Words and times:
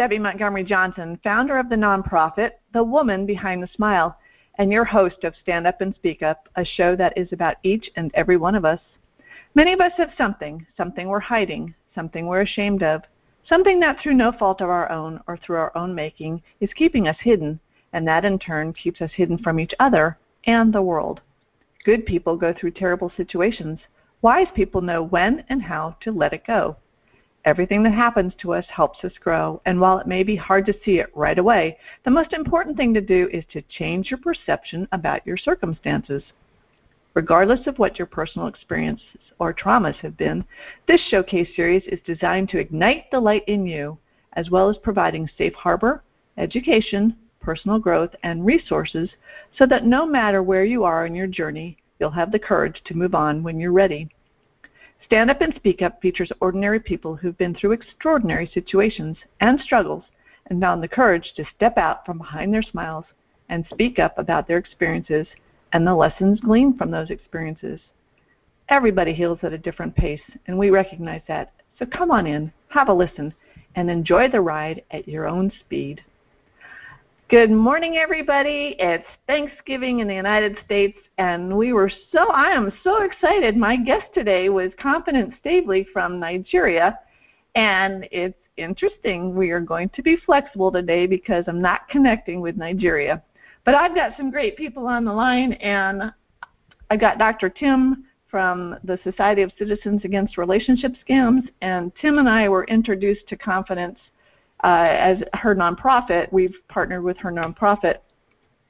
Debbie 0.00 0.18
Montgomery 0.18 0.64
Johnson, 0.64 1.20
founder 1.22 1.58
of 1.58 1.68
the 1.68 1.76
nonprofit 1.76 2.52
The 2.72 2.82
Woman 2.82 3.26
Behind 3.26 3.62
the 3.62 3.68
Smile, 3.68 4.16
and 4.54 4.72
your 4.72 4.86
host 4.86 5.24
of 5.24 5.36
Stand 5.36 5.66
Up 5.66 5.82
and 5.82 5.94
Speak 5.94 6.22
Up, 6.22 6.48
a 6.56 6.64
show 6.64 6.96
that 6.96 7.12
is 7.18 7.34
about 7.34 7.56
each 7.64 7.90
and 7.96 8.10
every 8.14 8.38
one 8.38 8.54
of 8.54 8.64
us. 8.64 8.80
Many 9.54 9.74
of 9.74 9.80
us 9.82 9.92
have 9.98 10.14
something, 10.16 10.66
something 10.74 11.06
we're 11.06 11.20
hiding, 11.20 11.74
something 11.94 12.26
we're 12.26 12.40
ashamed 12.40 12.82
of, 12.82 13.02
something 13.44 13.78
that 13.80 14.00
through 14.00 14.14
no 14.14 14.32
fault 14.32 14.62
of 14.62 14.70
our 14.70 14.90
own 14.90 15.20
or 15.26 15.36
through 15.36 15.58
our 15.58 15.76
own 15.76 15.94
making 15.94 16.40
is 16.60 16.72
keeping 16.72 17.06
us 17.06 17.18
hidden, 17.20 17.60
and 17.92 18.08
that 18.08 18.24
in 18.24 18.38
turn 18.38 18.72
keeps 18.72 19.02
us 19.02 19.12
hidden 19.12 19.36
from 19.36 19.60
each 19.60 19.74
other 19.78 20.16
and 20.44 20.72
the 20.72 20.80
world. 20.80 21.20
Good 21.84 22.06
people 22.06 22.38
go 22.38 22.54
through 22.54 22.70
terrible 22.70 23.12
situations. 23.18 23.80
Wise 24.22 24.48
people 24.54 24.80
know 24.80 25.02
when 25.02 25.44
and 25.50 25.60
how 25.60 25.96
to 26.00 26.10
let 26.10 26.32
it 26.32 26.46
go. 26.46 26.76
Everything 27.46 27.82
that 27.82 27.94
happens 27.94 28.34
to 28.38 28.52
us 28.52 28.66
helps 28.68 29.02
us 29.02 29.12
grow, 29.18 29.62
and 29.64 29.80
while 29.80 29.98
it 29.98 30.06
may 30.06 30.22
be 30.22 30.36
hard 30.36 30.66
to 30.66 30.74
see 30.84 30.98
it 30.98 31.10
right 31.14 31.38
away, 31.38 31.78
the 32.04 32.10
most 32.10 32.34
important 32.34 32.76
thing 32.76 32.92
to 32.92 33.00
do 33.00 33.30
is 33.32 33.44
to 33.52 33.62
change 33.62 34.10
your 34.10 34.18
perception 34.18 34.86
about 34.92 35.26
your 35.26 35.38
circumstances. 35.38 36.22
Regardless 37.14 37.66
of 37.66 37.78
what 37.78 37.98
your 37.98 38.06
personal 38.06 38.46
experiences 38.46 39.32
or 39.38 39.54
traumas 39.54 39.96
have 39.96 40.18
been, 40.18 40.44
this 40.86 41.00
showcase 41.08 41.48
series 41.56 41.82
is 41.86 41.98
designed 42.04 42.50
to 42.50 42.58
ignite 42.58 43.10
the 43.10 43.18
light 43.18 43.44
in 43.48 43.64
you, 43.64 43.98
as 44.34 44.50
well 44.50 44.68
as 44.68 44.76
providing 44.76 45.28
safe 45.38 45.54
harbor, 45.54 46.02
education, 46.36 47.16
personal 47.40 47.78
growth, 47.78 48.14
and 48.22 48.44
resources 48.44 49.08
so 49.56 49.64
that 49.64 49.86
no 49.86 50.04
matter 50.04 50.42
where 50.42 50.64
you 50.64 50.84
are 50.84 51.06
in 51.06 51.14
your 51.14 51.26
journey, 51.26 51.78
you'll 51.98 52.10
have 52.10 52.32
the 52.32 52.38
courage 52.38 52.82
to 52.84 52.94
move 52.94 53.14
on 53.14 53.42
when 53.42 53.58
you're 53.58 53.72
ready. 53.72 54.10
Stand 55.10 55.28
Up 55.28 55.40
and 55.40 55.52
Speak 55.56 55.82
Up 55.82 56.00
features 56.00 56.30
ordinary 56.40 56.78
people 56.78 57.16
who've 57.16 57.36
been 57.36 57.52
through 57.52 57.72
extraordinary 57.72 58.46
situations 58.46 59.16
and 59.40 59.58
struggles 59.58 60.04
and 60.46 60.60
found 60.60 60.80
the 60.80 60.86
courage 60.86 61.32
to 61.34 61.44
step 61.56 61.76
out 61.76 62.06
from 62.06 62.18
behind 62.18 62.54
their 62.54 62.62
smiles 62.62 63.04
and 63.48 63.66
speak 63.72 63.98
up 63.98 64.16
about 64.18 64.46
their 64.46 64.56
experiences 64.56 65.26
and 65.72 65.84
the 65.84 65.92
lessons 65.92 66.38
gleaned 66.38 66.78
from 66.78 66.92
those 66.92 67.10
experiences. 67.10 67.80
Everybody 68.68 69.12
heals 69.12 69.40
at 69.42 69.52
a 69.52 69.58
different 69.58 69.96
pace, 69.96 70.22
and 70.46 70.56
we 70.56 70.70
recognize 70.70 71.22
that. 71.26 71.54
So 71.76 71.86
come 71.86 72.12
on 72.12 72.28
in, 72.28 72.52
have 72.68 72.88
a 72.88 72.94
listen, 72.94 73.34
and 73.74 73.90
enjoy 73.90 74.28
the 74.28 74.40
ride 74.40 74.84
at 74.92 75.08
your 75.08 75.26
own 75.26 75.50
speed. 75.58 76.04
Good 77.30 77.52
morning, 77.52 77.96
everybody. 77.96 78.74
It's 78.80 79.06
Thanksgiving 79.28 80.00
in 80.00 80.08
the 80.08 80.14
United 80.16 80.58
States, 80.64 80.98
and 81.16 81.56
we 81.56 81.72
were 81.72 81.88
so, 82.10 82.28
I 82.32 82.48
am 82.48 82.72
so 82.82 83.04
excited. 83.04 83.56
My 83.56 83.76
guest 83.76 84.06
today 84.12 84.48
was 84.48 84.72
Confidence 84.80 85.36
Staveley 85.38 85.86
from 85.92 86.18
Nigeria, 86.18 86.98
and 87.54 88.08
it's 88.10 88.36
interesting. 88.56 89.36
We 89.36 89.52
are 89.52 89.60
going 89.60 89.90
to 89.90 90.02
be 90.02 90.16
flexible 90.26 90.72
today 90.72 91.06
because 91.06 91.44
I'm 91.46 91.62
not 91.62 91.88
connecting 91.88 92.40
with 92.40 92.56
Nigeria. 92.56 93.22
But 93.64 93.76
I've 93.76 93.94
got 93.94 94.16
some 94.16 94.32
great 94.32 94.56
people 94.56 94.88
on 94.88 95.04
the 95.04 95.12
line, 95.12 95.52
and 95.52 96.12
I've 96.90 96.98
got 96.98 97.18
Dr. 97.18 97.48
Tim 97.48 98.06
from 98.28 98.76
the 98.82 98.98
Society 99.04 99.42
of 99.42 99.52
Citizens 99.56 100.04
Against 100.04 100.36
Relationship 100.36 100.94
Scams, 101.08 101.48
and 101.62 101.92
Tim 102.02 102.18
and 102.18 102.28
I 102.28 102.48
were 102.48 102.64
introduced 102.64 103.28
to 103.28 103.36
Confidence 103.36 104.00
uh, 104.64 104.86
as 104.88 105.18
her 105.34 105.54
nonprofit. 105.54 106.32
We've 106.32 106.54
partnered 106.68 107.02
with 107.02 107.16
her 107.18 107.30
nonprofit. 107.30 107.98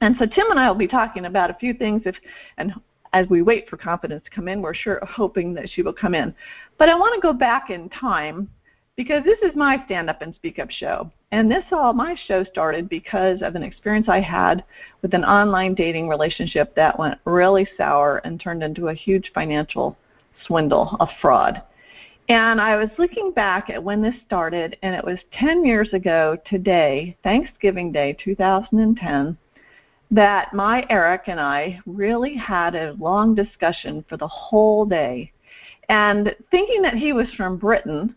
And 0.00 0.16
so 0.18 0.26
Tim 0.26 0.50
and 0.50 0.58
I 0.58 0.68
will 0.68 0.78
be 0.78 0.88
talking 0.88 1.26
about 1.26 1.50
a 1.50 1.54
few 1.54 1.74
things 1.74 2.02
if 2.06 2.16
and 2.56 2.72
as 3.12 3.28
we 3.28 3.42
wait 3.42 3.68
for 3.68 3.76
confidence 3.76 4.22
to 4.24 4.30
come 4.30 4.48
in, 4.48 4.62
we're 4.62 4.74
sure 4.74 5.00
hoping 5.02 5.52
that 5.54 5.68
she 5.68 5.82
will 5.82 5.92
come 5.92 6.14
in. 6.14 6.34
But 6.78 6.88
I 6.88 6.94
want 6.94 7.14
to 7.14 7.20
go 7.20 7.32
back 7.32 7.70
in 7.70 7.88
time 7.88 8.48
because 8.96 9.24
this 9.24 9.38
is 9.42 9.56
my 9.56 9.82
stand 9.86 10.10
up 10.10 10.22
and 10.22 10.34
speak 10.34 10.58
up 10.58 10.70
show. 10.70 11.10
And 11.32 11.50
this 11.50 11.64
all 11.72 11.92
my 11.92 12.16
show 12.26 12.44
started 12.44 12.88
because 12.88 13.40
of 13.42 13.54
an 13.54 13.62
experience 13.62 14.08
I 14.08 14.20
had 14.20 14.64
with 15.02 15.14
an 15.14 15.24
online 15.24 15.74
dating 15.74 16.08
relationship 16.08 16.74
that 16.74 16.98
went 16.98 17.18
really 17.24 17.68
sour 17.76 18.18
and 18.24 18.40
turned 18.40 18.62
into 18.62 18.88
a 18.88 18.94
huge 18.94 19.30
financial 19.34 19.96
swindle, 20.46 20.96
a 21.00 21.06
fraud. 21.20 21.62
And 22.30 22.60
I 22.60 22.76
was 22.76 22.90
looking 22.96 23.32
back 23.32 23.70
at 23.70 23.82
when 23.82 24.02
this 24.02 24.14
started, 24.24 24.78
and 24.82 24.94
it 24.94 25.04
was 25.04 25.18
10 25.32 25.64
years 25.64 25.92
ago 25.92 26.38
today, 26.46 27.16
Thanksgiving 27.24 27.90
Day 27.90 28.16
2010, 28.22 29.36
that 30.12 30.54
my 30.54 30.86
Eric 30.88 31.22
and 31.26 31.40
I 31.40 31.80
really 31.86 32.36
had 32.36 32.76
a 32.76 32.92
long 33.00 33.34
discussion 33.34 34.04
for 34.08 34.16
the 34.16 34.28
whole 34.28 34.84
day. 34.84 35.32
And 35.88 36.32
thinking 36.52 36.82
that 36.82 36.94
he 36.94 37.12
was 37.12 37.26
from 37.36 37.56
Britain, 37.56 38.14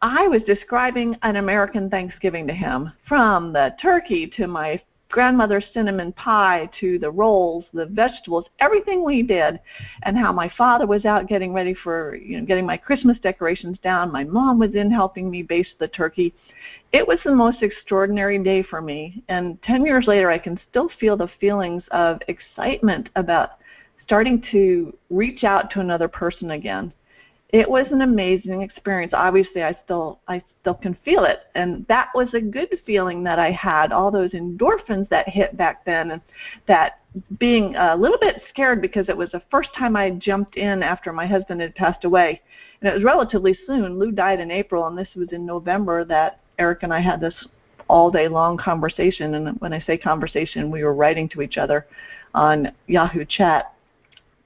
I 0.00 0.28
was 0.28 0.42
describing 0.42 1.16
an 1.22 1.34
American 1.34 1.90
Thanksgiving 1.90 2.46
to 2.46 2.54
him, 2.54 2.92
from 3.08 3.52
the 3.52 3.74
turkey 3.82 4.28
to 4.36 4.46
my 4.46 4.80
grandmother's 5.10 5.64
cinnamon 5.72 6.12
pie 6.12 6.68
to 6.80 6.98
the 6.98 7.10
rolls, 7.10 7.64
the 7.72 7.86
vegetables, 7.86 8.44
everything 8.58 9.04
we 9.04 9.22
did, 9.22 9.60
and 10.02 10.16
how 10.16 10.32
my 10.32 10.50
father 10.56 10.86
was 10.86 11.04
out 11.04 11.28
getting 11.28 11.52
ready 11.52 11.74
for, 11.74 12.16
you 12.16 12.38
know, 12.38 12.46
getting 12.46 12.66
my 12.66 12.76
Christmas 12.76 13.18
decorations 13.22 13.78
down. 13.82 14.12
My 14.12 14.24
mom 14.24 14.58
was 14.58 14.74
in 14.74 14.90
helping 14.90 15.30
me 15.30 15.42
baste 15.42 15.74
the 15.78 15.88
turkey. 15.88 16.34
It 16.92 17.06
was 17.06 17.18
the 17.24 17.34
most 17.34 17.62
extraordinary 17.62 18.42
day 18.42 18.62
for 18.62 18.80
me. 18.80 19.22
And 19.28 19.62
10 19.62 19.86
years 19.86 20.06
later, 20.06 20.30
I 20.30 20.38
can 20.38 20.58
still 20.68 20.90
feel 21.00 21.16
the 21.16 21.30
feelings 21.40 21.82
of 21.90 22.20
excitement 22.28 23.08
about 23.16 23.50
starting 24.04 24.42
to 24.52 24.96
reach 25.10 25.44
out 25.44 25.70
to 25.72 25.80
another 25.80 26.08
person 26.08 26.52
again 26.52 26.92
it 27.50 27.70
was 27.70 27.86
an 27.92 28.02
amazing 28.02 28.62
experience. 28.62 29.12
Obviously, 29.14 29.62
I 29.62 29.76
still 29.84 30.20
I 30.26 30.42
still 30.60 30.74
can 30.74 30.96
feel 31.04 31.24
it, 31.24 31.40
and 31.54 31.86
that 31.88 32.08
was 32.14 32.32
a 32.34 32.40
good 32.40 32.68
feeling 32.84 33.22
that 33.24 33.38
I 33.38 33.52
had. 33.52 33.92
All 33.92 34.10
those 34.10 34.32
endorphins 34.32 35.08
that 35.10 35.28
hit 35.28 35.56
back 35.56 35.84
then, 35.84 36.10
and 36.10 36.20
that 36.66 37.00
being 37.38 37.76
a 37.76 37.96
little 37.96 38.18
bit 38.18 38.42
scared 38.50 38.82
because 38.82 39.08
it 39.08 39.16
was 39.16 39.30
the 39.30 39.42
first 39.50 39.70
time 39.74 39.96
I 39.96 40.10
jumped 40.10 40.56
in 40.56 40.82
after 40.82 41.12
my 41.12 41.26
husband 41.26 41.60
had 41.60 41.74
passed 41.76 42.04
away, 42.04 42.40
and 42.80 42.90
it 42.90 42.94
was 42.94 43.04
relatively 43.04 43.56
soon. 43.66 43.98
Lou 43.98 44.10
died 44.10 44.40
in 44.40 44.50
April, 44.50 44.86
and 44.86 44.98
this 44.98 45.08
was 45.14 45.28
in 45.30 45.46
November 45.46 46.04
that 46.04 46.40
Eric 46.58 46.82
and 46.82 46.92
I 46.92 47.00
had 47.00 47.20
this 47.20 47.34
all 47.88 48.10
day 48.10 48.26
long 48.26 48.56
conversation. 48.56 49.34
And 49.34 49.60
when 49.60 49.72
I 49.72 49.80
say 49.80 49.96
conversation, 49.96 50.70
we 50.70 50.82
were 50.82 50.94
writing 50.94 51.28
to 51.30 51.42
each 51.42 51.58
other 51.58 51.86
on 52.34 52.72
Yahoo 52.88 53.24
Chat 53.24 53.72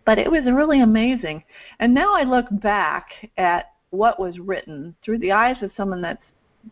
but 0.05 0.19
it 0.19 0.31
was 0.31 0.45
really 0.45 0.81
amazing. 0.81 1.43
And 1.79 1.95
now 1.95 2.15
I 2.15 2.23
look 2.23 2.47
back 2.51 3.31
at 3.37 3.73
what 3.91 4.21
was 4.21 4.39
written 4.39 4.95
through 5.05 5.19
the 5.19 5.33
eyes 5.33 5.63
of 5.63 5.71
someone 5.77 6.01
that's 6.01 6.23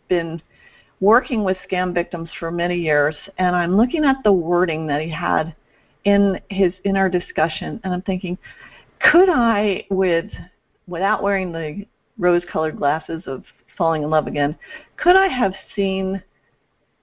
been 0.09 0.41
working 1.01 1.45
with 1.45 1.57
scam 1.71 1.95
victims 1.95 2.31
for 2.39 2.51
many 2.51 2.77
years, 2.77 3.15
and 3.39 3.55
I'm 3.55 3.77
looking 3.77 4.05
at 4.05 4.17
the 4.25 4.33
wording 4.33 4.87
that 4.89 5.01
he 5.01 5.11
had 5.11 5.55
in 6.05 6.41
his 6.51 6.73
in 6.85 6.97
our 6.97 7.09
discussion, 7.09 7.81
and 7.85 7.93
I'm 7.93 8.03
thinking, 8.03 8.39
could 9.01 9.29
I, 9.29 9.87
with 9.91 10.31
without 10.87 11.23
wearing 11.23 11.53
the 11.53 11.87
rose-colored 12.19 12.77
glasses 12.77 13.23
of 13.27 13.45
falling 13.77 14.03
in 14.03 14.11
love 14.11 14.27
again, 14.27 14.57
could 14.97 15.17
I 15.17 15.29
have 15.29 15.55
seen 15.77 16.23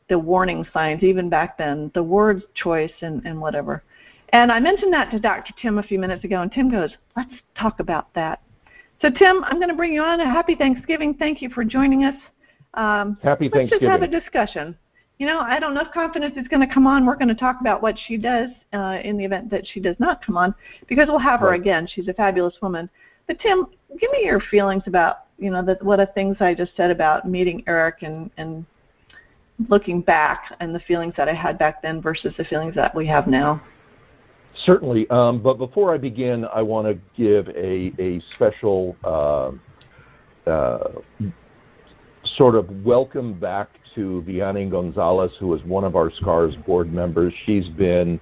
the 0.09 0.19
warning 0.19 0.65
signs 0.73 1.03
even 1.03 1.29
back 1.29 1.57
then, 1.57 1.91
the 1.93 2.03
word 2.03 2.43
choice 2.53 2.91
and, 3.01 3.25
and 3.25 3.39
whatever? 3.39 3.83
And 4.29 4.51
I 4.51 4.59
mentioned 4.59 4.93
that 4.93 5.11
to 5.11 5.19
Dr. 5.19 5.53
Tim 5.61 5.77
a 5.77 5.83
few 5.83 5.99
minutes 5.99 6.23
ago, 6.23 6.41
and 6.41 6.51
Tim 6.51 6.69
goes, 6.69 6.91
let's 7.15 7.33
talk 7.57 7.79
about 7.79 8.13
that. 8.15 8.41
So, 9.01 9.09
Tim, 9.09 9.43
I'm 9.43 9.57
going 9.57 9.69
to 9.69 9.75
bring 9.75 9.93
you 9.93 10.01
on. 10.01 10.19
A 10.19 10.25
happy 10.25 10.55
Thanksgiving. 10.55 11.13
Thank 11.13 11.41
you 11.41 11.49
for 11.49 11.63
joining 11.63 12.05
us. 12.05 12.15
Um, 12.73 13.17
happy 13.21 13.45
let's 13.45 13.55
Thanksgiving. 13.55 13.87
Let's 13.87 14.01
just 14.01 14.01
have 14.01 14.01
a 14.01 14.07
discussion. 14.07 14.77
You 15.19 15.27
know, 15.27 15.39
I 15.39 15.59
don't 15.59 15.73
know 15.73 15.81
if 15.81 15.91
Confidence 15.93 16.35
is 16.37 16.47
going 16.47 16.67
to 16.67 16.73
come 16.73 16.87
on. 16.87 17.05
We're 17.05 17.15
going 17.15 17.29
to 17.29 17.35
talk 17.35 17.61
about 17.61 17.81
what 17.81 17.95
she 18.07 18.17
does 18.17 18.49
uh, 18.73 18.99
in 19.03 19.17
the 19.17 19.23
event 19.23 19.49
that 19.51 19.65
she 19.65 19.79
does 19.79 19.95
not 19.99 20.25
come 20.25 20.35
on, 20.35 20.53
because 20.87 21.07
we'll 21.07 21.19
have 21.19 21.39
her 21.39 21.51
right. 21.51 21.59
again. 21.59 21.87
She's 21.87 22.07
a 22.09 22.13
fabulous 22.13 22.55
woman. 22.61 22.89
But 23.27 23.39
Tim, 23.39 23.67
give 23.99 24.11
me 24.11 24.25
your 24.25 24.41
feelings 24.41 24.83
about 24.87 25.25
you 25.37 25.51
know 25.51 25.63
the, 25.63 25.77
what 25.81 25.97
the 25.97 26.07
things 26.07 26.37
I 26.39 26.53
just 26.53 26.75
said 26.75 26.91
about 26.91 27.27
meeting 27.27 27.63
Eric 27.65 27.97
and 28.01 28.29
and 28.37 28.65
looking 29.69 30.01
back 30.01 30.53
and 30.59 30.75
the 30.75 30.79
feelings 30.81 31.13
that 31.15 31.29
I 31.29 31.33
had 31.33 31.57
back 31.57 31.81
then 31.81 32.01
versus 32.01 32.33
the 32.37 32.43
feelings 32.43 32.75
that 32.75 32.93
we 32.93 33.07
have 33.07 33.27
now. 33.27 33.61
Certainly. 34.63 35.09
Um, 35.09 35.41
but 35.41 35.57
before 35.57 35.93
I 35.93 35.97
begin, 35.97 36.45
I 36.45 36.61
want 36.61 36.87
to 36.87 36.97
give 37.17 37.49
a, 37.49 37.91
a 37.99 38.21
special 38.35 38.95
uh, 39.03 39.51
uh, 40.49 40.91
sort 42.37 42.55
of 42.55 42.69
welcome 42.85 43.37
back 43.37 43.69
to 43.95 44.23
Vianney 44.27 44.69
Gonzalez, 44.69 45.31
who 45.39 45.53
is 45.53 45.63
one 45.63 45.83
of 45.83 45.95
our 45.95 46.09
SCARS 46.09 46.55
board 46.65 46.91
members. 46.91 47.33
She's 47.45 47.67
been 47.69 48.19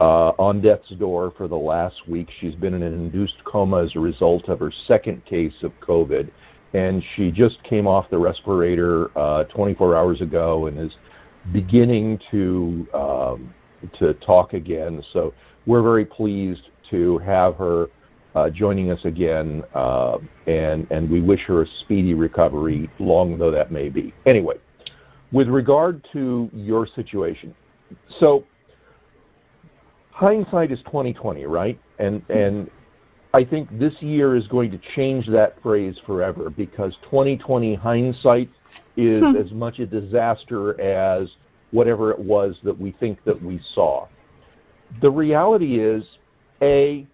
uh, 0.00 0.32
on 0.38 0.60
death's 0.60 0.90
door 0.90 1.32
for 1.36 1.48
the 1.48 1.56
last 1.56 2.08
week. 2.08 2.28
She's 2.40 2.54
been 2.54 2.74
in 2.74 2.82
an 2.82 2.92
induced 2.92 3.42
coma 3.44 3.84
as 3.84 3.96
a 3.96 4.00
result 4.00 4.48
of 4.48 4.58
her 4.58 4.72
second 4.86 5.24
case 5.24 5.54
of 5.62 5.72
COVID. 5.80 6.30
And 6.74 7.02
she 7.14 7.30
just 7.30 7.62
came 7.64 7.86
off 7.86 8.10
the 8.10 8.18
respirator 8.18 9.16
uh, 9.16 9.44
24 9.44 9.96
hours 9.96 10.20
ago 10.20 10.66
and 10.66 10.78
is 10.78 10.92
beginning 11.52 12.18
to 12.30 12.86
um, 12.94 13.54
to 13.98 14.14
talk 14.14 14.54
again. 14.54 15.02
So 15.12 15.34
we're 15.66 15.82
very 15.82 16.04
pleased 16.04 16.68
to 16.90 17.18
have 17.18 17.56
her 17.56 17.88
uh, 18.34 18.48
joining 18.50 18.90
us 18.90 19.04
again, 19.04 19.62
uh, 19.74 20.18
and 20.46 20.86
and 20.90 21.10
we 21.10 21.20
wish 21.20 21.40
her 21.46 21.62
a 21.62 21.66
speedy 21.80 22.14
recovery, 22.14 22.90
long 22.98 23.38
though 23.38 23.50
that 23.50 23.70
may 23.70 23.88
be. 23.88 24.14
Anyway, 24.26 24.56
with 25.32 25.48
regard 25.48 26.06
to 26.12 26.48
your 26.54 26.86
situation, 26.86 27.54
so 28.20 28.44
hindsight 30.10 30.72
is 30.72 30.80
2020, 30.86 31.44
right? 31.44 31.78
And 31.98 32.22
and 32.30 32.70
I 33.34 33.44
think 33.44 33.78
this 33.78 33.94
year 34.00 34.34
is 34.34 34.46
going 34.48 34.70
to 34.70 34.80
change 34.94 35.26
that 35.28 35.60
phrase 35.62 35.98
forever 36.06 36.50
because 36.50 36.96
2020 37.04 37.74
hindsight 37.74 38.50
is 38.96 39.22
hmm. 39.22 39.36
as 39.36 39.52
much 39.52 39.78
a 39.78 39.86
disaster 39.86 40.78
as 40.80 41.30
whatever 41.70 42.10
it 42.10 42.18
was 42.18 42.58
that 42.62 42.78
we 42.78 42.92
think 43.00 43.22
that 43.24 43.42
we 43.42 43.60
saw. 43.74 44.06
The 45.00 45.10
reality 45.10 45.80
is, 45.80 46.04
A, 46.60 47.06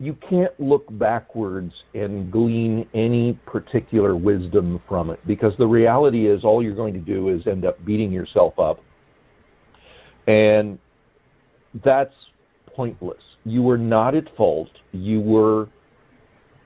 you 0.00 0.14
can't 0.28 0.58
look 0.58 0.84
backwards 0.98 1.72
and 1.94 2.30
glean 2.30 2.86
any 2.94 3.34
particular 3.46 4.16
wisdom 4.16 4.80
from 4.88 5.10
it 5.10 5.20
because 5.26 5.56
the 5.56 5.66
reality 5.66 6.26
is 6.26 6.44
all 6.44 6.62
you're 6.62 6.74
going 6.74 6.94
to 6.94 7.00
do 7.00 7.28
is 7.28 7.46
end 7.46 7.64
up 7.64 7.82
beating 7.84 8.12
yourself 8.12 8.58
up. 8.58 8.80
And 10.26 10.78
that's 11.84 12.14
pointless. 12.74 13.22
You 13.44 13.62
were 13.62 13.78
not 13.78 14.14
at 14.14 14.34
fault. 14.36 14.70
You 14.92 15.20
were 15.20 15.68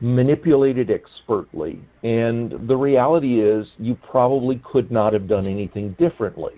manipulated 0.00 0.90
expertly. 0.90 1.80
And 2.02 2.68
the 2.68 2.76
reality 2.76 3.40
is, 3.40 3.68
you 3.78 3.94
probably 3.96 4.60
could 4.64 4.90
not 4.90 5.12
have 5.12 5.26
done 5.26 5.46
anything 5.46 5.94
differently. 5.98 6.54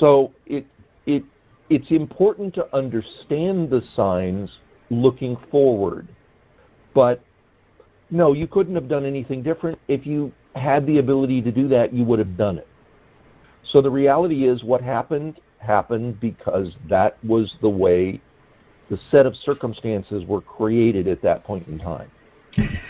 So 0.00 0.32
it, 0.46 0.66
it, 1.06 1.22
it's 1.70 1.90
important 1.90 2.54
to 2.54 2.76
understand 2.76 3.70
the 3.70 3.82
signs 3.94 4.50
looking 4.90 5.36
forward. 5.50 6.08
But 6.94 7.20
no, 8.10 8.32
you 8.32 8.46
couldn't 8.46 8.74
have 8.74 8.88
done 8.88 9.04
anything 9.04 9.42
different. 9.42 9.78
If 9.88 10.06
you 10.06 10.32
had 10.54 10.86
the 10.86 10.98
ability 10.98 11.42
to 11.42 11.52
do 11.52 11.68
that, 11.68 11.92
you 11.92 12.04
would 12.04 12.18
have 12.18 12.36
done 12.36 12.58
it. 12.58 12.68
So 13.64 13.82
the 13.82 13.90
reality 13.90 14.46
is, 14.46 14.62
what 14.62 14.80
happened 14.80 15.40
happened 15.58 16.20
because 16.20 16.76
that 16.88 17.22
was 17.24 17.54
the 17.60 17.68
way 17.68 18.20
the 18.88 18.98
set 19.10 19.26
of 19.26 19.34
circumstances 19.36 20.24
were 20.26 20.40
created 20.40 21.08
at 21.08 21.20
that 21.22 21.42
point 21.44 21.66
in 21.66 21.78
time. 21.78 22.10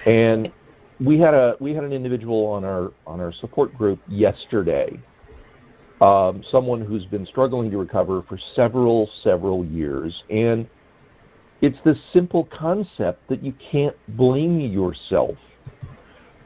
And 0.05 0.52
we 1.00 1.19
had 1.19 1.34
a 1.34 1.56
we 1.61 1.75
had 1.75 1.84
an 1.84 1.93
individual 1.93 2.46
on 2.46 2.64
our 2.64 2.93
on 3.06 3.20
our 3.20 3.32
support 3.32 3.75
group 3.76 3.99
yesterday, 4.08 4.99
um, 6.00 6.43
someone 6.50 6.81
who's 6.81 7.06
been 7.06 7.26
struggling 7.26 7.70
to 7.70 7.78
recover 7.78 8.22
for 8.28 8.38
several 8.54 9.08
several 9.22 9.64
years, 9.64 10.25
and 10.31 10.69
it's 11.62 11.78
this 11.84 11.98
simple 12.12 12.48
concept 12.52 13.26
that 13.28 13.43
you 13.43 13.54
can't 13.70 13.96
blame 14.16 14.60
yourself 14.60 15.37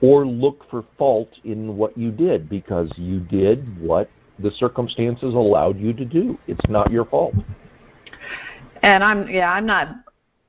or 0.03 0.27
look 0.27 0.65
for 0.71 0.85
fault 0.97 1.31
in 1.45 1.77
what 1.77 1.97
you 1.99 2.11
did 2.11 2.49
because 2.49 2.91
you 2.97 3.21
did 3.21 3.81
what 3.81 4.09
the 4.39 4.51
circumstances 4.53 5.35
allowed 5.35 5.79
you 5.79 5.93
to 5.93 6.05
do. 6.05 6.39
It's 6.47 6.69
not 6.69 6.91
your 6.91 7.05
fault. 7.05 7.35
And 8.83 9.05
I'm 9.05 9.29
yeah, 9.29 9.53
I'm 9.53 9.67
not 9.67 9.89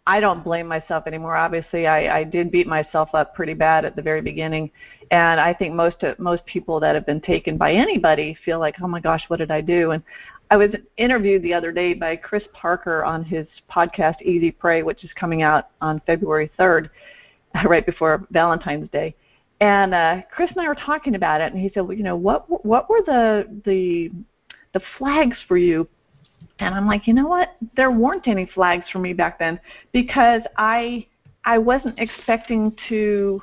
I 0.07 0.19
don't 0.19 0.43
blame 0.43 0.67
myself 0.67 1.05
anymore. 1.05 1.35
Obviously, 1.35 1.87
I, 1.87 2.19
I 2.19 2.23
did 2.23 2.51
beat 2.51 2.67
myself 2.67 3.09
up 3.13 3.35
pretty 3.35 3.53
bad 3.53 3.85
at 3.85 3.95
the 3.95 4.01
very 4.01 4.21
beginning, 4.21 4.71
and 5.11 5.39
I 5.39 5.53
think 5.53 5.75
most 5.75 6.03
most 6.17 6.45
people 6.45 6.79
that 6.79 6.95
have 6.95 7.05
been 7.05 7.21
taken 7.21 7.57
by 7.57 7.73
anybody 7.73 8.35
feel 8.43 8.59
like, 8.59 8.75
oh 8.81 8.87
my 8.87 8.99
gosh, 8.99 9.23
what 9.27 9.37
did 9.37 9.51
I 9.51 9.61
do? 9.61 9.91
And 9.91 10.01
I 10.49 10.57
was 10.57 10.71
interviewed 10.97 11.43
the 11.43 11.53
other 11.53 11.71
day 11.71 11.93
by 11.93 12.15
Chris 12.15 12.43
Parker 12.53 13.03
on 13.03 13.23
his 13.23 13.45
podcast 13.69 14.21
Easy 14.21 14.51
Prey, 14.51 14.83
which 14.83 15.03
is 15.03 15.11
coming 15.13 15.43
out 15.43 15.67
on 15.81 16.01
February 16.05 16.49
3rd, 16.57 16.89
right 17.65 17.85
before 17.85 18.25
Valentine's 18.31 18.89
Day. 18.89 19.15
And 19.59 19.93
uh, 19.93 20.21
Chris 20.31 20.49
and 20.51 20.61
I 20.61 20.67
were 20.67 20.75
talking 20.75 21.15
about 21.15 21.39
it, 21.39 21.53
and 21.53 21.61
he 21.61 21.69
said, 21.73 21.81
well, 21.81 21.95
you 21.95 22.03
know, 22.03 22.15
what 22.15 22.65
what 22.65 22.89
were 22.89 23.01
the 23.05 23.61
the 23.65 24.11
the 24.73 24.81
flags 24.97 25.37
for 25.47 25.57
you 25.57 25.87
and 26.59 26.75
I'm 26.75 26.87
like, 26.87 27.07
you 27.07 27.13
know 27.13 27.27
what? 27.27 27.55
There 27.75 27.91
weren't 27.91 28.27
any 28.27 28.45
flags 28.45 28.85
for 28.91 28.99
me 28.99 29.13
back 29.13 29.39
then 29.39 29.59
because 29.91 30.41
I 30.57 31.07
I 31.43 31.57
wasn't 31.57 31.99
expecting 31.99 32.75
to 32.87 33.41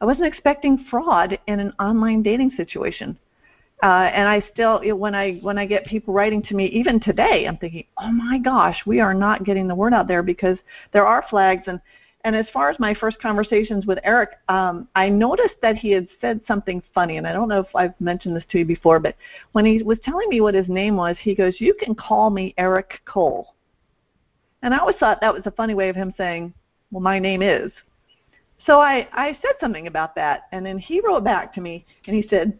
I 0.00 0.06
wasn't 0.06 0.26
expecting 0.26 0.86
fraud 0.90 1.38
in 1.46 1.60
an 1.60 1.72
online 1.78 2.22
dating 2.22 2.52
situation. 2.56 3.18
Uh, 3.82 4.10
and 4.12 4.28
I 4.28 4.42
still, 4.52 4.80
when 4.96 5.14
I 5.14 5.34
when 5.36 5.56
I 5.56 5.64
get 5.66 5.86
people 5.86 6.12
writing 6.12 6.42
to 6.44 6.54
me, 6.54 6.66
even 6.66 7.00
today, 7.00 7.46
I'm 7.46 7.56
thinking, 7.56 7.84
oh 7.98 8.12
my 8.12 8.38
gosh, 8.38 8.82
we 8.86 9.00
are 9.00 9.14
not 9.14 9.44
getting 9.44 9.66
the 9.66 9.74
word 9.74 9.94
out 9.94 10.06
there 10.06 10.22
because 10.22 10.58
there 10.92 11.06
are 11.06 11.24
flags. 11.30 11.62
And 11.66 11.80
and 12.24 12.36
as 12.36 12.46
far 12.52 12.68
as 12.68 12.78
my 12.78 12.92
first 12.92 13.18
conversations 13.20 13.86
with 13.86 13.98
Eric, 14.04 14.30
um, 14.50 14.86
I 14.94 15.08
noticed 15.08 15.54
that 15.62 15.76
he 15.76 15.90
had 15.90 16.08
said 16.20 16.42
something 16.46 16.82
funny, 16.94 17.16
and 17.16 17.26
I 17.26 17.32
don't 17.32 17.48
know 17.48 17.60
if 17.60 17.74
I've 17.74 17.98
mentioned 17.98 18.36
this 18.36 18.44
to 18.50 18.58
you 18.58 18.66
before, 18.66 19.00
but 19.00 19.16
when 19.52 19.64
he 19.64 19.82
was 19.82 19.98
telling 20.04 20.28
me 20.28 20.42
what 20.42 20.54
his 20.54 20.68
name 20.68 20.96
was, 20.96 21.16
he 21.18 21.34
goes, 21.34 21.58
"You 21.60 21.72
can 21.72 21.94
call 21.94 22.28
me 22.28 22.52
Eric 22.58 23.00
Cole," 23.06 23.54
and 24.62 24.74
I 24.74 24.78
always 24.78 24.96
thought 24.96 25.22
that 25.22 25.32
was 25.32 25.46
a 25.46 25.50
funny 25.52 25.72
way 25.72 25.88
of 25.88 25.96
him 25.96 26.12
saying, 26.18 26.52
"Well, 26.90 27.00
my 27.00 27.18
name 27.18 27.40
is." 27.40 27.72
So 28.66 28.80
I 28.80 29.08
I 29.12 29.38
said 29.42 29.52
something 29.60 29.86
about 29.86 30.14
that, 30.16 30.42
and 30.52 30.64
then 30.64 30.78
he 30.78 31.00
wrote 31.00 31.24
back 31.24 31.54
to 31.54 31.60
me, 31.60 31.84
and 32.06 32.16
he 32.16 32.26
said 32.28 32.58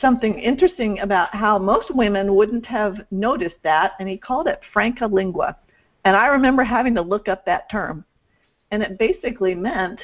something 0.00 0.38
interesting 0.38 0.98
about 1.00 1.34
how 1.34 1.58
most 1.58 1.94
women 1.94 2.34
wouldn't 2.34 2.66
have 2.66 2.96
noticed 3.10 3.56
that, 3.62 3.92
and 4.00 4.08
he 4.08 4.16
called 4.16 4.48
it 4.48 4.60
franca 4.72 5.06
lingua, 5.06 5.56
and 6.04 6.16
I 6.16 6.26
remember 6.26 6.64
having 6.64 6.94
to 6.96 7.02
look 7.02 7.28
up 7.28 7.44
that 7.46 7.70
term 7.70 8.04
and 8.72 8.82
it 8.82 8.98
basically 8.98 9.54
meant 9.54 10.00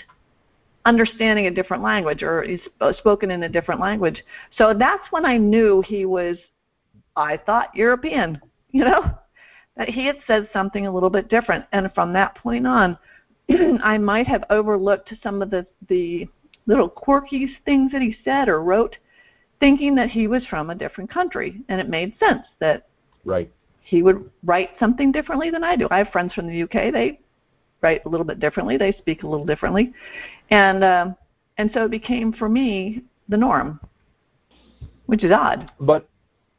understanding 0.84 1.46
a 1.46 1.50
different 1.50 1.82
language 1.82 2.22
or 2.22 2.46
spoken 2.98 3.30
in 3.30 3.42
a 3.42 3.48
different 3.48 3.80
language. 3.80 4.22
So 4.56 4.74
that's 4.78 5.10
when 5.10 5.24
I 5.24 5.38
knew 5.38 5.82
he 5.86 6.04
was, 6.04 6.36
I 7.16 7.38
thought, 7.38 7.74
European, 7.74 8.40
you 8.70 8.84
know, 8.84 9.10
that 9.76 9.88
he 9.88 10.06
had 10.06 10.18
said 10.26 10.48
something 10.52 10.86
a 10.86 10.92
little 10.92 11.10
bit 11.10 11.28
different. 11.28 11.64
And 11.72 11.92
from 11.94 12.12
that 12.12 12.36
point 12.36 12.66
on, 12.66 12.96
I 13.82 13.98
might 13.98 14.26
have 14.26 14.44
overlooked 14.50 15.12
some 15.22 15.42
of 15.42 15.50
the, 15.50 15.66
the 15.88 16.28
little 16.66 16.88
quirky 16.88 17.56
things 17.64 17.92
that 17.92 18.02
he 18.02 18.16
said 18.24 18.48
or 18.48 18.62
wrote, 18.62 18.96
thinking 19.60 19.94
that 19.96 20.10
he 20.10 20.26
was 20.26 20.46
from 20.46 20.70
a 20.70 20.74
different 20.74 21.10
country. 21.10 21.62
And 21.68 21.80
it 21.80 21.88
made 21.88 22.14
sense 22.18 22.44
that 22.60 22.88
right. 23.24 23.50
he 23.82 24.02
would 24.02 24.30
write 24.44 24.70
something 24.78 25.12
differently 25.12 25.50
than 25.50 25.64
I 25.64 25.76
do. 25.76 25.88
I 25.90 25.98
have 25.98 26.08
friends 26.08 26.34
from 26.34 26.46
the 26.46 26.62
UK. 26.62 26.92
They 26.92 27.20
write 27.80 28.04
a 28.04 28.08
little 28.08 28.26
bit 28.26 28.40
differently. 28.40 28.76
They 28.76 28.92
speak 28.92 29.22
a 29.22 29.26
little 29.26 29.46
differently, 29.46 29.92
and 30.50 30.84
uh, 30.84 31.06
and 31.58 31.70
so 31.72 31.84
it 31.84 31.90
became 31.90 32.32
for 32.32 32.48
me 32.48 33.02
the 33.28 33.36
norm, 33.36 33.80
which 35.06 35.24
is 35.24 35.32
odd. 35.32 35.70
But 35.80 36.08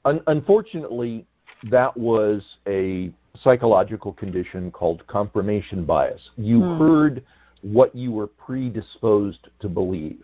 un- 0.05 0.22
unfortunately, 0.27 1.25
that 1.69 1.96
was 1.96 2.43
a 2.67 3.12
psychological 3.41 4.13
condition 4.13 4.71
called 4.71 5.05
confirmation 5.07 5.86
bias. 5.86 6.29
You 6.36 6.62
hmm. 6.62 6.77
heard 6.79 7.24
what 7.62 7.93
you 7.95 8.12
were 8.12 8.27
predisposed 8.27 9.48
to 9.59 9.69
believe. 9.69 10.24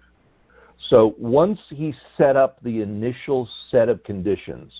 So 0.90 1.16
once 1.18 1.60
he 1.70 1.94
set 2.18 2.36
up 2.36 2.62
the 2.62 2.82
initial 2.82 3.48
set 3.72 3.90
of 3.90 4.04
conditions, 4.04 4.74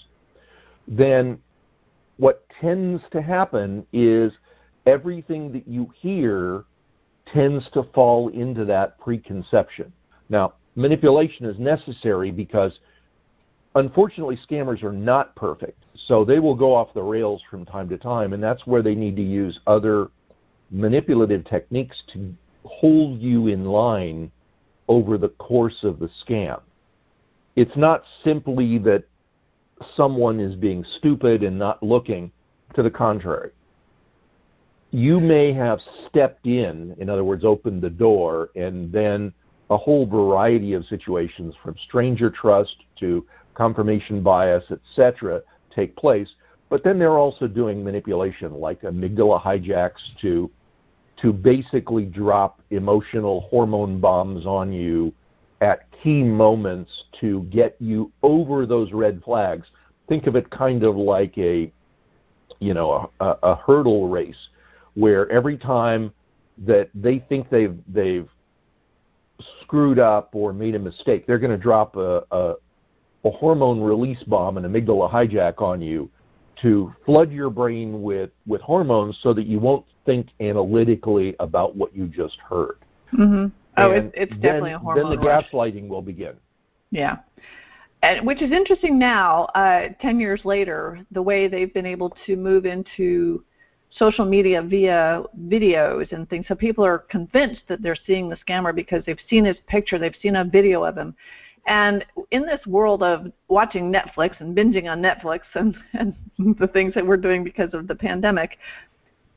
then 0.88 1.40
what 2.18 2.46
tends 2.62 3.02
to 3.12 3.22
happen 3.22 3.86
is 3.92 4.32
everything 4.86 5.52
that 5.54 5.68
you 5.68 5.92
hear 6.00 6.64
tends 7.34 7.68
to 7.74 7.84
fall 7.94 8.30
into 8.30 8.66
that 8.66 9.00
preconception. 9.00 9.92
Now, 10.30 10.54
manipulation 10.76 11.46
is 11.46 11.58
necessary 11.60 12.32
because 12.32 12.80
unfortunately 13.76 14.38
scammers 14.50 14.84
are 14.84 14.94
not 14.94 15.36
perfect. 15.36 15.84
So 16.08 16.26
they 16.26 16.40
will 16.40 16.56
go 16.56 16.74
off 16.74 16.94
the 16.94 17.04
rails 17.04 17.42
from 17.50 17.66
time 17.66 17.90
to 17.90 17.98
time, 17.98 18.34
and 18.34 18.42
that's 18.42 18.66
where 18.66 18.82
they 18.82 18.96
need 18.96 19.16
to 19.18 19.22
use 19.22 19.60
other 19.68 20.10
manipulative 20.72 21.46
techniques 21.46 22.02
to 22.14 22.34
hold 22.64 23.20
you 23.20 23.48
in 23.48 23.66
line 23.66 24.32
over 24.88 25.18
the 25.18 25.30
course 25.30 25.84
of 25.84 26.00
the 26.00 26.10
scam. 26.26 26.62
It's 27.56 27.76
not 27.76 28.04
simply 28.24 28.78
that 28.80 29.04
someone 29.96 30.40
is 30.40 30.56
being 30.56 30.84
stupid 30.98 31.44
and 31.44 31.58
not 31.58 31.82
looking, 31.84 32.32
to 32.74 32.84
the 32.84 32.92
contrary 32.92 33.52
you 34.96 35.20
may 35.20 35.52
have 35.52 35.80
stepped 36.08 36.48
in, 36.48 36.96
in 37.00 37.10
other 37.10 37.26
words, 37.26 37.44
opened 37.44 37.82
the 37.82 37.90
door, 37.90 38.50
and 38.56 38.90
then 38.94 39.34
a 39.70 39.76
whole 39.76 40.06
variety 40.06 40.72
of 40.72 40.86
situations 40.86 41.54
from 41.62 41.76
stranger 41.86 42.30
trust 42.30 42.78
to 42.98 43.26
confirmation 43.56 44.22
bias, 44.22 44.64
etc., 44.72 45.42
take 45.74 45.96
place. 45.96 46.30
But 46.70 46.84
then 46.84 47.00
they're 47.00 47.18
also 47.18 47.48
doing 47.48 47.84
manipulation 47.84 48.54
like 48.54 48.82
amygdala 48.82 49.42
hijacks 49.42 50.02
to 50.22 50.50
to 51.22 51.32
basically 51.32 52.06
drop 52.06 52.62
emotional 52.72 53.42
hormone 53.50 54.02
bombs 54.02 54.46
on 54.46 54.74
you 54.74 55.14
at 55.62 55.90
key 56.04 56.22
moments 56.22 56.92
to 57.22 57.44
get 57.44 57.78
you 57.80 58.12
over 58.22 58.66
those 58.66 58.92
red 58.92 59.22
flags. 59.24 59.66
Think 60.10 60.28
of 60.28 60.36
it 60.36 60.50
kind 60.50 60.84
of 60.84 60.98
like 60.98 61.38
a 61.38 61.72
you 62.60 62.74
know 62.74 63.10
a, 63.20 63.26
a 63.26 63.38
a 63.44 63.56
hurdle 63.56 64.10
race 64.10 64.50
where 64.96 65.30
every 65.32 65.58
time 65.58 66.12
that 66.58 66.90
they 66.96 67.20
think 67.20 67.50
they've 67.50 67.78
they've 67.88 68.30
screwed 69.62 70.00
up 70.00 70.30
or 70.34 70.54
made 70.54 70.76
a 70.76 70.80
mistake, 70.80 71.28
they're 71.28 71.40
going 71.40 71.52
to 71.52 71.58
drop 71.58 71.96
a, 71.96 72.24
a, 72.32 72.54
a 73.26 73.32
hormone 73.32 73.82
release 73.82 74.22
bomb, 74.24 74.58
an 74.58 74.64
amygdala 74.64 75.12
hijack 75.12 75.62
on 75.62 75.82
you 75.82 76.10
to 76.62 76.94
flood 77.06 77.32
your 77.32 77.50
brain 77.50 78.02
with, 78.02 78.30
with 78.46 78.62
hormones 78.62 79.18
so 79.22 79.34
that 79.34 79.46
you 79.46 79.60
won't 79.60 79.86
think 80.06 80.28
analytically 80.40 81.36
about 81.40 81.76
what 81.76 81.94
you 81.94 82.08
just 82.08 82.38
heard. 82.38 82.78
Mm-hmm. 83.14 83.48
Oh, 83.78 83.92
And 83.92 84.08
it's, 84.08 84.16
it's 84.16 84.32
then, 84.34 84.42
definitely 84.42 84.72
a 84.72 84.80
hormone 84.80 85.10
Then 85.10 85.20
the 85.20 85.26
rush. 85.26 85.46
gaslighting 85.52 85.88
will 85.88 86.02
begin. 86.02 86.36
Yeah. 86.92 87.18
And, 88.04 88.26
which 88.26 88.42
is 88.42 88.52
interesting 88.52 88.98
now, 89.00 89.46
uh, 89.56 89.90
10 90.00 90.20
years 90.20 90.42
later, 90.46 91.06
the 91.12 91.22
way 91.22 91.48
they've 91.48 91.74
been 91.74 91.86
able 91.86 92.16
to 92.28 92.36
move 92.36 92.66
into 92.66 93.44
social 93.92 94.26
media 94.26 94.62
via 94.62 95.24
videos 95.48 96.12
and 96.12 96.30
things. 96.30 96.46
So 96.48 96.56
people 96.56 96.86
are 96.86 97.00
convinced 97.00 97.62
that 97.68 97.82
they're 97.82 97.98
seeing 98.06 98.30
the 98.30 98.38
scammer 98.48 98.74
because 98.76 99.04
they've 99.06 99.18
seen 99.30 99.46
his 99.46 99.58
picture, 99.68 99.98
they've 99.98 100.16
seen 100.22 100.36
a 100.36 100.46
video 100.46 100.84
of 100.84 100.96
him. 100.96 101.16
And 101.68 102.06
in 102.32 102.46
this 102.46 102.66
world 102.68 103.02
of 103.02 103.32
watching 103.48 103.92
Netflix 103.92 104.40
and 104.40 104.56
binging 104.56 104.90
on 104.90 105.02
Netflix 105.02 105.42
and, 105.56 105.76
and 105.94 106.16
the 106.60 106.68
things 106.68 106.94
that 106.94 107.06
we're 107.06 107.18
doing 107.18 107.44
because 107.44 107.74
of 107.74 107.88
the 107.88 107.96
pandemic, 107.96 108.58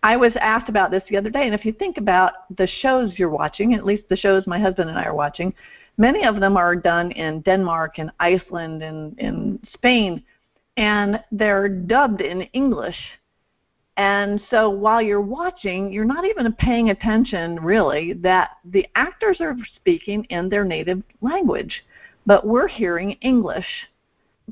I 0.02 0.16
was 0.16 0.32
asked 0.40 0.68
about 0.68 0.90
this 0.90 1.02
the 1.08 1.16
other 1.16 1.30
day. 1.30 1.47
And 1.47 1.54
if 1.54 1.64
you 1.64 1.73
think 1.73 1.97
about 1.97 2.54
the 2.56 2.68
shows 2.80 3.12
you're 3.16 3.28
watching, 3.28 3.75
at 3.75 3.85
least 3.85 4.04
the 4.08 4.16
shows 4.16 4.47
my 4.47 4.58
husband 4.58 4.88
and 4.90 4.99
I 4.99 5.04
are 5.04 5.14
watching, 5.14 5.52
many 5.97 6.25
of 6.25 6.40
them 6.40 6.56
are 6.56 6.76
done 6.76 7.11
in 7.12 7.40
Denmark 7.40 7.99
and 7.99 8.11
Iceland 8.20 8.82
and 8.82 9.18
in 9.18 9.58
Spain, 9.73 10.23
and 10.76 11.23
they're 11.32 11.68
dubbed 11.68 12.20
in 12.20 12.42
English. 12.52 12.97
And 13.97 14.40
so 14.49 14.70
while 14.70 15.02
you're 15.02 15.20
watching, 15.20 15.92
you're 15.92 16.04
not 16.04 16.25
even 16.25 16.52
paying 16.52 16.90
attention 16.90 17.56
really 17.56 18.12
that 18.14 18.50
the 18.64 18.87
actors 18.94 19.40
are 19.40 19.56
speaking 19.75 20.23
in 20.30 20.49
their 20.49 20.64
native 20.64 21.02
language, 21.20 21.82
but 22.28 22.47
we're 22.47 22.68
hearing 22.68 23.12
English. 23.23 23.66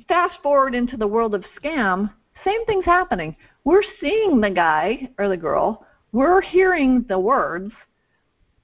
Fast 0.08 0.38
forward 0.42 0.74
into 0.74 0.96
the 0.96 1.06
world 1.06 1.34
of 1.34 1.44
scam, 1.62 2.10
same 2.42 2.64
thing's 2.64 2.86
happening. 2.86 3.36
We're 3.64 3.82
seeing 4.00 4.40
the 4.40 4.50
guy 4.50 5.10
or 5.18 5.28
the 5.28 5.36
girl, 5.36 5.86
we're 6.12 6.40
hearing 6.40 7.04
the 7.06 7.18
words, 7.18 7.70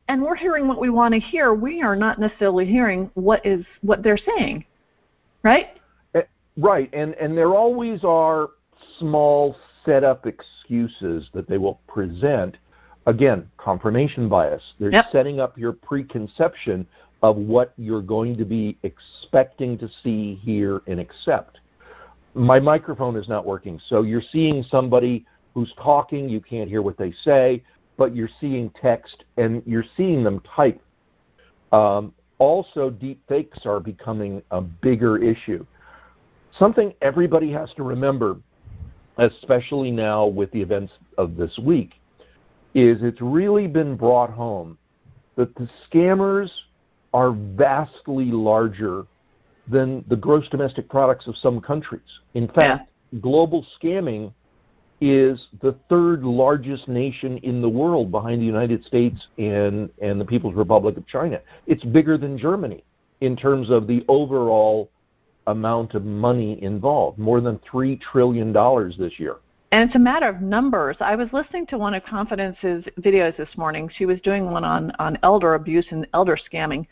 and 0.09 0.23
we're 0.23 0.35
hearing 0.35 0.67
what 0.67 0.81
we 0.81 0.89
want 0.89 1.13
to 1.13 1.21
hear. 1.21 1.53
We 1.53 1.83
are 1.83 1.95
not 1.95 2.19
necessarily 2.19 2.65
hearing 2.65 3.11
what 3.13 3.45
is 3.45 3.67
what 3.83 4.03
they're 4.03 4.19
saying. 4.37 4.65
Right? 5.43 5.79
Eh, 6.15 6.23
right, 6.57 6.89
and 6.95 7.15
and 7.15 7.37
there 7.37 7.55
always 7.55 8.05
are 8.05 8.49
small 8.99 9.57
setup 9.85 10.27
excuses 10.27 11.29
that 11.35 11.47
they 11.47 11.59
will 11.59 11.81
present. 11.87 12.57
Again, 13.05 13.51
confirmation 13.59 14.29
bias. 14.29 14.63
They're 14.79 14.93
Yep. 14.93 15.07
setting 15.13 15.39
up 15.41 15.59
your 15.59 15.73
preconception 15.73 16.87
of 17.23 17.37
what 17.37 17.73
you're 17.77 18.03
going 18.03 18.37
to 18.37 18.45
be 18.45 18.77
expecting 18.83 19.79
to 19.79 19.89
see, 20.03 20.41
hear, 20.43 20.83
and 20.87 20.99
accept. 20.99 21.59
My 22.35 22.59
microphone 22.59 23.17
is 23.17 23.29
not 23.29 23.47
working, 23.47 23.81
so 23.89 24.03
you're 24.03 24.23
seeing 24.33 24.63
somebody 24.65 25.27
who's 25.55 25.73
talking. 25.77 26.29
You 26.29 26.41
can't 26.41 26.69
hear 26.69 26.83
what 26.83 26.97
they 26.97 27.13
say, 27.25 27.63
but 27.97 28.17
you're 28.17 28.31
seeing 28.41 28.71
text 28.71 29.25
and 29.37 29.63
you're 29.67 29.85
seeing 29.97 30.25
them 30.25 30.41
type. 30.41 30.81
Um, 31.73 32.15
also, 32.39 32.91
deep 32.91 33.21
fakes 33.29 33.67
are 33.67 33.81
becoming 33.81 34.43
a 34.51 34.61
bigger 34.61 35.23
issue 35.23 35.65
something 36.59 36.95
everybody 37.03 37.51
has 37.53 37.73
to 37.75 37.83
remember, 37.83 38.37
especially 39.19 39.91
now 39.91 40.27
with 40.27 40.51
the 40.53 40.61
events 40.61 40.93
of 41.19 41.37
this 41.37 41.59
week, 41.59 41.95
is 42.75 43.03
it's 43.03 43.21
really 43.21 43.67
been 43.67 43.97
brought 43.97 44.31
home 44.31 44.79
that 45.37 45.55
the 45.57 45.69
scammers 45.89 46.51
are 47.13 47.33
vastly 47.33 48.27
larger 48.27 49.07
than 49.69 50.05
the 50.09 50.17
gross 50.17 50.49
domestic 50.49 50.89
products 50.89 51.27
of 51.27 51.37
some 51.37 51.61
countries. 51.61 52.01
In 52.35 52.49
fact, 52.49 52.91
global 53.21 53.67
scamming 53.81 54.33
is 55.01 55.49
the 55.61 55.75
third 55.89 56.23
largest 56.23 56.89
nation 56.89 57.39
in 57.39 57.61
the 57.61 57.69
world 57.69 58.11
behind 58.11 58.41
the 58.41 58.47
United 58.47 58.85
States 58.85 59.27
and, 59.37 59.91
and 60.01 60.21
the 60.21 60.25
People's 60.25 60.55
Republic 60.55 60.97
of 60.97 61.07
China. 61.07 61.41
It's 61.67 61.85
bigger 61.85 62.17
than 62.17 62.39
Germany 62.39 62.85
in 63.21 63.37
terms 63.37 63.69
of 63.69 63.87
the 63.87 64.05
overall 64.09 64.91
amount 65.49 65.95
of 65.95 66.05
money 66.05 66.63
involved, 66.63 67.19
more 67.19 67.41
than 67.41 67.59
$3 67.73 68.01
trillion 68.01 68.53
this 68.99 69.19
year. 69.19 69.37
And 69.73 69.89
it's 69.89 69.97
a 69.97 69.99
matter 69.99 70.29
of 70.29 70.43
numbers. 70.43 70.99
I 71.01 71.17
was 71.17 71.29
listening 71.33 71.67
to 71.69 71.79
one 71.79 71.95
of 71.95 72.05
Confidence's 72.05 72.85
videos 73.01 73.35
this 73.39 73.49
morning. 73.57 73.91
She 73.97 74.05
was 74.05 74.21
doing 74.21 74.51
one 74.51 74.65
on, 74.65 74.93
on 74.99 75.17
elder 75.23 75.55
abuse 75.55 75.87
and 75.91 76.07
elder 76.13 76.37
scamming. 76.37 76.87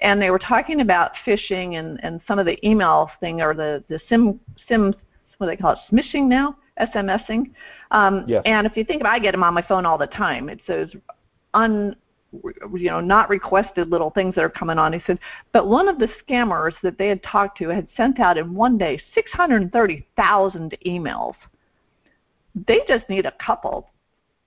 And 0.00 0.20
they 0.20 0.30
were 0.30 0.38
talking 0.38 0.82
about 0.82 1.12
phishing 1.26 1.78
and, 1.78 1.98
and 2.04 2.20
some 2.28 2.38
of 2.38 2.44
the 2.44 2.64
email 2.64 3.10
thing 3.20 3.40
or 3.40 3.54
the, 3.54 3.82
the 3.88 3.98
sim, 4.10 4.38
sim, 4.68 4.94
what 5.38 5.46
do 5.46 5.50
they 5.50 5.56
call 5.56 5.72
it, 5.72 5.78
smishing 5.90 6.26
now? 6.26 6.58
SMSing. 6.78 7.52
Um, 7.90 8.24
Yes. 8.28 8.42
And 8.44 8.66
if 8.66 8.76
you 8.76 8.84
think 8.84 9.00
about 9.00 9.14
I 9.14 9.18
get 9.18 9.32
them 9.32 9.42
on 9.42 9.54
my 9.54 9.62
phone 9.62 9.86
all 9.86 9.96
the 9.96 10.06
time. 10.06 10.50
It 10.50 10.60
says 10.66 10.90
un, 11.54 11.96
you 12.34 12.90
know, 12.90 13.00
not 13.00 13.30
requested 13.30 13.88
little 13.88 14.10
things 14.10 14.34
that 14.34 14.44
are 14.44 14.50
coming 14.50 14.76
on. 14.76 14.92
He 14.92 15.00
said, 15.06 15.18
but 15.52 15.68
one 15.68 15.88
of 15.88 15.98
the 15.98 16.10
scammers 16.22 16.74
that 16.82 16.98
they 16.98 17.08
had 17.08 17.22
talked 17.22 17.56
to 17.58 17.70
had 17.70 17.88
sent 17.96 18.20
out 18.20 18.36
in 18.36 18.52
one 18.52 18.76
day 18.76 19.00
630,000 19.14 20.76
emails. 20.84 21.34
They 22.66 22.80
just 22.88 23.08
need 23.08 23.26
a 23.26 23.32
couple 23.44 23.90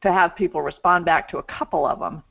to 0.01 0.11
have 0.11 0.35
people 0.35 0.61
respond 0.61 1.05
back 1.05 1.29
to 1.29 1.37
a 1.37 1.43
couple 1.43 1.85
of 1.85 1.99
them, 1.99 2.23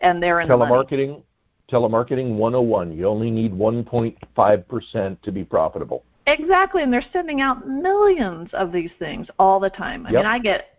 and 0.00 0.22
they're 0.22 0.40
in 0.40 0.48
the 0.48 0.56
money. 0.56 0.72
Telemarketing, 0.72 1.22
telemarketing 1.70 2.36
101. 2.36 2.96
You 2.96 3.06
only 3.06 3.30
need 3.30 3.52
1.5% 3.52 5.22
to 5.22 5.32
be 5.32 5.44
profitable. 5.44 6.04
Exactly, 6.26 6.82
and 6.82 6.92
they're 6.92 7.04
sending 7.12 7.40
out 7.40 7.66
millions 7.68 8.48
of 8.52 8.72
these 8.72 8.90
things 8.98 9.26
all 9.38 9.60
the 9.60 9.70
time. 9.70 10.06
I 10.06 10.10
Yep. 10.10 10.18
mean, 10.18 10.26
I 10.26 10.38
get 10.38 10.70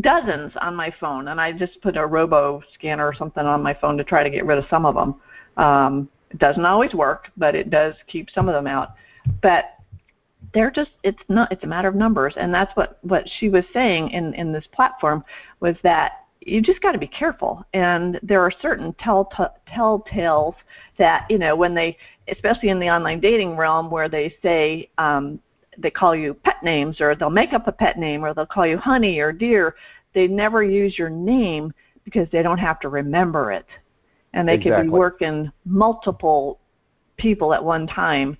dozens 0.00 0.52
on 0.60 0.74
my 0.74 0.92
phone, 1.00 1.28
and 1.28 1.40
I 1.40 1.52
just 1.52 1.80
put 1.80 1.96
a 1.96 2.06
robo 2.06 2.62
scanner 2.74 3.06
or 3.06 3.14
something 3.14 3.44
on 3.44 3.62
my 3.62 3.72
phone 3.74 3.96
to 3.96 4.04
try 4.04 4.22
to 4.22 4.30
get 4.30 4.44
rid 4.44 4.58
of 4.58 4.66
some 4.68 4.84
of 4.84 4.94
them. 4.94 5.14
Um, 5.56 6.08
it 6.30 6.38
doesn't 6.38 6.64
always 6.64 6.92
work, 6.92 7.30
but 7.36 7.54
it 7.54 7.70
does 7.70 7.94
keep 8.06 8.28
some 8.30 8.48
of 8.48 8.54
them 8.54 8.66
out. 8.66 8.94
But 9.42 9.75
they're 10.52 10.70
just 10.70 10.90
it's 11.02 11.22
not 11.28 11.50
it's 11.52 11.64
a 11.64 11.66
matter 11.66 11.88
of 11.88 11.94
numbers, 11.94 12.34
and 12.36 12.52
that's 12.52 12.74
what 12.76 12.98
what 13.02 13.24
she 13.38 13.48
was 13.48 13.64
saying 13.72 14.10
in 14.10 14.34
in 14.34 14.52
this 14.52 14.66
platform 14.72 15.24
was 15.60 15.76
that 15.82 16.24
you 16.40 16.62
just 16.62 16.80
got 16.80 16.92
to 16.92 16.98
be 16.98 17.06
careful. 17.06 17.64
And 17.72 18.20
there 18.22 18.40
are 18.40 18.52
certain 18.62 18.94
tell 18.94 19.28
telltales 19.68 20.54
that 20.98 21.26
you 21.28 21.38
know 21.38 21.56
when 21.56 21.74
they 21.74 21.96
especially 22.28 22.68
in 22.68 22.80
the 22.80 22.88
online 22.88 23.20
dating 23.20 23.56
realm 23.56 23.90
where 23.90 24.08
they 24.08 24.34
say 24.42 24.90
um, 24.98 25.38
they 25.78 25.90
call 25.90 26.14
you 26.14 26.34
pet 26.34 26.62
names 26.62 27.00
or 27.00 27.14
they'll 27.14 27.30
make 27.30 27.52
up 27.52 27.68
a 27.68 27.72
pet 27.72 27.98
name 27.98 28.24
or 28.24 28.34
they'll 28.34 28.46
call 28.46 28.66
you 28.66 28.78
honey 28.78 29.18
or 29.18 29.32
dear 29.32 29.74
they 30.16 30.26
never 30.26 30.62
use 30.62 30.98
your 30.98 31.10
name 31.10 31.72
because 32.04 32.26
they 32.32 32.42
don't 32.42 32.58
have 32.58 32.80
to 32.80 32.88
remember 32.88 33.52
it. 33.52 33.66
And 34.32 34.48
they 34.48 34.58
could 34.58 34.82
be 34.82 34.88
working 34.88 35.52
multiple 35.64 36.58
people 37.16 37.52
at 37.52 37.62
one 37.62 37.86
time 37.86 38.38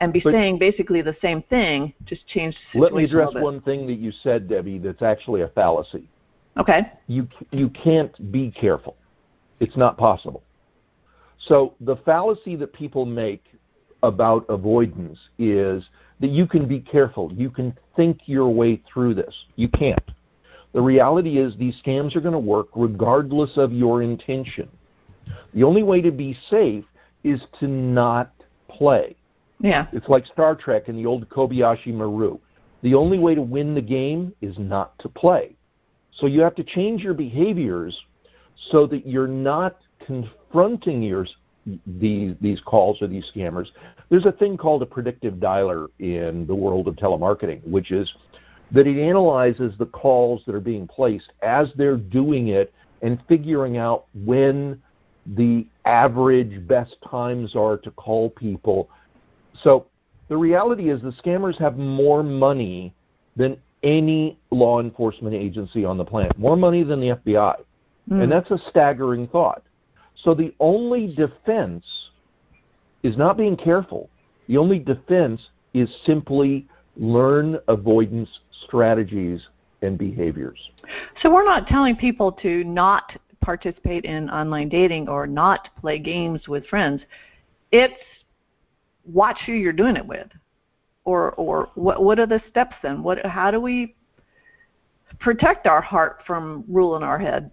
and 0.00 0.12
be 0.12 0.20
But- 0.20 0.32
saying 0.32 0.58
basically 0.58 1.02
the 1.02 1.16
same 1.22 1.42
thing 1.42 1.92
just 2.04 2.26
change 2.26 2.54
the 2.54 2.60
situation. 2.72 2.82
Let 2.82 2.94
me 2.94 3.04
address 3.04 3.34
one 3.34 3.60
thing 3.62 3.86
that 3.86 3.94
you 3.94 4.12
said, 4.22 4.48
Debbie, 4.48 4.78
that's 4.78 5.02
actually 5.02 5.42
a 5.42 5.48
fallacy. 5.48 6.08
okay 6.58 6.90
You, 7.06 7.28
you 7.50 7.68
can't 7.70 8.32
be 8.32 8.50
careful. 8.50 8.96
It's 9.60 9.76
not 9.76 9.96
possible. 9.96 10.42
So 11.38 11.74
the 11.80 11.96
fallacy 11.96 12.56
that 12.56 12.72
people 12.72 13.04
make 13.04 13.44
about 14.02 14.44
avoidance 14.48 15.18
is 15.38 15.88
that 16.20 16.30
you 16.30 16.46
can 16.46 16.66
be 16.66 16.80
careful. 16.80 17.32
You 17.32 17.50
can 17.50 17.76
think 17.94 18.20
your 18.26 18.48
way 18.48 18.80
through 18.92 19.14
this. 19.14 19.34
You 19.56 19.68
can't. 19.68 20.10
The 20.72 20.80
reality 20.80 21.38
is 21.38 21.56
these 21.56 21.80
scams 21.82 22.14
are 22.16 22.20
going 22.20 22.32
to 22.32 22.38
work 22.38 22.68
regardless 22.74 23.56
of 23.56 23.72
your 23.72 24.02
intention. 24.02 24.68
The 25.54 25.64
only 25.64 25.82
way 25.82 26.00
to 26.02 26.10
be 26.10 26.36
safe 26.50 26.84
is 27.24 27.40
to 27.60 27.66
not 27.66 28.32
play. 28.68 29.16
Yeah 29.60 29.86
It's 29.92 30.08
like 30.08 30.26
Star 30.26 30.54
Trek 30.54 30.88
and 30.88 30.98
the 30.98 31.06
old 31.06 31.28
Kobayashi 31.28 31.92
Maru. 31.92 32.38
The 32.82 32.94
only 32.94 33.18
way 33.18 33.34
to 33.34 33.42
win 33.42 33.74
the 33.74 33.82
game 33.82 34.32
is 34.40 34.58
not 34.58 34.98
to 35.00 35.08
play. 35.08 35.56
So 36.12 36.26
you 36.26 36.40
have 36.40 36.54
to 36.56 36.64
change 36.64 37.02
your 37.02 37.14
behaviors 37.14 37.98
so 38.70 38.86
that 38.86 39.06
you're 39.06 39.28
not 39.28 39.78
confronting 40.04 41.02
your, 41.02 41.26
these, 41.86 42.34
these 42.40 42.60
calls 42.60 43.00
or 43.02 43.06
these 43.06 43.24
scammers. 43.34 43.68
There's 44.08 44.26
a 44.26 44.32
thing 44.32 44.56
called 44.56 44.82
a 44.82 44.86
predictive 44.86 45.34
dialer 45.34 45.88
in 45.98 46.46
the 46.46 46.54
world 46.54 46.88
of 46.88 46.96
telemarketing, 46.96 47.66
which 47.66 47.90
is 47.90 48.12
that 48.72 48.86
it 48.86 49.00
analyzes 49.00 49.74
the 49.78 49.86
calls 49.86 50.42
that 50.46 50.54
are 50.54 50.60
being 50.60 50.86
placed 50.86 51.32
as 51.42 51.68
they're 51.76 51.96
doing 51.96 52.48
it 52.48 52.72
and 53.02 53.22
figuring 53.28 53.76
out 53.76 54.06
when 54.14 54.80
the 55.34 55.66
average 55.84 56.66
best 56.66 56.96
times 57.08 57.54
are 57.54 57.76
to 57.78 57.90
call 57.92 58.30
people. 58.30 58.88
So 59.62 59.86
the 60.28 60.36
reality 60.36 60.90
is 60.90 61.00
the 61.02 61.12
scammers 61.12 61.58
have 61.58 61.76
more 61.76 62.22
money 62.22 62.94
than 63.36 63.56
any 63.82 64.38
law 64.50 64.80
enforcement 64.80 65.34
agency 65.34 65.84
on 65.84 65.98
the 65.98 66.04
planet, 66.04 66.36
more 66.38 66.56
money 66.56 66.82
than 66.82 67.00
the 67.00 67.08
FBI. 67.08 67.56
Mm. 68.10 68.22
And 68.22 68.32
that's 68.32 68.50
a 68.50 68.58
staggering 68.70 69.28
thought. 69.28 69.62
So 70.22 70.34
the 70.34 70.54
only 70.60 71.14
defense 71.14 71.84
is 73.02 73.16
not 73.16 73.36
being 73.36 73.56
careful. 73.56 74.08
The 74.48 74.56
only 74.56 74.78
defense 74.78 75.40
is 75.74 75.88
simply 76.04 76.66
learn 76.96 77.58
avoidance 77.68 78.30
strategies 78.64 79.46
and 79.82 79.98
behaviors. 79.98 80.70
So 81.22 81.30
we're 81.32 81.44
not 81.44 81.66
telling 81.66 81.96
people 81.96 82.32
to 82.32 82.64
not 82.64 83.12
participate 83.42 84.04
in 84.04 84.30
online 84.30 84.68
dating 84.68 85.08
or 85.08 85.26
not 85.26 85.68
play 85.78 85.98
games 85.98 86.48
with 86.48 86.66
friends. 86.66 87.02
It's 87.70 87.94
watch 89.06 89.38
who 89.46 89.52
you're 89.52 89.72
doing 89.72 89.96
it 89.96 90.06
with. 90.06 90.28
Or 91.04 91.32
or 91.32 91.70
what 91.74 92.02
what 92.02 92.18
are 92.18 92.26
the 92.26 92.42
steps 92.50 92.74
then? 92.82 93.02
What 93.02 93.24
how 93.24 93.50
do 93.50 93.60
we 93.60 93.94
protect 95.20 95.66
our 95.66 95.80
heart 95.80 96.22
from 96.26 96.64
ruling 96.68 97.02
our 97.02 97.18
head? 97.18 97.50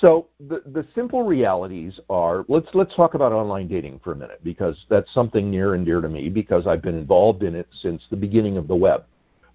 So 0.00 0.28
the 0.48 0.62
the 0.66 0.86
simple 0.94 1.22
realities 1.22 1.98
are 2.08 2.44
let's 2.48 2.68
let's 2.74 2.94
talk 2.94 3.14
about 3.14 3.32
online 3.32 3.68
dating 3.68 4.00
for 4.02 4.12
a 4.12 4.16
minute 4.16 4.40
because 4.42 4.84
that's 4.88 5.12
something 5.12 5.50
near 5.50 5.74
and 5.74 5.84
dear 5.84 6.00
to 6.00 6.08
me 6.08 6.28
because 6.28 6.66
I've 6.66 6.82
been 6.82 6.98
involved 6.98 7.42
in 7.42 7.54
it 7.54 7.68
since 7.82 8.02
the 8.10 8.16
beginning 8.16 8.56
of 8.56 8.68
the 8.68 8.76
web. 8.76 9.04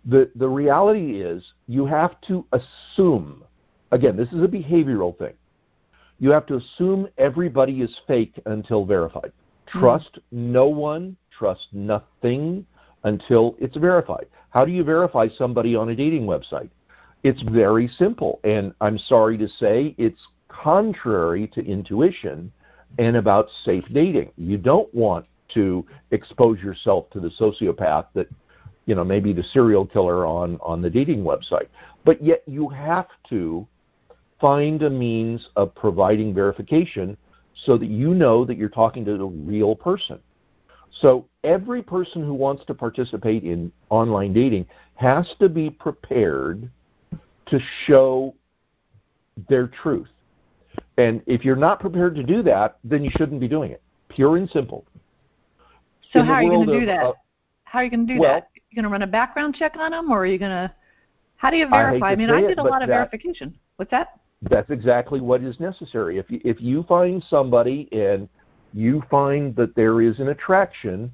The 0.05 0.29
the 0.35 0.47
reality 0.47 1.21
is 1.21 1.43
you 1.67 1.85
have 1.85 2.19
to 2.27 2.45
assume 2.51 3.43
again, 3.91 4.15
this 4.15 4.31
is 4.31 4.43
a 4.43 4.47
behavioral 4.47 5.17
thing. 5.17 5.33
You 6.19 6.31
have 6.31 6.45
to 6.47 6.55
assume 6.55 7.07
everybody 7.17 7.81
is 7.81 7.93
fake 8.07 8.39
until 8.45 8.85
verified. 8.85 9.31
Trust 9.79 10.19
no 10.31 10.67
one, 10.67 11.17
trust 11.37 11.67
nothing 11.71 12.65
until 13.03 13.55
it's 13.59 13.77
verified. 13.77 14.25
How 14.49 14.65
do 14.65 14.71
you 14.71 14.83
verify 14.83 15.27
somebody 15.37 15.75
on 15.75 15.89
a 15.89 15.95
dating 15.95 16.25
website? 16.25 16.69
It's 17.23 17.41
very 17.41 17.87
simple, 17.97 18.39
and 18.43 18.73
I'm 18.81 18.97
sorry 18.97 19.37
to 19.37 19.47
say 19.47 19.95
it's 19.97 20.21
contrary 20.47 21.47
to 21.47 21.65
intuition 21.65 22.51
and 22.97 23.17
about 23.17 23.47
safe 23.63 23.83
dating. 23.93 24.31
You 24.37 24.57
don't 24.57 24.93
want 24.93 25.25
to 25.53 25.85
expose 26.11 26.59
yourself 26.59 27.09
to 27.11 27.19
the 27.19 27.29
sociopath 27.29 28.05
that, 28.13 28.27
you 28.85 28.95
know, 28.95 29.03
maybe 29.03 29.33
the 29.33 29.43
serial 29.43 29.85
killer 29.85 30.25
on, 30.25 30.57
on 30.61 30.81
the 30.81 30.89
dating 30.89 31.23
website. 31.23 31.67
But 32.05 32.23
yet 32.23 32.43
you 32.47 32.69
have 32.69 33.07
to 33.29 33.67
find 34.39 34.83
a 34.83 34.89
means 34.89 35.49
of 35.55 35.73
providing 35.75 36.33
verification 36.33 37.17
so 37.63 37.77
that 37.77 37.87
you 37.87 38.13
know 38.13 38.45
that 38.45 38.57
you're 38.57 38.69
talking 38.69 39.05
to 39.05 39.13
a 39.13 39.25
real 39.25 39.75
person. 39.75 40.19
So 41.01 41.27
every 41.43 41.81
person 41.81 42.23
who 42.23 42.33
wants 42.33 42.65
to 42.65 42.73
participate 42.73 43.43
in 43.43 43.71
online 43.89 44.33
dating 44.33 44.65
has 44.95 45.27
to 45.39 45.49
be 45.49 45.69
prepared 45.69 46.69
to 47.47 47.59
show 47.85 48.33
their 49.49 49.67
truth. 49.67 50.07
And 50.97 51.21
if 51.25 51.43
you're 51.43 51.55
not 51.55 51.79
prepared 51.79 52.15
to 52.15 52.23
do 52.23 52.41
that, 52.43 52.77
then 52.83 53.03
you 53.03 53.11
shouldn't 53.17 53.41
be 53.41 53.47
doing 53.47 53.71
it. 53.71 53.81
Pure 54.09 54.37
and 54.37 54.49
simple. 54.49 54.85
So 56.11 56.19
in 56.19 56.25
how 56.25 56.33
are 56.33 56.43
you 56.43 56.49
going 56.49 56.67
to 56.67 56.79
do 56.79 56.85
that? 56.85 57.03
Uh, 57.03 57.13
how 57.63 57.79
are 57.79 57.83
you 57.83 57.89
going 57.89 58.07
to 58.07 58.13
do 58.13 58.19
well, 58.19 58.33
that? 58.33 58.49
You 58.69 58.75
going 58.75 58.83
to 58.83 58.89
run 58.89 59.01
a 59.01 59.07
background 59.07 59.55
check 59.55 59.75
on 59.77 59.91
them, 59.91 60.11
or 60.11 60.19
are 60.19 60.25
you 60.25 60.37
going 60.37 60.51
to? 60.51 60.73
How 61.35 61.49
do 61.49 61.57
you 61.57 61.67
verify? 61.67 62.09
I, 62.09 62.11
I 62.11 62.15
mean, 62.15 62.29
I 62.29 62.41
did 62.41 62.51
it, 62.51 62.57
a 62.59 62.63
lot 62.63 62.81
of 62.81 62.87
that, 62.87 63.11
verification. 63.11 63.53
What's 63.75 63.91
that? 63.91 64.19
That's 64.41 64.69
exactly 64.69 65.21
what 65.21 65.41
is 65.41 65.59
necessary. 65.59 66.17
If 66.17 66.29
you, 66.29 66.39
if 66.43 66.61
you 66.61 66.83
find 66.83 67.23
somebody 67.29 67.89
and 67.91 68.29
you 68.73 69.03
find 69.09 69.55
that 69.55 69.75
there 69.75 70.01
is 70.01 70.19
an 70.19 70.29
attraction, 70.29 71.11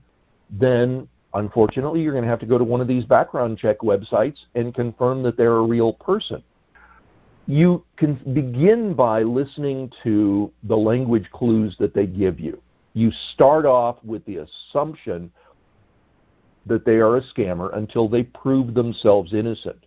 then 0.49 1.07
unfortunately 1.33 2.01
you're 2.01 2.13
going 2.13 2.23
to 2.23 2.29
have 2.29 2.39
to 2.39 2.45
go 2.45 2.57
to 2.57 2.63
one 2.63 2.81
of 2.81 2.87
these 2.87 3.05
background 3.05 3.57
check 3.57 3.79
websites 3.79 4.37
and 4.55 4.73
confirm 4.73 5.23
that 5.23 5.37
they're 5.37 5.57
a 5.57 5.63
real 5.63 5.93
person. 5.93 6.43
You 7.47 7.83
can 7.97 8.15
begin 8.33 8.93
by 8.93 9.23
listening 9.23 9.91
to 10.03 10.51
the 10.63 10.77
language 10.77 11.29
clues 11.31 11.75
that 11.79 11.93
they 11.93 12.05
give 12.05 12.39
you. 12.39 12.61
You 12.93 13.11
start 13.33 13.65
off 13.65 13.97
with 14.03 14.25
the 14.25 14.37
assumption 14.37 15.31
that 16.65 16.85
they 16.85 16.97
are 16.97 17.17
a 17.17 17.21
scammer 17.21 17.75
until 17.75 18.07
they 18.07 18.23
prove 18.23 18.73
themselves 18.73 19.33
innocent. 19.33 19.83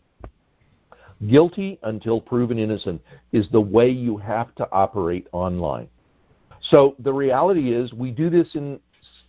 Guilty 1.29 1.79
until 1.83 2.20
proven 2.20 2.59
innocent 2.59 3.00
is 3.33 3.46
the 3.50 3.61
way 3.61 3.88
you 3.88 4.16
have 4.16 4.55
to 4.57 4.68
operate 4.72 5.27
online. 5.33 5.88
So 6.70 6.96
the 6.98 7.12
reality 7.12 7.72
is, 7.72 7.92
we 7.92 8.11
do 8.11 8.31
this 8.31 8.48
in, 8.55 8.81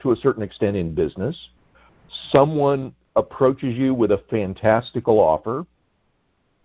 to 0.01 0.11
a 0.11 0.15
certain 0.15 0.43
extent 0.43 0.75
in 0.75 0.93
business. 0.95 1.37
Someone 2.31 2.93
approaches 3.15 3.75
you 3.75 3.93
with 3.93 4.11
a 4.11 4.23
fantastical 4.29 5.19
offer. 5.19 5.65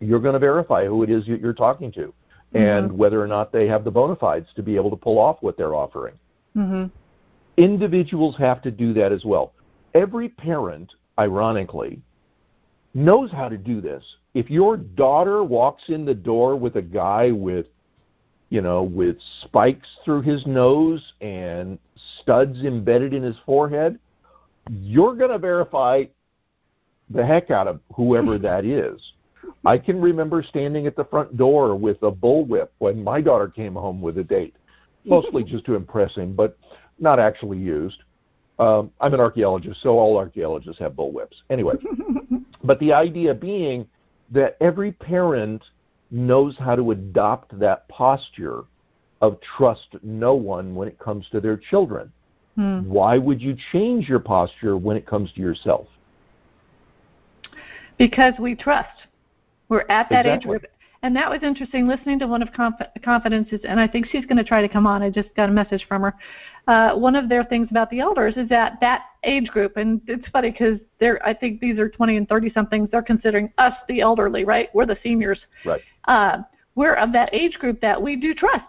You're 0.01 0.21
going 0.21 0.33
to 0.33 0.39
verify 0.39 0.87
who 0.87 1.03
it 1.03 1.11
is 1.11 1.27
that 1.27 1.41
you're 1.41 1.53
talking 1.53 1.93
to 1.93 2.13
mm-hmm. 2.55 2.57
and 2.57 2.93
whether 2.93 3.23
or 3.23 3.27
not 3.27 3.53
they 3.53 3.67
have 3.67 3.85
the 3.85 3.91
bona 3.91 4.17
fides 4.17 4.49
to 4.57 4.63
be 4.63 4.77
able 4.77 4.91
to 4.91 4.97
pull 4.97 5.19
off 5.19 5.39
what 5.41 5.57
they're 5.57 5.75
offering. 5.75 6.15
Mm-hmm. 6.57 6.87
Individuals 7.57 8.37
have 8.39 8.63
to 8.63 8.71
do 8.71 8.93
that 8.95 9.13
as 9.13 9.25
well. 9.25 9.53
Every 9.95 10.29
parent, 10.29 10.93
ironically, 11.19 12.01
knows 12.95 13.31
how 13.31 13.49
to 13.49 13.57
do 13.57 13.81
this. 13.81 14.05
If 14.35 14.51
your 14.51 14.77
daughter 14.77 15.45
walks 15.45 15.85
in 15.89 16.05
the 16.05 16.15
door 16.15 16.57
with 16.57 16.77
a 16.77 16.83
guy 16.83 17.31
with, 17.31 17.67
you 18.49 18.61
know, 18.61 18.83
with 18.83 19.17
spikes 19.43 19.89
through 20.05 20.23
his 20.23 20.45
nose 20.47 21.13
and 21.21 21.79
studs 22.21 22.65
embedded 22.65 23.15
in 23.15 23.23
his 23.23 23.37
forehead, 23.47 23.99
you're 24.71 25.15
going 25.15 25.31
to 25.31 25.39
verify 25.39 26.05
the 27.11 27.25
heck 27.25 27.51
out 27.51 27.69
of 27.69 27.81
whoever 27.95 28.39
that 28.39 28.65
is. 28.65 29.01
I 29.65 29.79
can 29.79 30.01
remember 30.01 30.43
standing 30.43 30.87
at 30.87 30.97
the 30.97 31.05
front 31.05 31.37
door 31.37 31.75
with 31.75 32.03
a 32.03 32.11
bullwhip 32.11 32.69
when 32.79 33.03
my 33.03 33.21
daughter 33.21 33.49
came 33.49 33.75
home 33.75 34.01
with 34.01 34.19
a 34.19 34.25
date, 34.25 34.55
mostly 35.05 35.45
just 35.45 35.65
to 35.67 35.75
impress 35.75 36.15
him, 36.15 36.35
but 36.35 36.59
not 36.99 37.19
actually 37.19 37.59
used. 37.59 38.03
Um, 38.61 38.91
I'm 39.01 39.15
an 39.15 39.21
archaeologist, 39.21 39.83
so 39.83 39.99
all 39.99 40.19
archaeologists 40.19 40.79
have 40.81 40.93
bullwhips. 40.93 41.43
Anyway, 41.49 41.77
but 42.65 42.79
the 42.79 42.93
idea 42.93 43.33
being 43.33 43.89
that 44.31 44.59
every 44.61 44.93
parent 44.93 45.65
knows 46.11 46.57
how 46.59 46.77
to 46.77 46.91
adopt 46.91 47.59
that 47.59 47.89
posture 47.89 48.65
of 49.23 49.39
trust 49.57 49.89
no 50.03 50.35
one 50.35 50.75
when 50.75 50.89
it 50.89 50.99
comes 50.99 51.27
to 51.33 51.41
their 51.41 51.57
children. 51.57 52.13
Hmm. 52.57 52.81
Why 52.81 53.17
would 53.17 53.41
you 53.41 53.57
change 53.73 54.11
your 54.11 54.19
posture 54.19 54.77
when 54.77 54.95
it 54.95 55.07
comes 55.07 55.33
to 55.33 55.41
yourself? 55.41 55.87
Because 57.97 58.35
we 58.39 58.55
trust. 58.55 58.89
We're 59.71 59.87
at 59.89 60.11
that 60.11 60.27
exactly. 60.27 60.57
age. 60.57 60.63
And 61.03 61.17
that 61.17 61.31
was 61.31 61.43
interesting 61.43 61.89
listening 61.89 62.19
to 62.19 62.27
one 62.27 62.43
of 62.43 62.53
Conf- 62.53 62.75
Confidence's, 63.03 63.61
and 63.67 63.81
I 63.81 63.87
think 63.87 64.07
she's 64.07 64.27
going 64.27 64.37
to 64.37 64.45
try 64.45 64.61
to 64.61 64.69
come 64.69 64.87
on. 64.87 65.03
I 65.03 65.09
just 65.09 65.35
got 65.35 65.49
a 65.49 65.53
message 65.53 65.87
from 65.89 66.03
her. 66.03 66.15
Uh, 66.69 66.95
one 66.95 67.17
of 67.17 67.29
their 67.29 67.43
things 67.43 67.69
about 67.71 67.89
the 67.91 68.01
elders 68.01 68.37
is 68.37 68.49
that 68.51 68.75
that 68.83 69.05
age 69.25 69.49
group, 69.49 69.79
and 69.79 70.03
it's 70.07 70.29
funny 70.29 70.51
because 70.51 70.79
they're, 70.99 71.25
I 71.27 71.33
think 71.33 71.61
these 71.61 71.79
are 71.79 71.89
20 71.89 72.19
and 72.19 72.29
30 72.29 72.53
somethings. 72.53 72.91
They're 72.91 73.03
considering 73.03 73.51
us 73.57 73.73
the 73.89 74.03
elderly, 74.03 74.45
right? 74.45 74.69
We're 74.75 74.87
the 74.87 74.99
seniors. 75.03 75.41
Right. 75.65 75.81
Uh, 76.07 76.39
we're 76.75 76.95
of 76.95 77.13
that 77.13 77.31
age 77.33 77.55
group 77.55 77.81
that 77.81 78.01
we 78.01 78.17
do 78.17 78.35
trust 78.35 78.69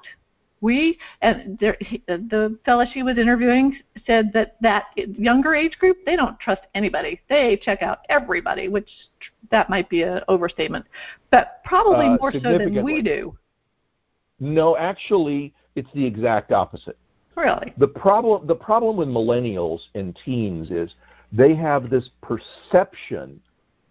we 0.62 0.98
and 1.22 1.58
there, 1.60 1.76
he, 1.82 2.02
the 2.08 2.58
fellow 2.66 2.86
she 2.94 3.04
was 3.04 3.18
interviewing 3.18 3.78
said 4.06 4.32
that 4.34 4.56
that 4.62 4.86
younger 4.96 5.56
age 5.56 5.78
group 5.80 5.98
they 6.06 6.16
don't 6.16 6.40
trust 6.40 6.62
anybody. 6.76 7.20
They 7.30 7.60
check 7.62 7.82
out 7.82 8.00
everybody 8.10 8.68
which 8.68 8.90
that 9.50 9.70
might 9.70 9.90
be 9.90 10.04
an 10.04 10.22
overstatement 10.28 10.86
but 11.32 11.62
probably 11.66 12.06
uh, 12.06 12.18
more 12.18 12.32
so 12.32 12.58
than 12.58 12.84
we 12.84 13.02
do. 13.02 13.36
No 14.40 14.78
actually 14.78 15.54
it's 15.76 15.90
the 15.94 16.06
exact 16.06 16.52
opposite. 16.52 16.98
Really? 17.36 17.74
The 17.78 17.88
problem 17.88 18.46
the 18.46 18.56
problem 18.56 18.98
with 18.98 19.08
millennials 19.08 19.80
and 19.96 20.18
teens 20.24 20.70
is 20.70 20.94
they 21.32 21.56
have 21.56 21.90
this 21.90 22.10
perception 22.22 23.42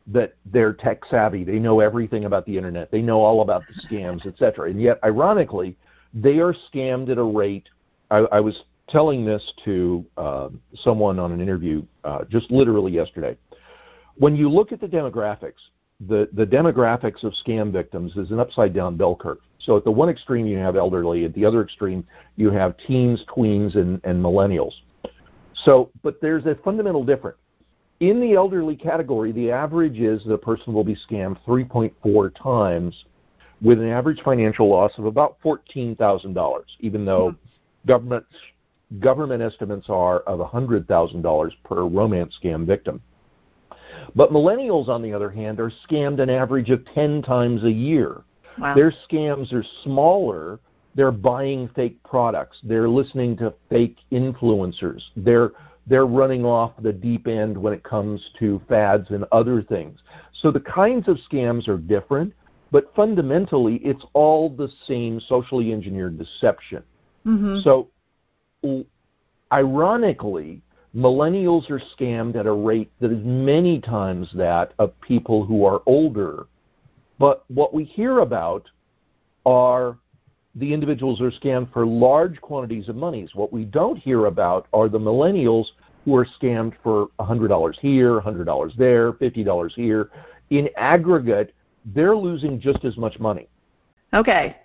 that 0.07 0.35
they're 0.47 0.73
tech 0.73 1.05
savvy. 1.11 1.45
They 1.45 1.59
know 1.59 1.81
everything 1.81 2.25
about 2.27 2.47
the 2.47 2.57
internet. 2.57 2.91
They 2.91 3.03
know 3.03 3.21
all 3.21 3.43
about 3.43 3.65
the 3.67 3.89
scams 3.89 4.25
etc 4.25 4.71
and 4.71 4.81
yet 4.81 5.01
ironically 5.03 5.77
they 6.15 6.39
are 6.39 6.55
scammed 6.73 7.11
at 7.11 7.19
a 7.19 7.23
rate. 7.23 7.69
I, 8.11 8.19
I 8.19 8.41
was 8.41 8.63
telling 8.89 9.25
this 9.25 9.53
to 9.65 10.05
uh, 10.17 10.49
someone 10.75 11.19
on 11.19 11.33
an 11.33 11.41
interview 11.41 11.83
uh, 12.05 12.25
just 12.29 12.51
literally 12.51 12.93
yesterday. 12.93 13.37
When 14.17 14.37
you 14.37 14.51
look 14.51 14.73
at 14.73 14.81
the 14.81 14.87
demographics, 14.87 15.61
the, 16.09 16.29
the 16.33 16.47
demographics 16.47 17.23
of 17.25 17.33
scam 17.47 17.73
victims 17.73 18.17
is 18.17 18.31
an 18.31 18.41
upside 18.41 18.75
down 18.75 18.97
bell 18.97 19.15
curve. 19.15 19.39
So 19.61 19.77
at 19.77 19.85
the 19.85 19.91
one 19.91 20.09
extreme 20.09 20.47
you 20.47 20.59
have 20.59 20.77
elderly, 20.77 21.25
at 21.25 21.35
the 21.35 21.45
other 21.45 21.63
extreme 21.63 22.07
you 22.37 22.51
have 22.51 22.75
teens, 22.87 23.25
tweens, 23.29 23.77
and, 23.77 24.01
and 24.05 24.23
millennials. 24.23 24.73
So, 25.65 25.91
but 26.03 26.21
there's 26.21 26.47
a 26.47 26.55
fundamental 26.65 27.05
difference. 27.05 27.39
In 28.01 28.19
the 28.19 28.33
elderly 28.33 28.77
category, 28.77 29.31
the 29.31 29.51
average 29.51 29.99
is 29.99 30.25
the 30.25 30.39
person 30.39 30.73
will 30.73 30.85
be 30.85 30.97
scammed 31.09 31.37
3.4 31.47 32.35
times 32.35 33.05
with 33.63 33.79
an 33.79 33.89
average 33.89 34.21
financial 34.23 34.69
loss 34.69 34.93
of 34.99 35.05
about 35.05 35.37
$14,000, 35.45 36.63
even 36.81 37.05
though 37.05 37.31
mm-hmm. 37.31 37.89
government 37.89 38.27
government 38.99 39.41
estimates 39.41 39.87
are 39.89 40.21
of 40.21 40.41
$100,000 40.41 41.51
per 41.65 41.83
romance 41.85 42.37
scam 42.43 42.67
victim. 42.67 43.01
But 44.17 44.33
millennials, 44.33 44.89
on 44.89 45.03
the 45.03 45.13
other 45.13 45.31
hand, 45.31 45.61
are 45.61 45.73
scammed 45.89 46.21
an 46.21 46.29
average 46.29 46.71
of 46.71 46.85
10 46.93 47.23
times 47.23 47.63
a 47.63 47.71
year. 47.71 48.23
Wow. 48.59 48.75
Their 48.75 48.93
scams 49.09 49.53
are 49.53 49.65
smaller. 49.85 50.59
They're 50.97 51.13
buying 51.13 51.69
fake 51.75 52.03
products. 52.03 52.59
They're 52.65 52.89
listening 52.89 53.37
to 53.39 53.55
fake 53.69 53.99
influencers. 54.13 55.03
They're 55.17 55.53
they're 55.87 56.07
running 56.07 56.45
off 56.45 56.73
the 56.81 56.93
deep 56.93 57.27
end 57.27 57.57
when 57.57 57.73
it 57.73 57.83
comes 57.83 58.23
to 58.39 58.61
fads 58.69 59.11
and 59.11 59.25
other 59.33 59.61
things. 59.63 59.99
So 60.41 60.53
the 60.53 60.61
kinds 60.61 61.09
of 61.09 61.19
scams 61.29 61.67
are 61.69 61.79
different, 61.79 62.33
but 62.71 62.93
fundamentally 62.95 63.77
it's 63.77 64.05
all 64.13 64.49
the 64.49 64.69
same 64.87 65.21
socially 65.21 65.73
engineered 65.73 66.19
deception. 66.19 66.83
Mm-hmm. 67.27 67.59
So 67.61 67.89
ironically, 69.53 70.63
millennials 70.95 71.71
are 71.71 71.83
scammed 71.97 72.37
at 72.37 72.47
a 72.47 72.53
rate 72.53 72.91
that 73.01 73.13
is 73.13 73.25
many 73.25 73.81
times 73.81 74.29
that 74.35 74.73
of 74.79 74.99
people 75.01 75.45
who 75.45 75.65
are 75.65 75.83
older. 75.87 76.47
But 77.19 77.45
what 77.49 77.75
we 77.75 77.85
hear 77.85 78.21
about 78.21 78.69
are 79.45 79.99
the 80.55 80.73
individuals 80.73 81.19
who 81.19 81.27
are 81.27 81.31
scammed 81.31 81.73
for 81.73 81.87
large 81.87 82.41
quantities 82.41 82.89
of 82.89 82.97
monies. 82.97 83.35
What 83.35 83.53
we 83.53 83.65
don't 83.65 83.97
hear 83.97 84.27
about 84.27 84.67
are 84.73 84.89
the 84.89 84.99
millennials 84.99 85.67
who 86.05 86.17
are 86.17 86.27
scammed 86.41 86.73
for 86.83 87.09
$100 87.21 87.79
here, 87.79 88.21
$100 88.21 88.77
there, 88.77 89.13
$50 89.13 89.73
here. 89.75 90.11
In 90.51 90.69
aggregate, 90.77 91.55
they're 91.85 92.17
losing 92.17 92.61
just 92.61 92.85
as 92.85 92.97
much 92.97 93.19
money. 93.19 93.49
Okay. 94.15 94.57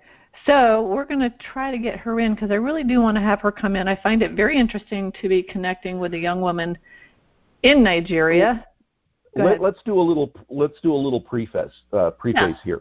So 0.46 0.84
we're 0.84 1.06
going 1.06 1.22
to 1.22 1.34
try 1.52 1.72
to 1.72 1.78
get 1.78 1.98
her 2.00 2.20
in 2.20 2.36
because 2.36 2.52
I 2.52 2.56
really 2.56 2.84
do 2.84 3.02
want 3.02 3.16
to 3.16 3.22
have 3.22 3.40
her 3.42 3.52
come 3.52 3.76
in. 3.76 3.88
I 3.88 3.96
find 3.96 4.22
it 4.22 4.34
very 4.34 4.60
interesting 4.60 5.12
to 5.22 5.30
be 5.30 5.42
connecting 5.42 6.00
with 6.00 6.14
a 6.14 6.18
young 6.18 6.42
woman 6.42 6.78
in 7.64 7.84
Nigeria. 7.84 8.66
Let, 9.36 9.62
us 9.62 9.76
do 9.86 10.00
a 10.00 10.02
little. 10.02 10.32
Let's 10.50 10.80
do 10.82 10.94
a 10.94 10.96
little 10.96 11.20
preface. 11.20 11.74
Uh, 11.92 12.12
preface 12.12 12.56
yeah. 12.64 12.76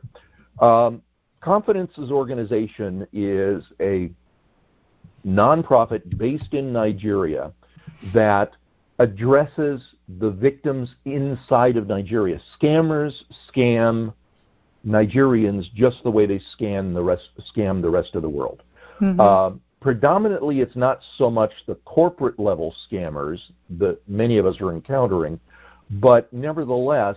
here. 0.61 0.69
Um, 0.69 1.03
Confidence's 1.41 2.11
organization 2.11 3.07
is 3.13 3.65
a 3.81 4.11
nonprofit 5.27 6.17
based 6.17 6.55
in 6.55 6.73
Nigeria 6.73 7.53
that 8.13 8.53
addresses 8.99 9.83
the 10.21 10.31
victims 10.31 10.95
inside 11.05 11.77
of 11.77 11.87
Nigeria. 11.89 12.41
Scammers 12.59 13.13
scam 13.51 14.15
Nigerians 14.87 15.73
just 15.75 16.03
the 16.03 16.11
way 16.11 16.27
they 16.27 16.41
scam 16.59 16.95
the 16.95 17.03
rest 17.03 17.29
scam 17.55 17.81
the 17.81 17.91
rest 17.91 18.15
of 18.15 18.23
the 18.23 18.29
world. 18.29 18.63
Mm-hmm. 19.01 19.21
Uh, 19.21 19.51
predominantly, 19.81 20.61
it's 20.61 20.77
not 20.77 21.01
so 21.17 21.31
much 21.31 21.53
the 21.67 21.75
corporate 21.85 22.39
level 22.39 22.75
scammers 22.91 23.39
that 23.79 23.99
many 24.09 24.39
of 24.39 24.47
us 24.47 24.61
are 24.61 24.73
encountering, 24.73 25.41
but 25.91 26.33
nevertheless, 26.33 27.17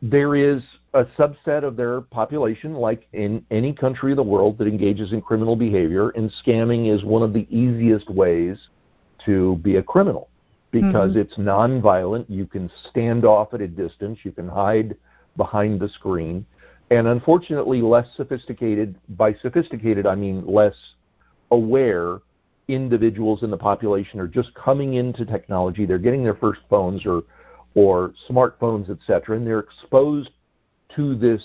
there 0.00 0.36
is 0.36 0.62
a 0.94 1.04
subset 1.18 1.64
of 1.64 1.76
their 1.76 2.00
population, 2.00 2.74
like 2.74 3.06
in 3.12 3.44
any 3.50 3.72
country 3.72 4.12
of 4.12 4.16
the 4.16 4.22
world, 4.22 4.58
that 4.58 4.68
engages 4.68 5.12
in 5.12 5.20
criminal 5.20 5.56
behavior, 5.56 6.10
and 6.10 6.32
scamming 6.44 6.94
is 6.94 7.04
one 7.04 7.22
of 7.22 7.32
the 7.32 7.46
easiest 7.50 8.08
ways 8.08 8.56
to 9.24 9.56
be 9.56 9.76
a 9.76 9.82
criminal 9.82 10.28
because 10.70 11.10
mm-hmm. 11.10 11.20
it's 11.20 11.34
nonviolent. 11.34 12.26
You 12.28 12.46
can 12.46 12.70
stand 12.90 13.24
off 13.24 13.54
at 13.54 13.60
a 13.60 13.68
distance, 13.68 14.20
you 14.22 14.32
can 14.32 14.48
hide 14.48 14.96
behind 15.38 15.80
the 15.80 15.88
screen, 15.88 16.44
and 16.90 17.06
unfortunately, 17.06 17.80
less 17.80 18.06
sophisticated. 18.16 18.94
By 19.16 19.32
sophisticated, 19.34 20.06
I 20.06 20.14
mean 20.14 20.46
less 20.46 20.74
aware 21.50 22.18
individuals 22.68 23.42
in 23.42 23.50
the 23.50 23.56
population 23.56 24.20
are 24.20 24.28
just 24.28 24.52
coming 24.54 24.94
into 24.94 25.24
technology. 25.24 25.86
They're 25.86 25.98
getting 25.98 26.22
their 26.22 26.34
first 26.34 26.60
phones 26.68 27.06
or 27.06 27.22
or 27.74 28.12
smartphones, 28.28 28.90
etc., 28.90 29.36
and 29.36 29.46
they're 29.46 29.60
exposed 29.60 30.30
to 30.96 31.14
this 31.14 31.42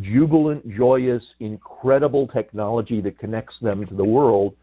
jubilant, 0.00 0.68
joyous, 0.70 1.24
incredible 1.40 2.26
technology 2.28 3.00
that 3.00 3.18
connects 3.18 3.56
them 3.60 3.86
to 3.86 3.94
the 3.94 4.04
world 4.04 4.54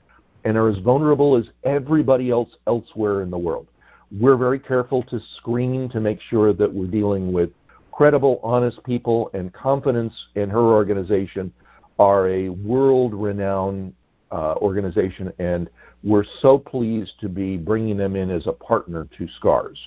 and 0.45 0.57
are 0.57 0.69
as 0.69 0.77
vulnerable 0.79 1.35
as 1.35 1.45
everybody 1.63 2.29
else 2.29 2.49
elsewhere 2.67 3.21
in 3.23 3.29
the 3.29 3.37
world. 3.37 3.67
We're 4.11 4.37
very 4.37 4.59
careful 4.59 5.03
to 5.03 5.19
screen 5.37 5.89
to 5.89 5.99
make 5.99 6.21
sure 6.21 6.53
that 6.53 6.71
we're 6.71 6.87
dealing 6.87 7.33
with 7.33 7.49
credible, 7.95 8.41
honest 8.43 8.83
people, 8.83 9.29
and 9.33 9.53
confidence 9.53 10.13
in 10.35 10.49
her 10.49 10.59
organization 10.59 11.51
are 11.97 12.27
a 12.27 12.49
world 12.49 13.13
renowned 13.13 13.93
uh, 14.31 14.55
organization, 14.55 15.31
and 15.39 15.69
we're 16.03 16.25
so 16.41 16.57
pleased 16.57 17.13
to 17.21 17.29
be 17.29 17.55
bringing 17.55 17.95
them 17.95 18.17
in 18.17 18.29
as 18.29 18.47
a 18.47 18.51
partner 18.51 19.07
to 19.17 19.27
SCARS. 19.37 19.79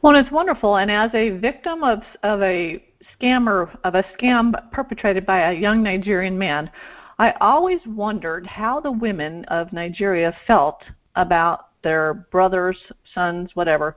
Well, 0.00 0.16
it's 0.16 0.30
wonderful. 0.30 0.76
And 0.76 0.90
as 0.90 1.10
a 1.14 1.30
victim 1.30 1.82
of 1.82 2.00
of 2.22 2.40
a 2.42 2.82
scammer 3.20 3.76
of 3.84 3.94
a 3.94 4.04
scam 4.18 4.54
perpetrated 4.72 5.26
by 5.26 5.50
a 5.50 5.52
young 5.52 5.82
Nigerian 5.82 6.38
man, 6.38 6.70
I 7.18 7.32
always 7.40 7.80
wondered 7.86 8.46
how 8.46 8.80
the 8.80 8.92
women 8.92 9.44
of 9.46 9.72
Nigeria 9.72 10.34
felt 10.46 10.82
about 11.16 11.68
their 11.82 12.14
brothers, 12.14 12.78
sons, 13.14 13.50
whatever, 13.54 13.96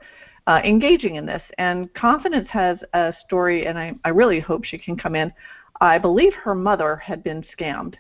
uh, 0.50 0.60
engaging 0.66 1.16
in 1.16 1.28
this. 1.28 1.44
And 1.60 1.94
Confidence 1.94 2.50
has 2.50 2.80
a 2.94 3.14
story, 3.24 3.68
and 3.68 3.78
I, 3.78 3.94
I 4.04 4.10
really 4.10 4.40
hope 4.40 4.64
she 4.66 4.80
can 4.80 4.98
come 4.98 5.16
in. 5.16 5.32
I 5.80 6.00
believe 6.00 6.34
her 6.34 6.56
mother 6.56 6.96
had 6.96 7.24
been 7.24 7.46
scammed. 7.56 7.94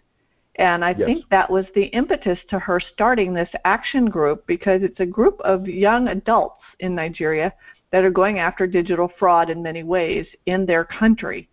And 0.56 0.84
I 0.84 0.96
yes. 0.98 1.06
think 1.06 1.30
that 1.30 1.50
was 1.50 1.66
the 1.76 1.86
impetus 1.86 2.40
to 2.50 2.58
her 2.58 2.80
starting 2.80 3.34
this 3.34 3.50
action 3.66 4.08
group 4.08 4.48
because 4.48 4.82
it's 4.82 5.00
a 5.00 5.06
group 5.06 5.40
of 5.42 5.68
young 5.68 6.08
adults 6.08 6.64
in 6.80 6.96
Nigeria 6.96 7.54
that 7.92 8.04
are 8.04 8.10
going 8.10 8.40
after 8.40 8.66
digital 8.66 9.12
fraud 9.20 9.52
in 9.52 9.62
many 9.62 9.84
ways 9.84 10.26
in 10.48 10.66
their 10.66 10.84
country. 10.84 11.48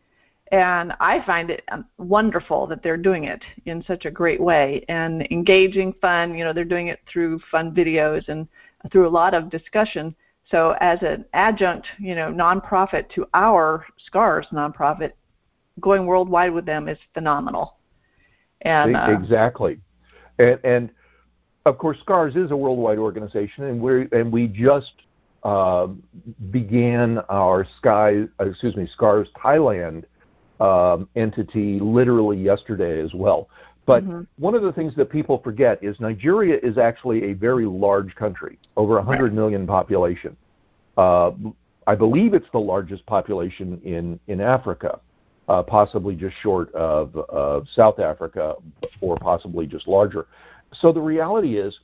And 0.51 0.95
I 0.99 1.23
find 1.27 1.51
it 1.51 1.63
um, 1.73 1.85
wonderful 1.99 2.67
that 2.69 2.83
they're 2.83 2.97
doing 2.97 3.25
it 3.25 3.45
in 3.67 3.85
such 3.85 4.07
a 4.07 4.11
great 4.11 4.41
way 4.41 4.83
and 4.89 5.29
engaging, 5.31 5.93
fun. 6.01 6.35
You 6.35 6.45
know, 6.45 6.55
they're 6.55 6.65
doing 6.65 6.89
it 6.89 7.01
through 7.07 7.41
fun 7.51 7.75
videos 7.75 8.29
and 8.29 8.49
through 8.91 9.07
a 9.07 9.11
lot 9.11 9.35
of 9.35 9.51
discussion. 9.51 10.15
So, 10.51 10.77
as 10.81 11.03
an 11.03 11.25
adjunct, 11.33 11.87
you 11.99 12.15
know, 12.15 12.33
nonprofit 12.33 13.09
to 13.15 13.27
our 13.35 13.85
SCARS 14.07 14.47
nonprofit, 14.53 15.13
going 15.81 16.07
worldwide 16.07 16.53
with 16.53 16.65
them 16.65 16.89
is 16.89 16.99
phenomenal. 17.15 17.77
And 18.63 18.97
uh, 18.97 19.09
exactly, 19.11 19.79
and, 20.39 20.59
and 20.65 20.91
of 21.67 21.79
course, 21.79 21.99
SCARS 22.01 22.37
is 22.37 22.53
a 22.53 22.57
worldwide 22.57 22.99
organization, 22.99 23.65
and 23.65 23.81
we 23.81 24.07
and 24.13 24.33
we 24.33 24.47
just 24.47 24.93
uh, 25.43 25.89
began 26.51 27.19
our 27.29 27.67
Sky, 27.79 28.23
excuse 28.41 28.77
me, 28.77 28.89
Scars 28.93 29.29
Thailand 29.37 30.05
um, 30.61 31.09
entity 31.17 31.79
literally 31.81 32.39
yesterday 32.39 33.01
as 33.01 33.13
well. 33.15 33.49
But 33.87 34.05
mm-hmm. 34.05 34.23
one 34.39 34.55
of 34.55 34.63
the 34.63 34.73
things 34.73 34.95
that 34.97 35.11
people 35.11 35.39
forget 35.43 35.83
is 35.83 35.99
Nigeria 36.01 36.59
is 36.63 36.77
actually 36.77 37.31
a 37.31 37.33
very 37.33 37.67
large 37.67 38.15
country, 38.17 38.59
over 38.77 38.97
100 38.97 39.23
right. 39.23 39.33
million 39.33 39.67
population. 39.67 40.37
Uh, 40.97 41.31
I 41.87 41.95
believe 41.95 42.35
it's 42.35 42.49
the 42.53 42.59
largest 42.59 43.07
population 43.07 43.81
in, 43.85 44.19
in 44.27 44.41
Africa, 44.41 44.99
uh, 45.49 45.63
possibly 45.63 46.17
just 46.17 46.35
short 46.43 46.75
of, 46.75 47.17
of 47.17 47.69
South 47.75 48.01
Africa, 48.01 48.57
or 49.01 49.17
possibly 49.17 49.67
just 49.67 49.87
larger. 49.87 50.27
So 50.73 50.93
the 50.93 51.01
reality 51.01 51.57
is, 51.57 51.79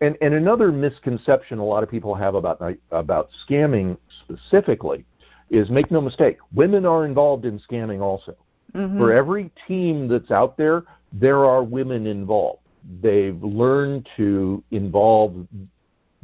and, 0.00 0.16
and 0.20 0.34
another 0.34 0.72
misconception 0.72 1.58
a 1.58 1.64
lot 1.64 1.84
of 1.84 1.90
people 1.90 2.16
have 2.16 2.34
about 2.34 2.60
about 2.90 3.28
scamming 3.48 3.96
specifically 4.24 5.04
is 5.50 5.70
make 5.70 5.90
no 5.90 6.00
mistake, 6.00 6.38
women 6.52 6.84
are 6.84 7.06
involved 7.06 7.44
in 7.44 7.60
scamming 7.60 8.00
also. 8.00 8.34
Mm-hmm. 8.74 8.98
For 8.98 9.12
every 9.12 9.52
team 9.68 10.08
that's 10.08 10.32
out 10.32 10.56
there, 10.56 10.82
there 11.14 11.44
are 11.44 11.62
women 11.62 12.06
involved. 12.06 12.60
They've 13.00 13.42
learned 13.42 14.08
to 14.16 14.62
involve 14.70 15.46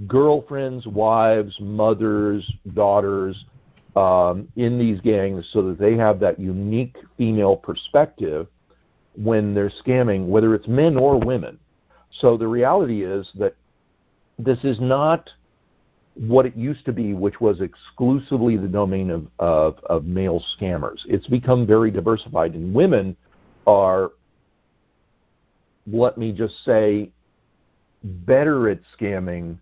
girlfriends, 0.07 0.87
wives, 0.87 1.57
mothers, 1.61 2.51
daughters 2.75 3.45
um, 3.97 4.49
in 4.57 4.79
these 4.79 5.01
gangs 5.01 5.49
so 5.53 5.63
that 5.63 5.79
they 5.79 5.97
have 5.97 6.21
that 6.21 6.39
unique 6.39 6.97
female 7.17 7.57
perspective 7.57 8.47
when 9.17 9.55
they're 9.55 9.73
scamming, 9.85 10.27
whether 10.27 10.55
it's 10.55 10.69
men 10.69 10.97
or 10.97 11.19
women. 11.19 11.59
So 12.21 12.37
the 12.37 12.47
reality 12.47 13.05
is 13.05 13.31
that 13.37 13.55
this 14.39 14.59
is 14.65 14.81
not 14.81 15.31
what 16.15 16.47
it 16.47 16.57
used 16.57 16.85
to 16.85 16.93
be, 16.93 17.15
which 17.15 17.41
was 17.41 17.61
exclusively 17.61 18.57
the 18.57 18.69
domain 18.69 19.11
of, 19.11 19.27
of, 19.39 19.79
of 19.85 20.05
male 20.05 20.43
scammers. 20.59 20.99
It's 21.07 21.27
become 21.29 21.67
very 21.67 21.91
diversified, 21.91 22.55
and 22.55 22.75
women 22.75 23.17
are, 23.67 24.11
let 25.87 26.19
me 26.19 26.33
just 26.33 26.65
say, 26.65 27.11
better 28.03 28.69
at 28.69 28.81
scamming 28.99 29.59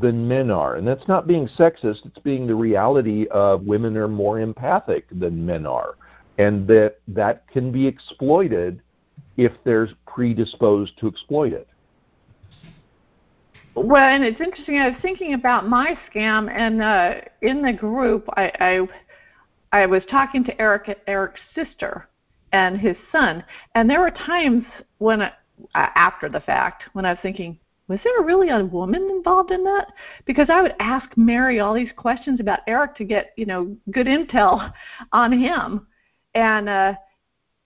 than 0.00 0.26
men 0.26 0.50
are. 0.50 0.76
And 0.76 0.86
that's 0.86 1.06
not 1.08 1.26
being 1.26 1.48
sexist, 1.58 2.06
it's 2.06 2.18
being 2.18 2.46
the 2.46 2.54
reality 2.54 3.26
of 3.30 3.62
women 3.62 3.96
are 3.96 4.08
more 4.08 4.40
empathic 4.40 5.06
than 5.10 5.44
men 5.44 5.66
are. 5.66 5.94
And 6.38 6.66
that 6.68 6.96
that 7.08 7.46
can 7.48 7.70
be 7.70 7.86
exploited 7.86 8.82
if 9.36 9.52
they're 9.64 9.88
predisposed 10.06 10.98
to 10.98 11.06
exploit 11.06 11.52
it. 11.52 11.68
Well, 13.76 13.96
and 13.96 14.24
it's 14.24 14.40
interesting. 14.40 14.78
I 14.78 14.90
was 14.90 14.98
thinking 15.02 15.34
about 15.34 15.68
my 15.68 15.98
scam, 16.08 16.48
and 16.50 16.80
uh, 16.80 17.14
in 17.42 17.60
the 17.60 17.72
group, 17.72 18.28
I, 18.36 18.52
I 18.60 19.80
I 19.82 19.86
was 19.86 20.02
talking 20.10 20.44
to 20.44 20.60
Eric 20.60 20.96
Eric's 21.06 21.40
sister 21.54 22.08
and 22.54 22.78
his 22.78 22.96
son, 23.10 23.42
and 23.74 23.90
there 23.90 24.00
were 24.00 24.12
times 24.12 24.64
when 24.98 25.20
uh, 25.20 25.32
after 25.74 26.28
the 26.28 26.40
fact 26.40 26.84
when 26.92 27.04
I 27.04 27.10
was 27.10 27.18
thinking, 27.20 27.58
was 27.88 27.98
there 28.04 28.24
really 28.24 28.50
a 28.50 28.64
woman 28.64 29.10
involved 29.10 29.50
in 29.50 29.64
that? 29.64 29.88
Because 30.24 30.48
I 30.48 30.62
would 30.62 30.74
ask 30.78 31.08
Mary 31.16 31.58
all 31.58 31.74
these 31.74 31.90
questions 31.96 32.38
about 32.38 32.60
Eric 32.68 32.94
to 32.96 33.04
get, 33.04 33.32
you 33.36 33.44
know, 33.44 33.76
good 33.90 34.06
intel 34.06 34.72
on 35.12 35.32
him. 35.32 35.86
And 36.34 36.68
uh 36.68 36.94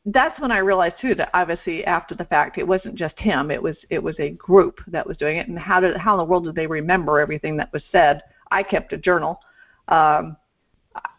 that's 0.07 0.41
when 0.41 0.51
I 0.51 0.59
realized 0.59 0.95
too 1.03 1.15
that 1.17 1.29
obviously 1.35 1.85
after 1.85 2.15
the 2.15 2.25
fact 2.25 2.57
it 2.57 2.67
wasn't 2.67 2.95
just 2.95 3.19
him, 3.19 3.51
it 3.51 3.63
was 3.63 3.77
it 3.91 4.03
was 4.03 4.17
a 4.19 4.31
group 4.31 4.81
that 4.87 5.07
was 5.07 5.19
doing 5.19 5.37
it 5.37 5.49
and 5.49 5.59
how 5.59 5.81
did 5.81 5.99
how 5.99 6.15
in 6.15 6.19
the 6.19 6.25
world 6.25 6.45
did 6.47 6.55
they 6.55 6.67
remember 6.67 7.21
everything 7.21 7.59
that 7.59 7.73
was 7.75 7.83
said? 7.93 8.23
I 8.51 8.63
kept 8.63 8.95
a 8.95 8.97
journal. 8.97 9.39
Um 9.89 10.39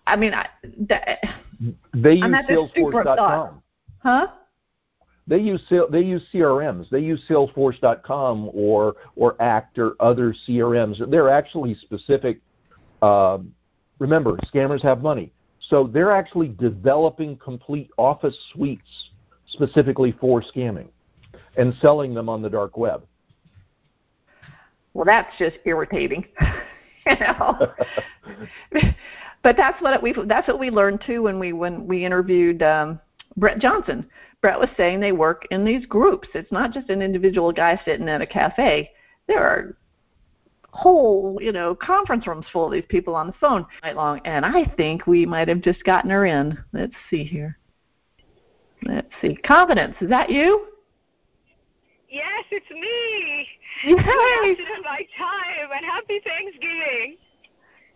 I 0.08 0.16
mean 0.16 0.34
I 0.34 0.50
that, 0.90 1.20
they 1.94 2.16
use 2.16 2.36
salesforce.com. 2.50 3.62
Huh? 4.00 4.28
They 5.30 5.38
use 5.38 5.62
they 5.92 6.02
use 6.02 6.24
CRMs. 6.34 6.90
They 6.90 7.02
use 7.02 7.24
Salesforce.com 7.30 8.50
or 8.52 8.96
or 9.16 9.40
Act 9.40 9.78
or 9.78 9.94
other 10.00 10.34
CRMs. 10.48 11.08
They're 11.12 11.30
actually 11.30 11.76
specific. 11.76 12.42
Uh, 13.04 13.38
remember, 14.00 14.38
scammers 14.52 14.82
have 14.82 15.04
money, 15.04 15.32
so 15.70 15.86
they're 15.86 16.12
actually 16.12 16.48
developing 16.48 17.38
complete 17.38 17.92
office 17.98 18.36
suites 18.54 19.10
specifically 19.50 20.16
for 20.20 20.42
scamming 20.42 20.88
and 21.58 21.76
selling 21.80 22.16
them 22.16 22.28
on 22.28 22.42
the 22.42 22.50
dark 22.50 22.76
web. 22.76 23.06
Well, 24.96 25.06
that's 25.06 25.32
just 25.38 25.58
irritating, 25.64 26.26
you 27.06 27.16
know. 27.20 27.72
but 29.44 29.56
that's 29.58 29.82
what 29.82 30.02
we 30.02 30.14
that's 30.26 30.48
what 30.48 30.60
we 30.60 30.70
learned 30.70 31.02
too 31.06 31.24
when 31.24 31.40
we 31.40 31.54
when 31.54 31.88
we 31.88 32.06
interviewed 32.06 32.62
um, 32.62 33.00
Brett 33.38 33.60
Johnson 33.60 34.06
Brett 34.42 34.60
was 34.60 34.70
saying 34.78 35.00
they 35.00 35.12
work 35.12 35.46
in 35.52 35.66
these 35.66 35.86
groups. 35.86 36.30
It's 36.34 36.52
not 36.52 36.72
just 36.72 36.90
an 36.90 37.02
individual 37.02 37.52
guy 37.52 37.80
sitting 37.84 38.08
at 38.08 38.22
a 38.22 38.26
cafe. 38.26 38.92
There 39.28 39.44
are 39.44 39.76
whole, 40.72 41.40
you 41.42 41.52
know, 41.52 41.76
conference 41.76 42.26
rooms 42.26 42.46
full 42.52 42.68
of 42.68 42.72
these 42.72 42.86
people 42.88 43.16
on 43.16 43.28
the 43.28 43.34
phone 43.34 43.66
night 43.84 43.96
long. 43.96 44.22
And 44.24 44.46
I 44.46 44.66
think 44.78 45.08
we 45.08 45.26
might 45.26 45.48
have 45.48 45.62
just 45.62 45.84
gotten 45.84 46.10
her 46.10 46.26
in. 46.26 46.58
Let's 46.74 46.94
see 47.10 47.24
here. 47.24 47.58
Let's 48.86 49.10
see. 49.22 49.36
Confidence, 49.36 49.96
is 50.00 50.10
that 50.10 50.30
you? 50.30 50.68
Yes, 52.08 52.46
it's 52.50 52.70
me. 52.72 53.48
Yay! 53.84 54.58
my 54.84 55.06
time 55.18 55.70
and 55.76 55.86
happy 55.86 56.22
Thanksgiving. 56.26 57.18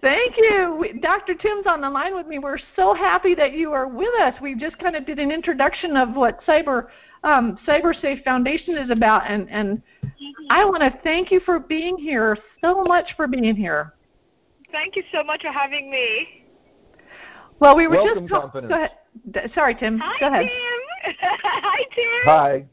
Thank 0.03 0.35
you. 0.37 0.75
We, 0.79 0.99
Dr. 0.99 1.33
Tim's 1.33 1.65
on 1.65 1.79
the 1.79 1.89
line 1.89 2.13
with 2.13 2.27
me. 2.27 2.37
We're 2.37 2.59
so 2.75 2.93
happy 2.93 3.35
that 3.35 3.53
you 3.53 3.71
are 3.71 3.87
with 3.87 4.13
us. 4.19 4.35
We 4.41 4.53
just 4.53 4.77
kind 4.77 4.97
of 4.97 5.05
did 5.05 5.17
an 5.17 5.31
introduction 5.31 5.95
of 5.95 6.13
what 6.13 6.43
Cyber 6.45 6.87
um, 7.23 7.57
CyberSafe 7.65 8.21
Foundation 8.25 8.77
is 8.77 8.89
about, 8.91 9.23
and, 9.25 9.49
and. 9.49 9.81
I 10.49 10.63
want 10.65 10.81
to 10.81 10.93
thank 11.03 11.31
you 11.31 11.39
for 11.41 11.59
being 11.59 11.97
here, 11.97 12.37
so 12.61 12.83
much 12.83 13.11
for 13.15 13.27
being 13.27 13.55
here. 13.55 13.93
Thank 14.71 14.95
you 14.95 15.03
so 15.11 15.23
much 15.23 15.41
for 15.41 15.51
having 15.51 15.89
me. 15.89 16.45
Well, 17.59 17.75
we 17.75 17.87
were 17.87 17.95
Welcome, 17.95 18.27
just 18.27 18.41
talking. 18.41 18.67
Go 18.67 18.75
ahead. 18.75 19.51
Sorry, 19.55 19.75
Tim. 19.75 19.99
Hi, 19.99 20.19
go 20.19 20.27
ahead. 20.27 20.47
Tim. 20.47 21.15
Hi, 21.21 21.83
Tim. 21.95 22.05
Hi. 22.25 22.65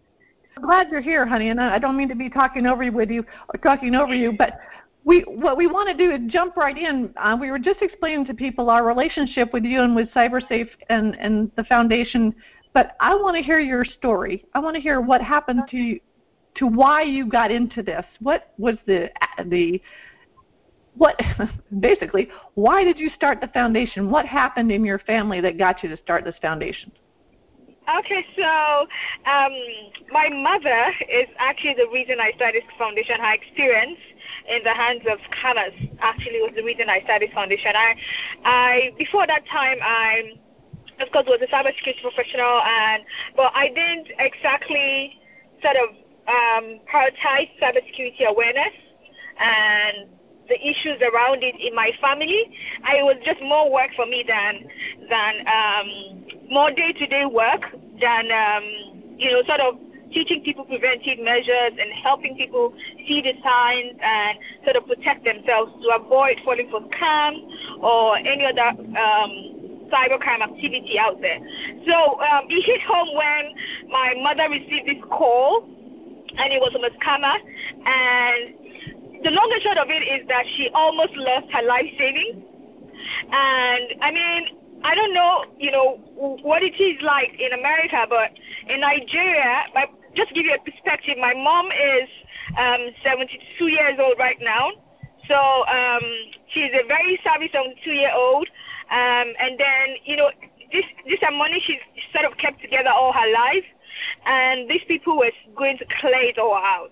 I'm 0.56 0.62
glad 0.64 0.88
you're 0.90 1.00
here, 1.00 1.26
honey, 1.26 1.48
and 1.48 1.60
I 1.60 1.78
don't 1.78 1.96
mean 1.96 2.08
to 2.08 2.14
be 2.14 2.28
talking 2.28 2.66
over 2.66 2.90
with 2.90 3.10
you 3.10 3.24
or 3.52 3.58
talking 3.60 3.94
over 3.94 4.14
you, 4.14 4.32
but 4.36 4.58
we 5.10 5.22
what 5.22 5.56
we 5.56 5.66
want 5.66 5.88
to 5.88 5.94
do 5.96 6.12
is 6.12 6.20
jump 6.32 6.56
right 6.56 6.78
in. 6.78 7.12
Uh, 7.16 7.36
we 7.38 7.50
were 7.50 7.58
just 7.58 7.82
explaining 7.82 8.24
to 8.26 8.32
people 8.32 8.70
our 8.70 8.86
relationship 8.86 9.52
with 9.52 9.64
you 9.64 9.82
and 9.82 9.96
with 9.96 10.08
CyberSafe 10.12 10.68
and 10.88 11.16
and 11.16 11.50
the 11.56 11.64
foundation, 11.64 12.32
but 12.74 12.96
I 13.00 13.16
want 13.16 13.36
to 13.36 13.42
hear 13.42 13.58
your 13.58 13.84
story. 13.84 14.44
I 14.54 14.60
want 14.60 14.76
to 14.76 14.80
hear 14.80 15.00
what 15.00 15.20
happened 15.20 15.62
to 15.70 15.76
you, 15.76 16.00
to 16.58 16.68
why 16.68 17.02
you 17.02 17.26
got 17.26 17.50
into 17.50 17.82
this. 17.82 18.04
What 18.20 18.52
was 18.56 18.76
the 18.86 19.10
the 19.46 19.82
what 20.94 21.20
basically 21.80 22.30
why 22.54 22.84
did 22.84 22.96
you 22.96 23.10
start 23.10 23.40
the 23.40 23.48
foundation? 23.48 24.10
What 24.10 24.26
happened 24.26 24.70
in 24.70 24.84
your 24.84 25.00
family 25.00 25.40
that 25.40 25.58
got 25.58 25.82
you 25.82 25.88
to 25.88 25.96
start 25.96 26.24
this 26.24 26.36
foundation? 26.40 26.92
Okay, 27.98 28.24
so 28.36 28.86
um, 29.26 29.52
my 30.12 30.28
mother 30.28 30.92
is 31.08 31.26
actually 31.38 31.74
the 31.74 31.88
reason 31.92 32.20
I 32.20 32.30
started 32.36 32.62
this 32.62 32.78
foundation. 32.78 33.18
Her 33.18 33.32
experience 33.32 33.98
in 34.48 34.62
the 34.62 34.72
hands 34.72 35.02
of 35.10 35.18
scammers 35.30 35.74
actually 36.00 36.40
was 36.40 36.52
the 36.54 36.62
reason 36.62 36.88
I 36.88 37.00
started 37.02 37.30
this 37.30 37.34
foundation. 37.34 37.72
I, 37.74 37.94
I 38.44 38.92
before 38.96 39.26
that 39.26 39.44
time, 39.46 39.78
I 39.82 40.38
of 41.00 41.10
course 41.10 41.26
was 41.26 41.40
a 41.42 41.48
cybersecurity 41.48 42.02
professional, 42.02 42.60
and 42.62 43.02
but 43.34 43.50
I 43.54 43.68
didn't 43.68 44.08
exactly 44.18 45.18
sort 45.62 45.76
of 45.76 45.90
um, 46.28 46.78
prioritize 46.86 47.50
cybersecurity 47.60 48.26
awareness 48.26 48.74
and 49.40 50.08
the 50.50 50.58
issues 50.60 51.00
around 51.00 51.42
it 51.42 51.54
in 51.58 51.74
my 51.74 51.92
family. 52.00 52.50
I, 52.84 52.98
it 52.98 53.04
was 53.06 53.16
just 53.24 53.40
more 53.40 53.70
work 53.72 53.90
for 53.96 54.04
me 54.04 54.24
than 54.26 54.68
than 55.08 55.34
um, 55.46 55.86
more 56.50 56.70
day-to-day 56.70 57.24
work 57.26 57.62
than 58.00 58.28
um, 58.28 58.64
you 59.16 59.30
know 59.30 59.42
sort 59.46 59.60
of 59.60 59.78
teaching 60.12 60.42
people 60.42 60.64
preventive 60.64 61.22
measures 61.22 61.72
and 61.78 61.88
helping 62.02 62.36
people 62.36 62.74
see 63.06 63.22
the 63.22 63.32
signs 63.42 63.94
and 64.02 64.38
sort 64.64 64.76
of 64.76 64.86
protect 64.86 65.24
themselves 65.24 65.70
to 65.82 65.88
avoid 65.94 66.34
falling 66.44 66.68
for 66.68 66.80
scams 66.90 67.38
or 67.80 68.18
any 68.18 68.44
other 68.44 68.74
um, 68.98 69.86
cybercrime 69.86 70.42
activity 70.42 70.98
out 70.98 71.20
there. 71.20 71.38
So 71.86 72.20
um, 72.20 72.46
it 72.48 72.62
hit 72.64 72.80
home 72.82 73.14
when 73.14 73.90
my 73.90 74.14
mother 74.18 74.50
received 74.50 74.86
this 74.86 75.02
call, 75.10 75.62
and 75.62 76.52
it 76.52 76.60
was 76.60 76.72
from 76.72 76.84
a 76.84 76.90
scammer, 76.98 77.38
and 77.86 78.54
the 79.22 79.30
long 79.30 79.50
and 79.52 79.62
short 79.62 79.78
of 79.78 79.88
it 79.90 80.02
is 80.02 80.26
that 80.28 80.44
she 80.56 80.70
almost 80.74 81.14
lost 81.16 81.46
her 81.52 81.62
life 81.62 81.90
savings. 81.98 82.42
And 83.30 83.94
I 84.00 84.10
mean, 84.12 84.60
I 84.82 84.94
don't 84.94 85.12
know, 85.12 85.44
you 85.58 85.70
know, 85.70 86.00
what 86.42 86.62
it 86.62 86.80
is 86.80 87.00
like 87.02 87.38
in 87.38 87.52
America, 87.52 88.06
but 88.08 88.32
in 88.68 88.80
Nigeria, 88.80 89.64
my, 89.74 89.86
just 90.14 90.28
to 90.30 90.34
give 90.34 90.46
you 90.46 90.54
a 90.54 90.70
perspective, 90.70 91.16
my 91.18 91.34
mom 91.34 91.66
is 91.66 92.08
um, 92.56 92.88
72 93.02 93.66
years 93.68 93.98
old 93.98 94.18
right 94.18 94.38
now. 94.40 94.70
So 95.28 95.36
um, 95.36 96.02
she's 96.48 96.72
a 96.72 96.86
very 96.88 97.20
savvy 97.22 97.50
72 97.52 97.90
year 97.90 98.10
old. 98.14 98.48
Um, 98.90 99.32
and 99.38 99.58
then, 99.58 99.96
you 100.04 100.16
know, 100.16 100.30
this 100.72 100.84
this 101.06 101.20
money 101.32 101.62
she's 101.64 101.80
sort 102.12 102.30
of 102.30 102.38
kept 102.38 102.60
together 102.60 102.90
all 102.90 103.12
her 103.12 103.32
life. 103.32 103.64
And 104.24 104.68
these 104.68 104.82
people 104.88 105.18
were 105.18 105.32
going 105.56 105.78
to 105.78 105.86
clear 106.00 106.22
it 106.22 106.38
all 106.38 106.54
out. 106.54 106.90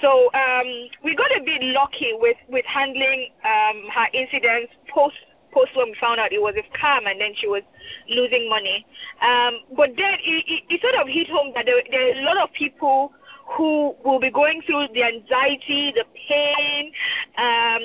So 0.00 0.30
um, 0.32 0.88
we 1.04 1.14
got 1.14 1.30
a 1.36 1.42
bit 1.44 1.62
lucky 1.62 2.12
with 2.14 2.36
with 2.48 2.64
handling 2.66 3.28
um, 3.44 3.88
her 3.92 4.06
incidents 4.12 4.72
post 4.92 5.16
post 5.52 5.70
when 5.76 5.88
we 5.88 5.96
found 6.00 6.18
out 6.18 6.32
it 6.32 6.40
was 6.40 6.54
a 6.56 6.64
scam 6.76 7.10
and 7.10 7.20
then 7.20 7.32
she 7.36 7.46
was 7.46 7.62
losing 8.08 8.48
money. 8.48 8.86
Um, 9.20 9.60
but 9.76 9.90
then 9.96 10.14
it, 10.24 10.44
it, 10.48 10.62
it 10.68 10.80
sort 10.80 10.94
of 10.94 11.06
hit 11.08 11.28
home 11.28 11.52
that 11.54 11.66
there, 11.66 11.82
there 11.90 12.08
are 12.08 12.20
a 12.20 12.24
lot 12.24 12.38
of 12.38 12.52
people 12.54 13.12
who 13.56 13.94
will 14.04 14.18
be 14.18 14.30
going 14.30 14.62
through 14.62 14.88
the 14.94 15.04
anxiety, 15.04 15.92
the 15.94 16.04
pain, 16.28 16.92
um, 17.36 17.82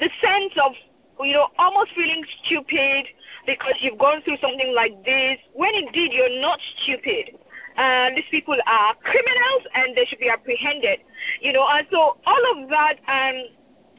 the 0.00 0.10
sense 0.20 0.52
of 0.64 0.72
you 1.22 1.32
know 1.32 1.48
almost 1.58 1.92
feeling 1.94 2.24
stupid 2.44 3.06
because 3.46 3.74
you've 3.80 3.98
gone 3.98 4.20
through 4.22 4.36
something 4.40 4.74
like 4.74 5.04
this 5.04 5.38
when 5.52 5.72
indeed 5.74 6.12
you're 6.12 6.40
not 6.40 6.58
stupid 6.82 7.38
uh, 7.76 8.10
these 8.14 8.24
people 8.30 8.56
are 8.66 8.94
criminals 9.02 9.62
and 9.74 9.96
they 9.96 10.04
should 10.06 10.18
be 10.18 10.28
apprehended. 10.28 11.00
You 11.40 11.52
know, 11.52 11.66
and 11.68 11.86
so 11.90 12.16
all 12.26 12.62
of 12.62 12.68
that, 12.70 12.96
um, 13.08 13.36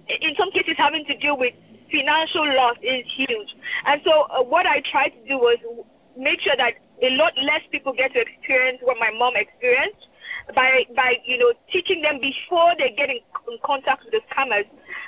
in 0.08 0.36
some 0.38 0.52
cases, 0.52 0.76
having 0.78 1.06
to 1.06 1.18
do 1.18 1.36
with 1.36 1.54
financial 1.92 2.46
loss 2.56 2.78
is 2.82 3.06
huge. 3.16 3.56
And 3.86 4.02
so 4.04 4.24
uh, 4.24 4.44
what 4.44 4.66
I 4.66 4.82
tried 4.92 5.10
to 5.10 5.28
do 5.28 5.38
was 5.38 5.58
make 6.18 6.42
sure 6.42 6.56
that 6.58 6.76
a 7.04 7.10
lot 7.18 7.34
less 7.38 7.62
people 7.72 7.94
get 7.94 8.14
to 8.14 8.22
experience 8.22 8.80
what 8.82 8.98
my 9.00 9.12
mom 9.12 9.36
experienced 9.36 10.08
by 10.56 10.86
by 10.96 11.16
you 11.26 11.38
know 11.38 11.52
teaching 11.70 12.02
them 12.02 12.20
before 12.22 12.72
they 12.78 12.92
get 12.96 13.10
in, 13.10 13.20
in 13.52 13.58
contact 13.64 14.06
with 14.06 14.14
the 14.14 14.22
scammers, 14.32 14.66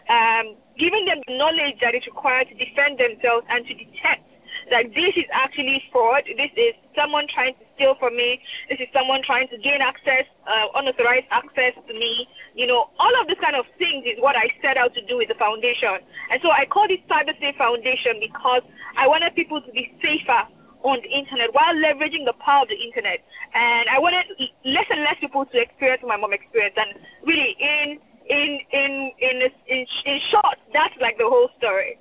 um, 0.10 0.56
giving 0.78 1.06
them 1.06 1.20
the 1.28 1.38
knowledge 1.38 1.80
that 1.82 1.96
is 1.96 2.06
required 2.06 2.48
to 2.50 2.56
defend 2.56 3.00
themselves 3.00 3.46
and 3.50 3.66
to 3.66 3.74
detect 3.74 4.28
that 4.70 4.86
this 4.94 5.16
is 5.16 5.26
actually 5.32 5.82
fraud. 5.92 6.24
This 6.26 6.52
is 6.56 6.74
someone 6.96 7.28
trying 7.34 7.54
to 7.56 7.66
steal 7.78 7.96
from 8.02 8.18
me. 8.18 8.42
This 8.70 8.82
is 8.82 8.88
someone 8.92 9.22
trying 9.24 9.48
to 9.50 9.58
gain 9.58 9.80
access, 9.80 10.26
uh, 10.50 10.68
unauthorized 10.76 11.30
access 11.30 11.78
to 11.88 11.94
me. 11.94 12.28
You 12.56 12.68
know, 12.68 12.90
all 13.00 13.14
of 13.22 13.28
this 13.30 13.38
kind 13.40 13.56
of 13.56 13.66
things 13.78 14.04
is 14.06 14.18
what 14.20 14.36
I 14.36 14.50
set 14.62 14.76
out 14.76 14.94
to 14.96 15.06
do 15.06 15.18
with 15.18 15.30
the 15.30 15.38
foundation. 15.38 16.02
And 16.32 16.42
so 16.42 16.50
I 16.52 16.66
call 16.66 16.90
it 16.90 17.08
Cyber 17.08 17.38
Safe 17.40 17.56
Foundation 17.56 18.20
because 18.20 18.64
I 18.98 19.08
wanted 19.08 19.36
people 19.36 19.62
to 19.62 19.72
be 19.72 19.94
safer 20.02 20.50
on 20.84 21.00
the 21.02 21.10
internet 21.10 21.54
while 21.54 21.74
leveraging 21.74 22.26
the 22.26 22.34
power 22.42 22.64
of 22.64 22.70
the 22.70 22.76
internet. 22.76 23.22
And 23.54 23.88
I 23.90 24.00
wanted 24.00 24.26
less 24.66 24.86
and 24.90 25.02
less 25.02 25.16
people 25.22 25.46
to 25.46 25.62
experience 25.62 26.04
my 26.06 26.18
mom 26.18 26.34
experience. 26.34 26.76
And 26.76 26.98
really, 27.26 27.56
in 27.60 28.00
in 28.30 28.60
in 28.72 29.12
in 29.20 29.42
in, 29.68 29.86
in 30.06 30.20
short, 30.30 30.58
that's 30.74 30.94
like 31.00 31.18
the 31.18 31.30
whole 31.30 31.50
story. 31.58 32.00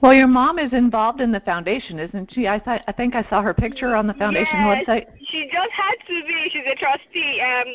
Well, 0.00 0.14
your 0.14 0.26
mom 0.26 0.58
is 0.58 0.72
involved 0.72 1.20
in 1.20 1.32
the 1.32 1.40
foundation, 1.40 1.98
isn't 1.98 2.32
she? 2.32 2.46
I 2.46 2.58
thought 2.58 2.82
I 2.86 2.92
think 2.92 3.14
I 3.14 3.22
saw 3.28 3.42
her 3.42 3.54
picture 3.54 3.96
on 3.96 4.06
the 4.06 4.14
foundation 4.14 4.54
yes, 4.54 4.84
website. 4.86 5.06
She 5.28 5.48
just 5.52 5.70
had 5.70 5.96
to 6.06 6.26
be. 6.26 6.50
She's 6.52 6.66
a 6.66 6.76
trustee. 6.76 7.40
Um, 7.40 7.68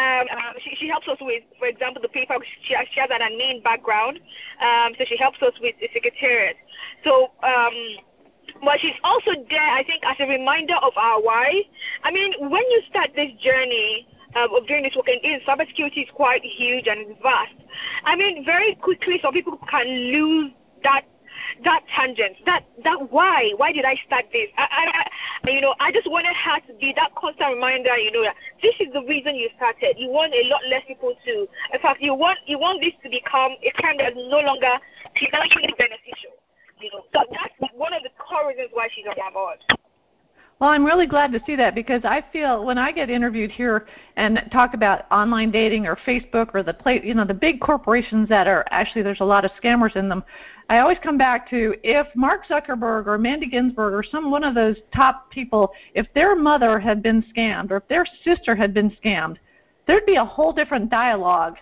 um, 0.00 0.26
um, 0.38 0.54
she, 0.62 0.76
she 0.76 0.88
helps 0.88 1.08
us 1.08 1.18
with, 1.20 1.42
for 1.58 1.66
example, 1.66 2.00
the 2.00 2.08
paper. 2.08 2.34
She, 2.62 2.74
she 2.92 3.00
has 3.00 3.10
an 3.10 3.20
admin 3.20 3.62
background, 3.62 4.20
um, 4.60 4.94
so 4.98 5.04
she 5.06 5.16
helps 5.16 5.42
us 5.42 5.52
with 5.60 5.74
the 5.80 5.88
secretariat. 5.92 6.56
So. 7.04 7.30
Um, 7.42 7.98
but 8.62 8.78
she's 8.78 8.94
also 9.02 9.32
there, 9.50 9.68
I 9.70 9.82
think, 9.84 10.04
as 10.04 10.16
a 10.20 10.26
reminder 10.28 10.76
of 10.76 10.92
our 10.96 11.20
why. 11.20 11.62
I 12.02 12.10
mean, 12.10 12.34
when 12.38 12.62
you 12.70 12.82
start 12.88 13.10
this 13.16 13.32
journey, 13.42 14.06
uh, 14.36 14.48
of 14.54 14.66
doing 14.66 14.82
this 14.82 14.94
work, 14.96 15.08
and 15.08 15.20
in 15.22 15.40
cybersecurity 15.46 16.04
is 16.04 16.10
quite 16.12 16.42
huge 16.42 16.86
and 16.86 17.16
vast. 17.22 17.54
I 18.04 18.16
mean, 18.16 18.44
very 18.44 18.74
quickly, 18.74 19.18
some 19.22 19.32
people 19.32 19.58
can 19.68 19.86
lose 19.86 20.52
that 20.82 21.04
that 21.64 21.82
tangent, 21.94 22.36
that 22.46 22.64
that 22.84 23.10
why, 23.10 23.52
why 23.56 23.72
did 23.72 23.84
I 23.84 23.96
start 24.06 24.26
this? 24.32 24.48
I, 24.56 25.08
I, 25.44 25.50
you 25.50 25.60
know, 25.60 25.74
I 25.80 25.92
just 25.92 26.10
wanted 26.10 26.34
her 26.34 26.60
to 26.68 26.74
be 26.78 26.92
that 26.96 27.14
constant 27.14 27.54
reminder. 27.54 27.96
You 27.96 28.12
know, 28.12 28.22
that 28.22 28.36
this 28.62 28.74
is 28.80 28.92
the 28.92 29.02
reason 29.04 29.34
you 29.36 29.48
started. 29.56 29.96
You 29.98 30.10
want 30.10 30.32
a 30.34 30.44
lot 30.48 30.62
less 30.68 30.82
people 30.86 31.14
to. 31.24 31.48
In 31.72 31.80
fact, 31.80 32.00
you 32.00 32.14
want 32.14 32.38
you 32.46 32.58
want 32.58 32.80
this 32.80 32.94
to 33.02 33.10
become 33.10 33.52
a 33.62 33.70
time 33.82 33.96
that's 33.98 34.16
no 34.16 34.40
longer 34.40 34.78
financially 35.14 35.74
beneficial. 35.78 36.34
You 36.80 36.90
know, 36.92 37.04
so 37.12 37.20
that's 37.30 37.54
one 37.74 37.92
of 37.92 38.02
the 38.02 38.10
core 38.18 38.48
reasons 38.48 38.70
why 38.72 38.88
she's 38.94 39.06
on 39.06 39.14
my 39.16 39.30
board. 39.30 39.58
Well, 40.60 40.70
I'm 40.70 40.84
really 40.84 41.06
glad 41.06 41.32
to 41.32 41.40
see 41.44 41.56
that 41.56 41.74
because 41.74 42.04
I 42.04 42.22
feel 42.32 42.64
when 42.64 42.78
I 42.78 42.92
get 42.92 43.10
interviewed 43.10 43.50
here 43.50 43.86
and 44.16 44.48
talk 44.52 44.74
about 44.74 45.04
online 45.10 45.50
dating 45.50 45.86
or 45.86 45.96
Facebook 45.96 46.50
or 46.54 46.62
the 46.62 46.72
play, 46.72 47.00
you 47.02 47.12
know, 47.12 47.24
the 47.24 47.34
big 47.34 47.60
corporations 47.60 48.28
that 48.28 48.46
are 48.46 48.64
actually 48.70 49.02
there's 49.02 49.20
a 49.20 49.24
lot 49.24 49.44
of 49.44 49.50
scammers 49.60 49.96
in 49.96 50.08
them. 50.08 50.22
I 50.70 50.78
always 50.78 50.98
come 51.02 51.18
back 51.18 51.50
to 51.50 51.74
if 51.82 52.06
Mark 52.14 52.46
Zuckerberg 52.46 53.06
or 53.06 53.18
Mandy 53.18 53.48
Ginsberg 53.48 53.92
or 53.92 54.04
some 54.04 54.30
one 54.30 54.44
of 54.44 54.54
those 54.54 54.76
top 54.94 55.28
people, 55.30 55.72
if 55.92 56.06
their 56.14 56.36
mother 56.36 56.78
had 56.78 57.02
been 57.02 57.24
scammed 57.36 57.72
or 57.72 57.78
if 57.78 57.88
their 57.88 58.06
sister 58.22 58.54
had 58.54 58.72
been 58.72 58.96
scammed, 59.04 59.36
there'd 59.86 60.06
be 60.06 60.16
a 60.16 60.24
whole 60.24 60.52
different 60.52 60.88
dialogue 60.88 61.56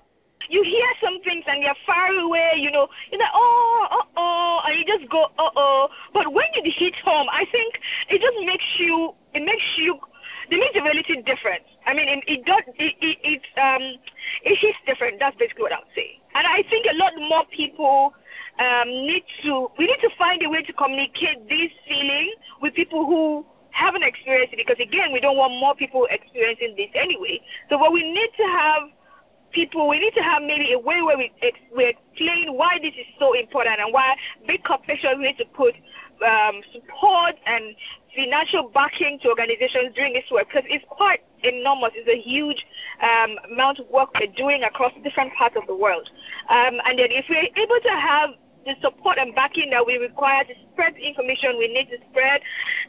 you 0.49 0.63
hear 0.63 0.87
some 1.01 1.21
things 1.23 1.45
and 1.47 1.63
they're 1.63 1.75
far 1.87 2.09
away, 2.09 2.53
you 2.57 2.71
know, 2.71 2.89
you're 3.11 3.21
like, 3.21 3.31
oh, 3.35 3.87
uh 3.91 4.07
oh, 4.17 4.61
and 4.67 4.79
you 4.79 4.85
just 4.85 5.11
go, 5.11 5.25
uh 5.39 5.51
oh. 5.57 5.89
But 6.13 6.33
when 6.33 6.47
you 6.55 6.63
hit 6.65 6.95
home, 7.05 7.29
I 7.31 7.45
think 7.51 7.79
it 8.09 8.21
just 8.21 8.47
makes 8.47 8.65
you, 8.79 9.15
it 9.35 9.45
makes 9.45 9.65
you, 9.77 9.99
it 10.51 10.59
makes 10.59 10.75
the 10.75 10.83
reality 10.83 11.23
different. 11.23 11.63
I 11.87 11.95
mean, 11.95 12.09
it, 12.09 12.25
it 12.27 12.45
does, 12.45 12.63
it, 12.79 12.95
it, 13.01 13.19
it, 13.23 13.43
um, 13.61 13.83
it 14.43 14.57
hits 14.59 14.79
different. 14.87 15.19
That's 15.21 15.37
basically 15.37 15.63
what 15.63 15.73
I 15.73 15.79
would 15.79 15.95
say. 15.95 16.21
And 16.35 16.47
I 16.47 16.63
think 16.69 16.87
a 16.91 16.97
lot 16.97 17.13
more 17.17 17.45
people 17.51 18.15
um, 18.59 18.89
need 18.89 19.25
to, 19.45 19.69
we 19.79 19.87
need 19.87 20.01
to 20.01 20.11
find 20.19 20.43
a 20.43 20.49
way 20.49 20.63
to 20.63 20.73
communicate 20.73 21.49
this 21.49 21.71
feeling 21.87 22.33
with 22.61 22.75
people 22.75 23.07
who 23.07 23.45
haven't 23.71 24.03
experienced 24.03 24.53
it 24.53 24.57
because 24.57 24.81
again, 24.81 25.13
we 25.13 25.21
don't 25.21 25.37
want 25.37 25.53
more 25.59 25.75
people 25.75 26.07
experiencing 26.11 26.75
this 26.77 26.91
anyway. 26.95 27.41
So 27.69 27.79
what 27.79 27.93
we 27.93 28.03
need 28.03 28.31
to 28.37 28.45
have 28.45 28.83
people, 29.53 29.88
we 29.88 30.01
need 30.01 30.15
to 30.15 30.23
have 30.23 30.43
maybe 30.43 30.73
a 30.73 30.79
way 30.79 31.03
where 31.03 31.17
we, 31.17 31.33
we 31.77 31.87
explain 31.87 32.57
why 32.57 32.79
this 32.81 32.95
is 32.95 33.07
so 33.19 33.33
important 33.35 33.81
and 33.81 33.93
why 33.93 34.17
big 34.47 34.65
corporations 34.65 35.17
need 35.19 35.38
to 35.38 35.45
put 35.47 35.75
um, 36.27 36.61
support 36.73 37.35
and 37.47 37.75
financial 38.15 38.71
backing 38.75 39.19
to 39.21 39.29
organizations 39.29 39.95
doing 39.95 40.12
this 40.12 40.25
work 40.31 40.47
because 40.49 40.69
it's 40.69 40.85
quite 40.88 41.21
enormous. 41.43 41.91
It's 41.95 42.09
a 42.09 42.21
huge 42.21 42.65
um, 43.03 43.37
amount 43.53 43.81
of 43.81 43.88
work 43.88 44.11
they're 44.15 44.33
doing 44.37 44.62
across 44.62 44.93
different 45.03 45.33
parts 45.35 45.57
of 45.57 45.67
the 45.67 45.77
world. 45.77 46.09
Um, 46.49 46.81
and 46.85 46.99
then 46.99 47.09
if 47.11 47.27
we're 47.29 47.49
able 47.57 47.81
to 47.83 47.91
have 47.91 48.31
the 48.65 48.75
support 48.81 49.19
and 49.19 49.35
backing 49.35 49.71
that 49.71 49.85
we 49.85 49.97
require 49.99 50.45
to 50.45 50.55
spread 50.73 50.95
the 50.95 51.03
information 51.03 51.59
we 51.59 51.69
need 51.69 51.91
to 51.91 51.99
spread, 52.11 52.41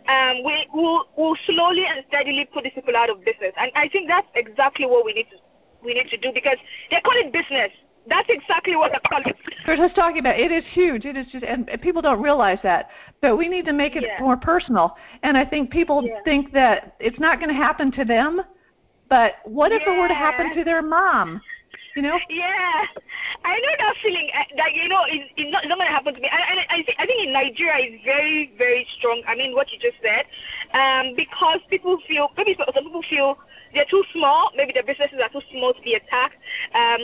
um, 0.07 0.43
we 0.43 0.67
will 0.73 1.07
we'll 1.17 1.37
slowly 1.45 1.85
and 1.85 2.05
steadily 2.09 2.47
put 2.53 2.63
these 2.63 2.73
people 2.73 2.95
out 2.95 3.09
of 3.09 3.23
business. 3.25 3.53
And 3.57 3.71
I 3.75 3.89
think 3.89 4.07
that's 4.07 4.27
exactly 4.35 4.85
what 4.85 5.05
we 5.05 5.13
need 5.13 5.27
to 5.31 5.37
we 5.83 5.93
need 5.93 6.07
to 6.09 6.17
do 6.17 6.31
because 6.33 6.57
they 6.89 6.99
call 7.01 7.13
it 7.15 7.31
business. 7.31 7.71
That's 8.07 8.27
exactly 8.29 8.75
what 8.75 8.91
they 8.91 8.99
call 9.09 9.21
it. 9.25 9.35
We're 9.67 9.77
just 9.77 9.95
talking 9.95 10.19
about 10.19 10.37
it 10.37 10.51
is 10.51 10.63
huge. 10.71 11.05
It 11.05 11.15
is 11.15 11.25
just, 11.31 11.45
and 11.45 11.69
people 11.81 12.01
don't 12.01 12.21
realize 12.21 12.59
that. 12.63 12.89
But 13.21 13.37
we 13.37 13.47
need 13.47 13.65
to 13.65 13.73
make 13.73 13.95
it 13.95 14.03
yeah. 14.03 14.17
more 14.19 14.35
personal. 14.35 14.97
And 15.23 15.37
I 15.37 15.45
think 15.45 15.71
people 15.71 16.03
yeah. 16.03 16.19
think 16.25 16.51
that 16.51 16.95
it's 16.99 17.19
not 17.19 17.39
going 17.39 17.49
to 17.49 17.55
happen 17.55 17.91
to 17.93 18.03
them. 18.03 18.41
But 19.09 19.35
what 19.45 19.71
if 19.71 19.83
yeah. 19.85 19.93
it 19.93 19.99
were 19.99 20.07
to 20.07 20.13
happen 20.13 20.53
to 20.55 20.63
their 20.63 20.81
mom? 20.81 21.39
You 21.95 22.01
know? 22.01 22.17
Yeah, 22.27 22.85
I 23.45 23.53
know 23.59 23.73
that 23.77 23.93
feeling. 24.01 24.29
That 24.57 24.73
you 24.73 24.89
know, 24.89 25.05
it's, 25.07 25.29
it's 25.37 25.51
not, 25.51 25.63
it's 25.63 25.69
not 25.69 25.77
to 25.77 25.85
happen 25.85 26.15
to 26.15 26.19
me. 26.19 26.29
I, 26.31 26.41
I, 26.41 26.77
I, 26.77 26.83
think, 26.83 26.97
I 26.97 27.05
think 27.05 27.27
in 27.27 27.33
Nigeria 27.33 27.85
it's 27.85 28.03
very, 28.03 28.51
very 28.57 28.87
strong. 28.97 29.21
I 29.27 29.35
mean, 29.35 29.53
what 29.53 29.71
you 29.71 29.77
just 29.77 29.97
said, 30.01 30.25
um, 30.73 31.13
because 31.15 31.59
people 31.69 31.99
feel 32.07 32.29
maybe 32.35 32.57
some 32.57 32.83
people 32.83 33.03
feel 33.07 33.37
they're 33.73 33.85
too 33.89 34.03
small. 34.11 34.49
Maybe 34.57 34.73
their 34.73 34.83
businesses 34.83 35.19
are 35.21 35.29
too 35.29 35.45
small 35.51 35.73
to 35.73 35.81
be 35.81 35.93
attacked. 35.93 36.37
Um, 36.73 37.01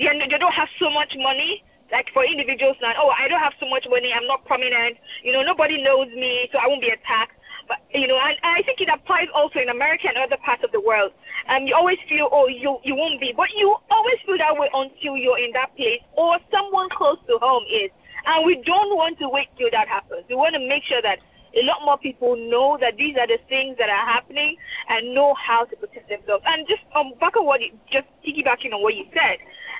they, 0.00 0.08
they 0.08 0.38
don't 0.38 0.54
have 0.54 0.68
so 0.78 0.88
much 0.88 1.12
money. 1.18 1.62
Like 1.92 2.08
for 2.14 2.24
individuals 2.24 2.76
now, 2.80 2.94
oh, 2.96 3.12
I 3.12 3.28
don't 3.28 3.40
have 3.40 3.52
so 3.60 3.68
much 3.68 3.84
money. 3.84 4.14
I'm 4.16 4.26
not 4.26 4.46
prominent. 4.46 4.96
You 5.22 5.34
know, 5.34 5.42
nobody 5.42 5.82
knows 5.84 6.08
me, 6.08 6.48
so 6.50 6.58
I 6.58 6.66
won't 6.66 6.80
be 6.80 6.88
attacked. 6.88 7.36
But 7.68 7.78
you 7.92 8.06
know, 8.06 8.18
and, 8.18 8.36
I 8.42 8.62
think 8.62 8.80
it 8.80 8.88
applies 8.88 9.28
also 9.34 9.60
in 9.60 9.68
America 9.68 10.08
and 10.08 10.16
other 10.16 10.36
parts 10.44 10.64
of 10.64 10.72
the 10.72 10.80
world. 10.80 11.12
Um, 11.48 11.66
you 11.66 11.74
always 11.74 11.98
feel, 12.08 12.28
oh, 12.32 12.48
you 12.48 12.78
you 12.82 12.94
won't 12.94 13.20
be, 13.20 13.32
but 13.36 13.50
you 13.54 13.76
always 13.90 14.16
feel 14.26 14.38
that 14.38 14.56
way 14.56 14.68
until 14.72 15.16
you're 15.16 15.38
in 15.38 15.52
that 15.52 15.74
place 15.76 16.00
or 16.16 16.38
someone 16.50 16.88
close 16.90 17.18
to 17.28 17.38
home 17.40 17.64
is. 17.70 17.90
And 18.24 18.46
we 18.46 18.62
don't 18.62 18.96
want 18.96 19.18
to 19.18 19.28
wait 19.28 19.48
till 19.58 19.70
that 19.72 19.88
happens. 19.88 20.24
We 20.28 20.36
want 20.36 20.54
to 20.54 20.60
make 20.60 20.84
sure 20.84 21.02
that 21.02 21.18
a 21.54 21.62
lot 21.64 21.84
more 21.84 21.98
people 21.98 22.36
know 22.36 22.78
that 22.80 22.96
these 22.96 23.16
are 23.16 23.26
the 23.26 23.38
things 23.48 23.76
that 23.78 23.88
are 23.88 24.06
happening 24.06 24.56
and 24.88 25.14
know 25.14 25.34
how 25.34 25.64
to 25.64 25.76
protect 25.76 26.08
themselves. 26.08 26.42
And 26.46 26.66
just 26.66 26.82
um, 26.94 27.12
back 27.20 27.36
on 27.36 27.44
what 27.44 27.60
you, 27.60 27.72
just 27.90 28.06
piggybacking 28.26 28.72
on 28.72 28.82
what 28.82 28.94
you 28.94 29.04
said, 29.12 29.38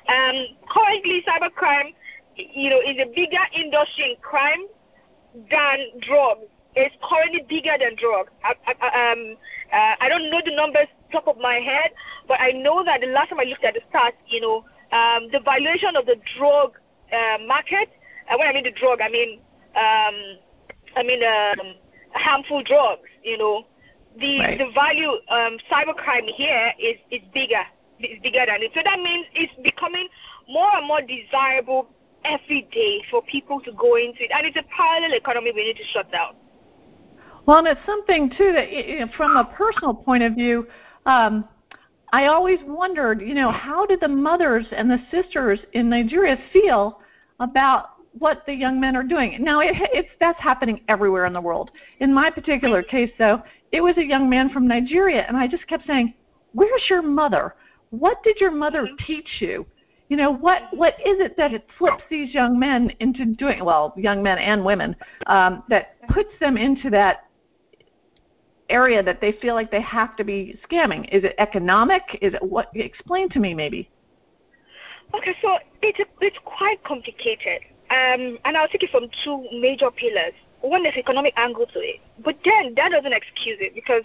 um, 0.09 0.47
currently 0.69 1.25
cybercrime, 1.27 1.95
you 2.37 2.71
know, 2.71 2.81
is 2.81 2.97
a 3.01 3.07
bigger 3.15 3.45
industry 3.55 4.13
in 4.13 4.17
crime 4.21 4.67
than 5.51 5.79
drugs. 6.01 6.47
It's 6.75 6.97
currently 7.03 7.45
bigger 7.49 7.77
than 7.79 7.97
drugs. 7.97 8.33
I, 8.43 8.55
I, 8.67 9.13
um, 9.13 9.37
uh, 9.73 9.95
I 10.01 10.09
don't 10.09 10.31
know 10.31 10.41
the 10.45 10.57
numbers 10.57 10.89
top 11.11 11.29
of 11.29 11.37
my 11.37 11.57
head, 11.57 11.91
but 12.27 12.41
I 12.41 12.53
know 12.53 12.83
that 12.85 13.03
the 13.03 13.09
last 13.09 13.29
time 13.29 13.41
I 13.41 13.45
looked 13.45 13.65
at 13.65 13.75
the 13.75 13.81
stats, 13.93 14.17
you 14.27 14.41
know, 14.41 14.65
um, 14.91 15.29
the 15.31 15.41
valuation 15.45 15.97
of 15.97 16.07
the 16.07 16.17
drug 16.39 16.79
uh, 17.13 17.39
market, 17.47 17.91
and 18.29 18.39
when 18.39 18.49
I 18.49 18.53
mean 18.53 18.65
the 18.65 18.73
drug, 18.73 19.01
I 19.03 19.09
mean 19.11 19.41
um, 19.75 20.39
I 20.97 21.03
mean, 21.03 21.23
um, 21.25 21.75
harmful 22.13 22.63
drugs. 22.65 23.09
You 23.23 23.39
know, 23.39 23.67
the 24.19 24.39
right. 24.41 24.59
the 24.59 24.71
value 24.75 25.11
um, 25.29 25.59
cybercrime 25.71 26.29
here 26.29 26.73
is 26.79 26.97
is 27.11 27.23
bigger. 27.33 27.63
Is 28.01 28.19
bigger 28.23 28.45
than 28.47 28.63
it. 28.63 28.73
So 28.75 28.81
that 28.85 28.99
means 28.99 29.27
it's 29.33 29.53
becoming 29.63 30.09
more 30.49 30.69
and 30.75 30.87
more 30.89 31.01
desirable 31.03 31.89
every 32.25 32.63
day 32.73 33.01
for 33.11 33.23
people 33.23 33.61
to 33.61 33.73
go 33.73 33.97
into 33.97 34.25
it, 34.25 34.31
and 34.35 34.47
it's 34.47 34.57
a 34.57 34.65
parallel 34.75 35.15
economy 35.15 35.53
we 35.55 35.65
need 35.65 35.77
to 35.77 35.85
shut 35.85 36.11
down. 36.11 36.35
Well, 37.47 37.59
and 37.59 37.67
it's 37.67 37.85
something 37.85 38.31
too 38.31 38.53
that, 38.53 38.73
you 38.73 39.01
know, 39.01 39.09
from 39.17 39.37
a 39.37 39.45
personal 39.45 39.95
point 39.95 40.23
of 40.23 40.35
view, 40.35 40.67
um, 41.07 41.49
I 42.13 42.27
always 42.27 42.59
wondered, 42.65 43.21
you 43.21 43.35
know, 43.35 43.51
how 43.51 43.87
did 43.87 44.01
the 44.01 44.09
mothers 44.09 44.67
and 44.71 44.91
the 44.91 45.01
sisters 45.11 45.61
in 45.73 45.89
Nigeria 45.89 46.39
feel 46.53 47.01
about 47.41 47.93
what 48.19 48.45
the 48.47 48.55
young 48.55 48.81
men 48.81 48.97
are 48.97 49.03
doing. 49.03 49.43
Now, 49.43 49.61
it, 49.61 49.71
it's 49.93 50.11
that's 50.21 50.41
happening 50.41 50.83
everywhere 50.89 51.27
in 51.27 51.33
the 51.33 51.41
world. 51.41 51.71
In 52.01 52.13
my 52.13 52.31
particular 52.31 52.83
case, 52.83 53.11
though, 53.19 53.43
it 53.73 53.81
was 53.81 53.97
a 53.97 54.05
young 54.05 54.29
man 54.29 54.51
from 54.51 54.69
Nigeria, 54.69 55.25
and 55.27 55.37
I 55.37 55.47
just 55.47 55.67
kept 55.67 55.87
saying, 55.87 56.15
"Where's 56.53 56.91
your 56.91 57.03
mother? 57.03 57.55
What 57.91 58.23
did 58.23 58.39
your 58.41 58.51
mother 58.51 58.89
teach 59.07 59.41
you? 59.41 59.67
You 60.09 60.17
know, 60.17 60.31
what 60.31 60.65
what 60.73 60.95
is 61.01 61.21
it 61.21 61.37
that 61.39 61.55
it 61.55 61.67
flips 61.79 62.05
these 62.11 62.35
young 62.35 62.59
men 62.59 62.93
into 63.01 63.25
doing? 63.25 63.65
Well, 63.65 63.95
young 63.97 64.23
men 64.23 64.39
and 64.39 64.65
women 64.65 64.95
um, 65.27 65.63
that 65.69 65.97
puts 66.09 66.31
them 66.39 66.57
into 66.57 66.91
that 66.91 67.25
area 68.69 69.03
that 69.03 69.21
they 69.21 69.33
feel 69.33 69.55
like 69.55 69.71
they 69.71 69.81
have 69.83 70.17
to 70.17 70.25
be 70.25 70.59
scamming. 70.69 71.09
Is 71.13 71.25
it 71.25 71.35
economic? 71.39 72.03
Is 72.21 72.35
it 72.35 72.43
what? 72.43 72.71
Explain 72.75 73.29
to 73.31 73.41
me, 73.41 73.55
maybe. 73.55 73.91
Okay, 75.15 75.35
so 75.43 75.59
it's 75.83 76.01
it's 76.21 76.39
quite 76.45 76.83
complicated. 76.85 77.63
Um, 77.91 78.39
and 78.45 78.57
I'll 78.57 78.69
take 78.69 78.83
it 78.83 78.91
from 78.91 79.09
two 79.23 79.47
major 79.61 79.91
pillars. 79.91 80.33
One 80.63 80.87
is 80.87 80.95
economic 80.97 81.35
angle 81.37 81.67
to 81.67 81.79
it, 81.81 82.01
but 82.25 82.39
then 82.45 82.75
that 82.77 82.93
doesn't 82.93 83.13
excuse 83.13 83.59
it 83.61 83.75
because 83.75 84.05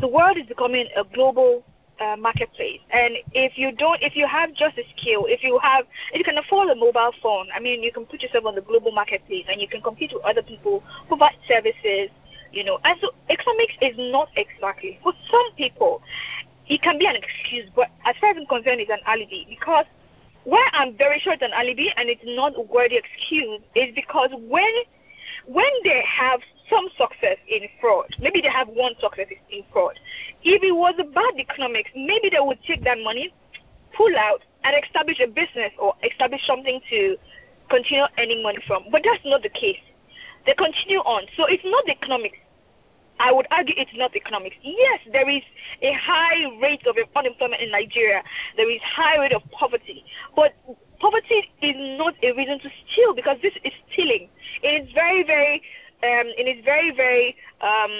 the 0.00 0.08
world 0.08 0.36
is 0.36 0.44
becoming 0.44 0.88
a 0.96 1.04
global 1.04 1.64
uh, 2.00 2.16
marketplace. 2.16 2.80
And 2.90 3.14
if 3.32 3.56
you 3.56 3.72
don't, 3.72 4.02
if 4.02 4.16
you 4.16 4.26
have 4.26 4.52
just 4.54 4.76
a 4.76 4.82
skill, 4.96 5.26
if 5.26 5.42
you 5.42 5.58
have, 5.62 5.86
if 6.12 6.18
you 6.18 6.24
can 6.24 6.36
afford 6.38 6.68
a 6.70 6.74
mobile 6.74 7.12
phone, 7.22 7.48
I 7.54 7.60
mean, 7.60 7.82
you 7.82 7.92
can 7.92 8.04
put 8.06 8.22
yourself 8.22 8.44
on 8.46 8.54
the 8.54 8.60
global 8.60 8.92
marketplace 8.92 9.46
and 9.48 9.60
you 9.60 9.68
can 9.68 9.80
compete 9.80 10.12
with 10.12 10.24
other 10.24 10.42
people, 10.42 10.82
provide 11.08 11.36
services, 11.46 12.10
you 12.54 12.64
know. 12.64 12.78
And 12.84 12.98
so 13.00 13.10
economics 13.28 13.74
is 13.80 13.94
not 13.96 14.28
exactly 14.36 14.98
for 15.02 15.12
some 15.30 15.54
people. 15.56 16.02
It 16.66 16.80
can 16.82 16.98
be 16.98 17.06
an 17.06 17.16
excuse, 17.16 17.68
but 17.74 17.90
as 18.04 18.16
far 18.20 18.30
as 18.30 18.36
I'm 18.38 18.46
concerned, 18.46 18.80
it's 18.80 18.90
an 18.90 19.04
alibi 19.06 19.44
because 19.48 19.84
where 20.44 20.64
I'm 20.72 20.96
very 20.96 21.18
sure 21.20 21.32
it's 21.32 21.42
an 21.42 21.52
alibi 21.52 21.88
and 21.96 22.08
it's 22.08 22.24
not 22.24 22.56
a 22.56 22.62
worthy 22.62 22.96
excuse 22.96 23.60
is 23.74 23.94
because 23.94 24.30
when 24.32 24.72
when 25.46 25.70
they 25.84 26.02
have 26.06 26.40
some 26.70 26.88
success 26.96 27.36
in 27.48 27.68
fraud, 27.80 28.08
maybe 28.20 28.40
they 28.40 28.48
have 28.48 28.68
one 28.68 28.92
success 29.00 29.26
in 29.50 29.62
fraud. 29.72 29.98
If 30.42 30.62
it 30.62 30.72
was 30.72 30.94
about 30.98 31.38
economics, 31.38 31.90
maybe 31.94 32.30
they 32.30 32.40
would 32.40 32.58
take 32.66 32.84
that 32.84 32.98
money, 33.02 33.34
pull 33.96 34.14
out, 34.16 34.42
and 34.64 34.76
establish 34.84 35.20
a 35.20 35.26
business 35.26 35.72
or 35.78 35.94
establish 36.02 36.40
something 36.46 36.80
to 36.90 37.16
continue 37.68 38.04
earning 38.18 38.42
money 38.42 38.58
from. 38.66 38.84
But 38.90 39.02
that's 39.04 39.24
not 39.24 39.42
the 39.42 39.50
case. 39.50 39.80
They 40.46 40.54
continue 40.54 40.98
on. 41.00 41.26
So 41.36 41.44
it's 41.46 41.64
not 41.64 41.84
the 41.86 41.92
economics. 41.92 42.38
I 43.18 43.32
would 43.32 43.46
argue 43.50 43.74
it's 43.76 43.92
not 43.94 44.14
economics. 44.16 44.56
Yes, 44.62 45.00
there 45.12 45.28
is 45.28 45.42
a 45.82 45.92
high 45.92 46.58
rate 46.60 46.86
of 46.86 46.96
unemployment 47.14 47.62
in 47.62 47.70
Nigeria. 47.70 48.22
There 48.56 48.70
is 48.70 48.80
high 48.82 49.18
rate 49.18 49.32
of 49.32 49.42
poverty. 49.50 50.04
But 50.34 50.54
poverty 51.00 51.50
is 51.62 51.74
not 51.98 52.14
a 52.22 52.32
reason 52.32 52.58
to 52.60 52.68
steal 52.86 53.14
because 53.14 53.38
this 53.42 53.54
is 53.64 53.72
stealing. 53.92 54.28
It 54.62 54.86
is 54.86 54.92
very, 54.92 55.22
very, 55.22 55.62
um, 56.02 56.26
it 56.36 56.48
is 56.58 56.64
very, 56.64 56.90
very, 56.94 57.36
um, 57.60 57.90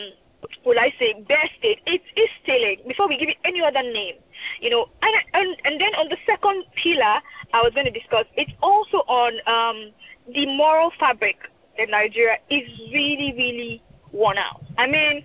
will 0.64 0.78
I 0.78 0.92
say, 0.98 1.14
bare 1.28 1.48
state. 1.58 1.80
It 1.86 2.02
is 2.16 2.28
stealing 2.42 2.82
before 2.86 3.08
we 3.08 3.16
give 3.16 3.28
it 3.28 3.36
any 3.44 3.62
other 3.62 3.82
name. 3.82 4.16
You 4.60 4.70
know, 4.70 4.88
and, 5.00 5.14
and, 5.32 5.56
and 5.64 5.80
then 5.80 5.94
on 5.94 6.08
the 6.08 6.16
second 6.26 6.64
pillar 6.74 7.20
I 7.52 7.62
was 7.62 7.72
going 7.74 7.86
to 7.86 7.92
discuss, 7.92 8.26
it's 8.36 8.52
also 8.60 8.98
on 9.06 9.32
um, 9.46 9.92
the 10.34 10.46
moral 10.46 10.90
fabric 10.98 11.36
in 11.78 11.90
Nigeria 11.90 12.38
is 12.50 12.68
really, 12.92 13.34
really 13.36 13.82
worn 14.14 14.38
out. 14.38 14.62
I 14.78 14.86
mean, 14.86 15.24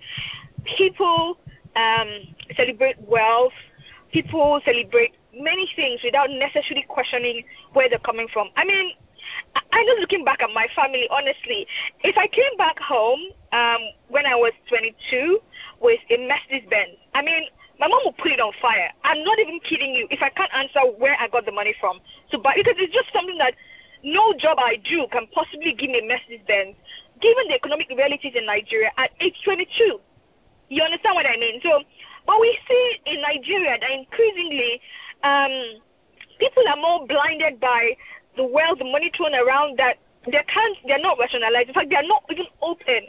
people 0.76 1.38
um, 1.76 2.08
celebrate 2.56 3.00
wealth, 3.00 3.52
people 4.12 4.60
celebrate 4.64 5.14
many 5.32 5.70
things 5.76 6.00
without 6.04 6.28
necessarily 6.30 6.84
questioning 6.88 7.44
where 7.72 7.88
they're 7.88 7.98
coming 8.00 8.28
from. 8.32 8.50
I 8.56 8.64
mean, 8.64 8.92
I 9.72 9.82
know 9.84 9.94
looking 10.00 10.24
back 10.24 10.42
at 10.42 10.50
my 10.52 10.66
family, 10.74 11.06
honestly, 11.10 11.66
if 12.02 12.16
I 12.18 12.26
came 12.26 12.56
back 12.58 12.78
home 12.78 13.20
um, 13.52 13.80
when 14.08 14.26
I 14.26 14.34
was 14.34 14.52
22 14.68 15.38
with 15.80 16.00
a 16.10 16.26
Mercedes 16.26 16.68
Benz, 16.68 16.96
I 17.14 17.22
mean, 17.22 17.44
my 17.78 17.88
mom 17.88 18.00
will 18.04 18.12
put 18.12 18.32
it 18.32 18.40
on 18.40 18.52
fire. 18.60 18.90
I'm 19.04 19.24
not 19.24 19.38
even 19.38 19.60
kidding 19.60 19.94
you 19.94 20.06
if 20.10 20.22
I 20.22 20.28
can't 20.30 20.52
answer 20.54 20.80
where 20.98 21.16
I 21.18 21.28
got 21.28 21.46
the 21.46 21.52
money 21.52 21.74
from 21.80 22.00
to 22.30 22.38
buy 22.38 22.54
because 22.56 22.74
it's 22.78 22.92
just 22.92 23.08
something 23.12 23.38
that 23.38 23.54
no 24.02 24.34
job 24.34 24.58
I 24.58 24.76
do 24.76 25.06
can 25.12 25.26
possibly 25.32 25.74
give 25.74 25.90
me 25.90 26.00
a 26.00 26.06
Mercedes 26.06 26.40
Benz 26.46 26.74
given 27.20 27.48
the 27.48 27.54
economic 27.54 27.88
realities 27.90 28.32
in 28.34 28.46
Nigeria 28.46 28.90
at 28.96 29.10
age 29.20 29.36
22. 29.44 30.00
You 30.68 30.82
understand 30.82 31.14
what 31.14 31.26
I 31.26 31.36
mean? 31.36 31.60
So, 31.62 31.82
but 32.26 32.40
we 32.40 32.58
see 32.68 33.00
in 33.06 33.22
Nigeria 33.22 33.76
that 33.80 33.90
increasingly 33.90 34.80
um, 35.22 35.82
people 36.38 36.62
are 36.68 36.76
more 36.76 37.06
blinded 37.06 37.60
by 37.60 37.96
the 38.36 38.44
wealth, 38.44 38.78
the 38.78 38.84
money 38.84 39.10
thrown 39.16 39.34
around 39.34 39.78
that 39.78 39.98
they 40.26 40.42
can't, 40.46 40.76
they're 40.86 41.00
not 41.00 41.18
rationalizing. 41.18 41.68
In 41.68 41.74
fact, 41.74 41.90
they're 41.90 42.06
not 42.06 42.24
even 42.30 42.46
open 42.62 43.08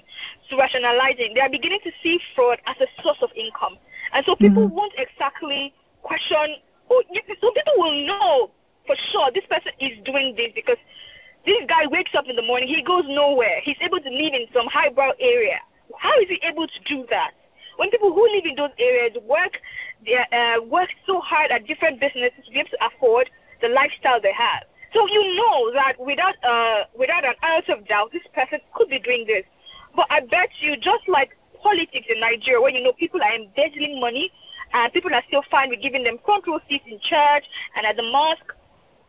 to 0.49 0.57
rationalizing. 0.57 1.33
They 1.35 1.41
are 1.41 1.49
beginning 1.49 1.81
to 1.83 1.91
see 2.01 2.19
fraud 2.35 2.59
as 2.65 2.75
a 2.79 2.87
source 3.03 3.17
of 3.21 3.29
income. 3.35 3.77
And 4.13 4.25
so 4.25 4.35
people 4.35 4.65
mm-hmm. 4.65 4.75
won't 4.75 4.93
exactly 4.97 5.73
question, 6.03 6.55
or 6.89 7.03
some 7.39 7.53
people 7.53 7.73
will 7.77 8.07
know 8.07 8.51
for 8.87 8.95
sure 9.11 9.29
this 9.33 9.45
person 9.49 9.71
is 9.79 9.99
doing 10.03 10.35
this 10.35 10.51
because 10.55 10.77
this 11.45 11.63
guy 11.67 11.87
wakes 11.87 12.11
up 12.15 12.25
in 12.27 12.35
the 12.35 12.41
morning, 12.41 12.67
he 12.67 12.81
goes 12.83 13.03
nowhere. 13.07 13.59
He's 13.63 13.77
able 13.81 13.99
to 13.99 14.09
live 14.09 14.33
in 14.33 14.47
some 14.53 14.67
highbrow 14.67 15.13
area. 15.19 15.59
How 15.97 16.13
is 16.19 16.29
he 16.29 16.39
able 16.43 16.67
to 16.67 16.79
do 16.85 17.05
that? 17.09 17.31
When 17.77 17.89
people 17.89 18.13
who 18.13 18.23
live 18.29 18.45
in 18.45 18.55
those 18.55 18.71
areas 18.77 19.17
work, 19.23 19.57
they 20.05 20.17
uh, 20.17 20.61
work 20.61 20.89
so 21.07 21.19
hard 21.19 21.51
at 21.51 21.65
different 21.65 21.99
businesses 21.99 22.45
to 22.45 22.51
be 22.51 22.59
able 22.59 22.69
to 22.69 22.85
afford 22.85 23.29
the 23.61 23.69
lifestyle 23.69 24.21
they 24.21 24.33
have. 24.33 24.63
So 24.93 25.07
you 25.07 25.35
know 25.35 25.71
that 25.73 25.93
without 25.99 26.35
uh, 26.43 26.83
without 26.97 27.23
an 27.23 27.35
ounce 27.43 27.65
of 27.69 27.87
doubt, 27.87 28.11
this 28.11 28.23
person 28.35 28.59
could 28.75 28.89
be 28.89 28.99
doing 28.99 29.25
this. 29.25 29.45
But 29.95 30.07
I 30.09 30.19
bet 30.19 30.49
you, 30.59 30.75
just 30.75 31.07
like 31.07 31.37
politics 31.63 32.07
in 32.09 32.19
Nigeria, 32.19 32.61
where 32.61 32.71
you 32.71 32.83
know 32.83 32.93
people 32.93 33.21
are 33.23 33.33
embezzling 33.33 34.01
money, 34.01 34.31
and 34.73 34.91
people 34.91 35.13
are 35.13 35.23
still 35.27 35.43
fine 35.49 35.69
with 35.69 35.81
giving 35.81 36.03
them 36.03 36.17
front 36.25 36.45
row 36.45 36.59
seats 36.67 36.83
in 36.87 36.99
church 36.99 37.45
and 37.75 37.85
at 37.85 37.95
the 37.95 38.03
mosque, 38.03 38.53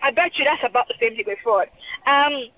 I 0.03 0.11
bet 0.11 0.37
you 0.37 0.45
that's 0.45 0.65
about 0.65 0.89
the 0.89 0.95
same 1.01 1.17
thing 1.17 1.25
with 1.27 1.39
fraud. 1.43 1.69
Um, 2.07 2.51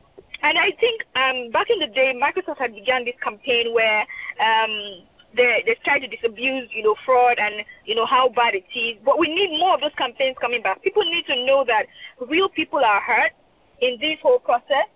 and 0.42 0.58
I 0.58 0.72
think 0.80 1.04
um, 1.14 1.50
back 1.52 1.70
in 1.70 1.78
the 1.78 1.86
day, 1.86 2.14
Microsoft 2.14 2.58
had 2.58 2.74
begun 2.74 3.04
this 3.04 3.14
campaign 3.22 3.74
where 3.74 4.00
um, 4.40 5.04
they 5.36 5.62
they 5.66 5.76
try 5.84 5.98
to 5.98 6.08
disabuse, 6.08 6.68
you 6.72 6.82
know, 6.82 6.94
fraud 7.04 7.38
and 7.38 7.64
you 7.84 7.94
know 7.94 8.06
how 8.06 8.28
bad 8.28 8.54
it 8.54 8.64
is. 8.74 8.96
But 9.04 9.18
we 9.18 9.28
need 9.28 9.58
more 9.58 9.74
of 9.74 9.80
those 9.80 9.94
campaigns 9.96 10.36
coming 10.40 10.62
back. 10.62 10.82
People 10.82 11.02
need 11.04 11.26
to 11.26 11.46
know 11.46 11.64
that 11.66 11.86
real 12.28 12.48
people 12.48 12.80
are 12.80 13.00
hurt 13.00 13.32
in 13.80 13.98
this 14.00 14.18
whole 14.22 14.38
process. 14.38 14.86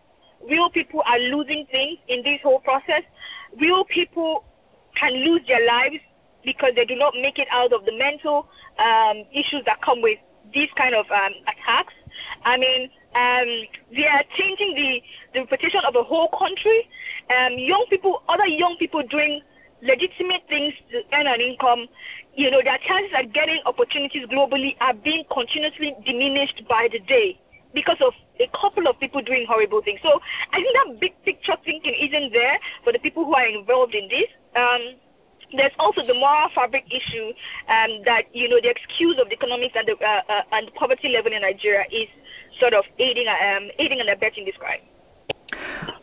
Real 0.48 0.70
people 0.70 1.02
are 1.04 1.18
losing 1.18 1.66
things 1.70 1.98
in 2.08 2.22
this 2.22 2.40
whole 2.42 2.60
process. 2.60 3.02
Real 3.60 3.84
people 3.84 4.44
can 4.94 5.12
lose 5.12 5.40
their 5.46 5.64
lives 5.66 5.98
because 6.44 6.72
they 6.76 6.84
do 6.84 6.94
not 6.94 7.12
make 7.14 7.38
it 7.38 7.48
out 7.50 7.72
of 7.72 7.84
the 7.84 7.92
mental 7.92 8.48
um, 8.78 9.24
issues 9.32 9.62
that 9.66 9.82
come 9.82 10.00
with 10.00 10.18
these 10.52 10.68
kind 10.76 10.94
of 10.94 11.06
um, 11.10 11.32
attacks. 11.46 11.94
I 12.44 12.56
mean, 12.56 12.90
um, 13.14 13.48
they 13.94 14.06
are 14.06 14.24
changing 14.36 14.74
the, 14.74 15.02
the 15.34 15.40
reputation 15.40 15.80
of 15.86 15.94
the 15.94 16.02
whole 16.02 16.28
country. 16.38 16.88
Um, 17.36 17.54
young 17.56 17.86
people, 17.90 18.22
other 18.28 18.46
young 18.46 18.76
people 18.78 19.02
doing 19.06 19.42
legitimate 19.82 20.42
things 20.48 20.74
to 20.90 21.02
earn 21.12 21.26
an 21.26 21.40
income, 21.40 21.86
you 22.34 22.50
know, 22.50 22.60
their 22.62 22.78
chances 22.78 23.12
at 23.16 23.32
getting 23.32 23.60
opportunities 23.64 24.26
globally 24.26 24.76
are 24.80 24.94
being 24.94 25.24
continuously 25.30 25.94
diminished 26.04 26.62
by 26.68 26.88
the 26.90 26.98
day 27.00 27.38
because 27.74 27.98
of 28.00 28.12
a 28.40 28.48
couple 28.58 28.86
of 28.88 28.98
people 28.98 29.22
doing 29.22 29.46
horrible 29.46 29.82
things. 29.82 30.00
So 30.02 30.20
I 30.52 30.56
think 30.56 30.74
that 30.74 31.00
big 31.00 31.12
picture 31.24 31.56
thinking 31.64 31.94
isn't 31.94 32.32
there 32.32 32.58
for 32.82 32.92
the 32.92 32.98
people 32.98 33.24
who 33.24 33.34
are 33.34 33.46
involved 33.46 33.94
in 33.94 34.08
this. 34.08 34.28
Um, 34.56 34.96
there's 35.56 35.72
also 35.78 36.06
the 36.06 36.14
moral 36.14 36.48
fabric 36.54 36.84
issue 36.92 37.28
um, 37.68 38.02
that 38.04 38.24
you 38.32 38.48
know 38.48 38.60
the 38.60 38.70
excuse 38.70 39.18
of 39.20 39.28
the 39.28 39.34
economics 39.34 39.74
and 39.76 39.88
the 39.88 39.96
uh, 40.04 40.20
uh, 40.28 40.42
and 40.52 40.72
poverty 40.74 41.08
level 41.08 41.32
in 41.32 41.42
Nigeria 41.42 41.84
is 41.90 42.08
sort 42.60 42.74
of 42.74 42.84
aiding 42.98 43.26
um, 43.28 43.70
aiding 43.78 44.00
and 44.00 44.08
abetting 44.10 44.44
this 44.44 44.56
crime. 44.56 44.80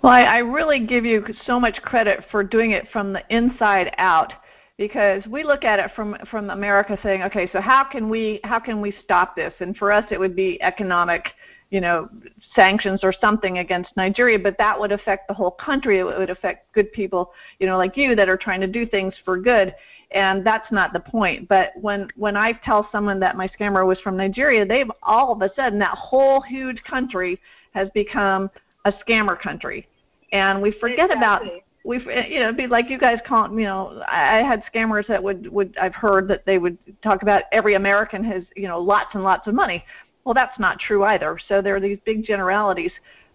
Well, 0.02 0.14
I, 0.14 0.24
I 0.24 0.38
really 0.40 0.86
give 0.86 1.06
you 1.06 1.26
so 1.46 1.60
much 1.60 1.82
credit 1.82 2.24
for 2.32 2.44
doing 2.44 2.72
it 2.72 2.88
from 2.92 3.14
the 3.14 3.24
inside 3.30 3.94
out 3.98 4.34
because 4.78 5.26
we 5.28 5.44
look 5.44 5.64
at 5.64 5.80
it 5.80 5.92
from 5.96 6.16
from 6.30 6.50
America 6.50 6.98
saying, 7.04 7.24
okay, 7.24 7.50
so 7.52 7.62
how 7.62 7.84
can 7.84 8.10
we 8.10 8.40
how 8.44 8.60
can 8.60 8.82
we 8.82 8.94
stop 9.04 9.36
this? 9.36 9.54
And 9.60 9.76
for 9.78 9.92
us, 9.92 10.06
it 10.12 10.20
would 10.20 10.36
be 10.36 10.62
economic 10.62 11.28
you 11.72 11.82
know, 11.82 12.10
sanctions 12.54 13.02
or 13.04 13.12
something 13.12 13.58
against 13.58 13.96
Nigeria, 13.98 14.38
but 14.38 14.58
that 14.58 14.80
would 14.80 14.92
affect 14.92 15.28
the 15.28 15.34
whole 15.34 15.52
country. 15.52 16.00
It 16.00 16.04
would 16.04 16.30
affect 16.30 16.72
good 16.74 16.92
people, 16.92 17.34
you 17.60 17.68
know, 17.68 17.78
like 17.78 17.98
you 17.98 18.16
that 18.16 18.30
are 18.30 18.38
trying 18.38 18.62
to 18.62 18.68
do 18.68 18.86
things 18.86 19.14
for 19.24 19.38
good, 19.38 19.74
and 20.12 20.46
that's 20.46 20.72
not 20.72 20.94
the 20.94 21.00
point. 21.00 21.48
But 21.48 21.72
when 21.76 22.08
when 22.16 22.38
I 22.38 22.54
tell 22.54 22.88
someone 22.92 23.20
that 23.22 23.36
my 23.36 23.48
scammer 23.48 23.86
was 23.86 24.00
from 24.00 24.16
Nigeria, 24.16 24.66
they've 24.66 24.90
all 25.04 25.32
of 25.32 25.42
a 25.42 25.54
sudden 25.56 25.80
that 25.80 25.98
whole 25.98 26.40
huge 26.42 26.84
country 26.84 27.40
has 27.74 27.90
become 27.94 28.50
a 28.86 28.94
scammer 28.94 29.40
country, 29.40 29.88
and 30.32 30.62
we 30.62 30.72
forget 30.72 31.10
exactly. 31.12 31.18
about 31.18 31.42
we 31.86 31.98
you 32.00 32.40
know 32.40 32.46
it'd 32.46 32.58
be 32.58 32.68
like 32.68 32.90
you 32.90 32.98
guys 32.98 33.20
call 33.26 33.50
you 33.50 33.66
know 33.66 34.04
I 34.08 34.38
had 34.38 34.64
scammers 34.74 35.08
that 35.08 35.22
would 35.22 35.52
would 35.52 35.78
I've 35.78 35.96
heard 35.96 36.28
that 36.28 36.46
they 36.46 36.58
would 36.58 36.78
talk 37.02 37.22
about 37.22 37.44
every 37.52 37.76
American 37.76 38.24
has 38.24 38.44
you 38.56 38.68
know 38.68 38.80
lots 38.80 39.14
and 39.14 39.24
lots 39.24 39.48
of 39.48 39.54
money 39.54 39.84
well, 40.26 40.34
that's 40.34 40.60
not 40.60 40.80
true 40.80 41.04
either. 41.06 41.40
So 41.48 41.62
there 41.62 41.76
are 41.76 41.80
these 41.80 42.00
big 42.04 42.26
generalities. 42.26 42.92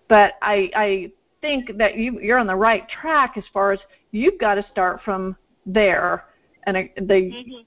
But 0.09 0.35
I, 0.43 0.71
I 0.75 1.13
think 1.41 1.79
that 1.79 1.97
you, 1.97 2.21
you're 2.21 2.39
on 2.39 2.49
the 2.49 2.57
right 2.57 2.87
track 2.89 3.37
as 3.37 3.45
far 3.53 3.73
as 3.73 3.79
you've 4.11 4.39
got 4.39 4.57
to 4.57 4.67
start 4.71 5.01
from 5.05 5.37
there. 5.65 6.25
And 6.65 6.77
the, 6.97 7.03
mm-hmm. 7.03 7.61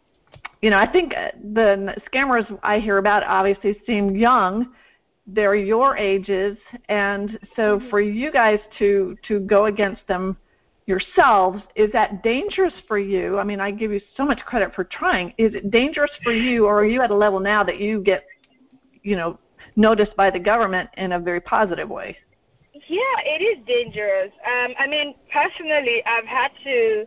you 0.61 0.69
know, 0.69 0.77
I 0.77 0.91
think 0.91 1.13
the 1.53 1.95
scammers 2.13 2.59
I 2.61 2.79
hear 2.79 2.97
about 2.97 3.23
obviously 3.23 3.79
seem 3.87 4.15
young. 4.15 4.73
They're 5.25 5.55
your 5.55 5.95
ages, 5.95 6.57
and 6.89 7.39
so 7.55 7.79
mm-hmm. 7.79 7.89
for 7.89 8.01
you 8.01 8.29
guys 8.29 8.59
to 8.79 9.15
to 9.29 9.39
go 9.39 9.67
against 9.67 10.05
them 10.05 10.35
yourselves, 10.85 11.63
is 11.75 11.89
that 11.93 12.23
dangerous 12.23 12.73
for 12.89 12.99
you? 12.99 13.39
I 13.39 13.45
mean, 13.45 13.61
I 13.61 13.71
give 13.71 13.93
you 13.93 14.01
so 14.17 14.25
much 14.25 14.39
credit 14.39 14.75
for 14.75 14.83
trying. 14.83 15.33
Is 15.37 15.55
it 15.55 15.71
dangerous 15.71 16.11
for 16.25 16.33
you, 16.33 16.65
or 16.65 16.81
are 16.81 16.85
you 16.85 17.01
at 17.01 17.09
a 17.09 17.15
level 17.15 17.39
now 17.39 17.63
that 17.63 17.79
you 17.79 18.01
get 18.01 18.25
you 19.03 19.15
know 19.15 19.37
noticed 19.75 20.15
by 20.15 20.29
the 20.29 20.39
government 20.39 20.89
in 20.97 21.13
a 21.13 21.19
very 21.19 21.41
positive 21.41 21.89
way. 21.89 22.17
Yeah, 22.73 23.15
it 23.23 23.41
is 23.41 23.65
dangerous. 23.65 24.31
Um, 24.45 24.73
I 24.79 24.87
mean, 24.87 25.15
personally, 25.31 26.03
I've 26.05 26.25
had 26.25 26.51
to. 26.63 27.05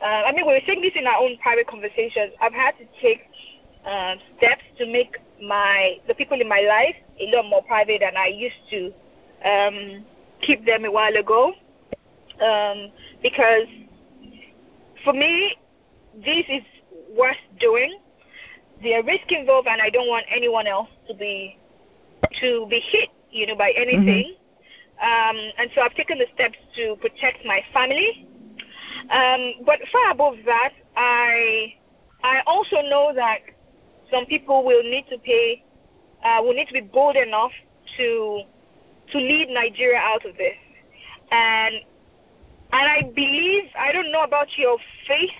Uh, 0.00 0.22
I 0.26 0.32
mean, 0.32 0.46
we 0.46 0.52
are 0.52 0.60
saying 0.66 0.82
this 0.82 0.92
in 0.94 1.06
our 1.06 1.16
own 1.16 1.38
private 1.38 1.66
conversations. 1.66 2.32
I've 2.40 2.52
had 2.52 2.72
to 2.78 2.84
take 3.00 3.22
uh, 3.86 4.16
steps 4.36 4.62
to 4.78 4.86
make 4.86 5.16
my 5.42 5.98
the 6.06 6.14
people 6.14 6.40
in 6.40 6.48
my 6.48 6.60
life 6.60 6.96
a 7.20 7.34
lot 7.34 7.46
more 7.46 7.62
private 7.62 8.00
than 8.00 8.16
I 8.16 8.26
used 8.26 8.56
to 8.70 8.92
um, 9.44 10.04
keep 10.42 10.64
them 10.66 10.84
a 10.84 10.90
while 10.90 11.16
ago. 11.16 11.54
Um, 12.42 12.92
because 13.22 13.66
for 15.02 15.14
me, 15.14 15.56
this 16.14 16.44
is 16.48 16.62
worth 17.16 17.36
doing 17.58 17.98
the 18.82 19.02
risk 19.06 19.30
involved, 19.30 19.68
and 19.68 19.80
I 19.80 19.90
don't 19.90 20.08
want 20.08 20.26
anyone 20.30 20.66
else 20.66 20.88
to 21.08 21.14
be 21.14 21.58
to 22.40 22.66
be 22.68 22.80
hit, 22.80 23.10
you 23.30 23.46
know, 23.46 23.56
by 23.56 23.72
anything. 23.76 24.34
Mm-hmm. 24.34 24.46
Um, 24.98 25.52
and 25.58 25.70
so 25.74 25.82
I've 25.82 25.94
taken 25.94 26.18
the 26.18 26.26
steps 26.34 26.56
to 26.76 26.96
protect 26.96 27.44
my 27.44 27.62
family. 27.72 28.26
Um, 29.10 29.64
but 29.64 29.78
far 29.92 30.10
above 30.10 30.36
that, 30.46 30.72
I 30.96 31.74
I 32.22 32.42
also 32.46 32.80
know 32.82 33.12
that 33.14 33.38
some 34.10 34.26
people 34.26 34.64
will 34.64 34.82
need 34.82 35.06
to 35.10 35.18
pay, 35.18 35.64
uh, 36.24 36.40
will 36.42 36.54
need 36.54 36.68
to 36.68 36.74
be 36.74 36.80
bold 36.80 37.16
enough 37.16 37.52
to 37.98 38.42
to 39.12 39.18
lead 39.18 39.48
Nigeria 39.50 39.98
out 39.98 40.24
of 40.24 40.36
this. 40.36 40.56
And 41.30 41.74
and 42.72 42.90
I 42.90 43.02
believe 43.14 43.64
I 43.78 43.92
don't 43.92 44.10
know 44.10 44.24
about 44.24 44.48
your 44.56 44.78
faith 45.06 45.30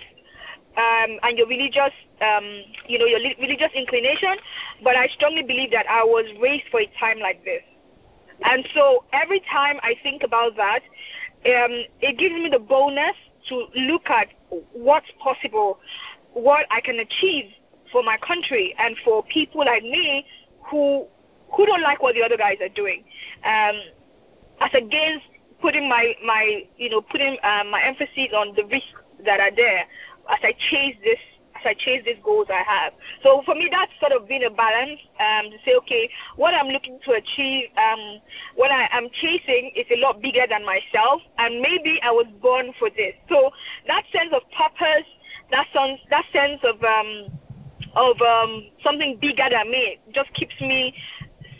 um, 0.77 1.19
and 1.23 1.37
your 1.37 1.47
religious, 1.47 1.91
um, 2.21 2.63
you 2.87 2.99
know, 2.99 3.05
your 3.05 3.19
religious 3.39 3.71
inclination, 3.73 4.37
but 4.83 4.95
I 4.95 5.07
strongly 5.07 5.41
believe 5.41 5.71
that 5.71 5.89
I 5.89 6.03
was 6.03 6.25
raised 6.39 6.65
for 6.69 6.79
a 6.79 6.91
time 6.99 7.19
like 7.19 7.43
this. 7.43 7.63
And 8.43 8.67
so 8.75 9.03
every 9.11 9.39
time 9.51 9.79
I 9.81 9.95
think 10.03 10.21
about 10.21 10.55
that, 10.57 10.81
um, 11.45 11.83
it 12.01 12.17
gives 12.17 12.35
me 12.35 12.49
the 12.51 12.59
boldness 12.59 13.15
to 13.49 13.65
look 13.75 14.09
at 14.09 14.27
what's 14.73 15.07
possible, 15.19 15.79
what 16.33 16.67
I 16.69 16.81
can 16.81 16.99
achieve 16.99 17.51
for 17.91 18.03
my 18.03 18.17
country 18.17 18.75
and 18.77 18.95
for 19.03 19.23
people 19.23 19.65
like 19.65 19.81
me 19.83 20.25
who 20.69 21.07
who 21.55 21.65
don't 21.65 21.81
like 21.81 22.03
what 22.03 22.13
the 22.13 22.21
other 22.21 22.37
guys 22.37 22.57
are 22.61 22.69
doing, 22.69 23.03
um, 23.45 23.79
as 24.59 24.69
against 24.73 25.25
putting 25.61 25.87
my 25.87 26.13
my 26.23 26.67
you 26.77 26.89
know 26.89 27.01
putting 27.01 27.37
um, 27.43 27.71
my 27.71 27.81
emphasis 27.83 28.29
on 28.35 28.53
the 28.55 28.65
risks 28.65 28.93
that 29.25 29.39
are 29.39 29.55
there 29.55 29.85
as 30.29 30.39
I 30.43 30.53
chase 30.69 30.95
this 31.03 31.19
as 31.59 31.65
I 31.65 31.73
chase 31.73 32.03
these 32.05 32.21
goals 32.23 32.47
I 32.49 32.63
have. 32.63 32.93
So 33.23 33.41
for 33.45 33.55
me, 33.55 33.69
that's 33.71 33.91
sort 33.99 34.11
of 34.11 34.27
been 34.27 34.43
a 34.43 34.49
balance 34.49 34.99
um, 35.19 35.51
to 35.51 35.57
say, 35.65 35.75
okay, 35.77 36.09
what 36.35 36.53
I'm 36.53 36.67
looking 36.67 36.99
to 37.05 37.11
achieve, 37.13 37.69
um, 37.77 38.21
what 38.55 38.71
I 38.71 38.87
am 38.91 39.09
chasing 39.09 39.71
is 39.75 39.85
a 39.91 39.97
lot 39.99 40.21
bigger 40.21 40.45
than 40.49 40.65
myself, 40.65 41.21
and 41.37 41.61
maybe 41.61 41.99
I 42.03 42.11
was 42.11 42.27
born 42.41 42.73
for 42.77 42.89
this. 42.89 43.13
So 43.29 43.51
that 43.87 44.03
sense 44.11 44.33
of 44.33 44.43
purpose, 44.51 45.07
that 45.51 45.67
sense, 45.73 45.99
that 46.09 46.25
sense 46.31 46.61
of 46.63 46.83
um, 46.83 47.31
of 47.95 48.21
um, 48.21 48.67
something 48.83 49.17
bigger 49.19 49.47
than 49.49 49.71
me, 49.71 49.97
just 50.13 50.31
keeps 50.33 50.59
me 50.61 50.93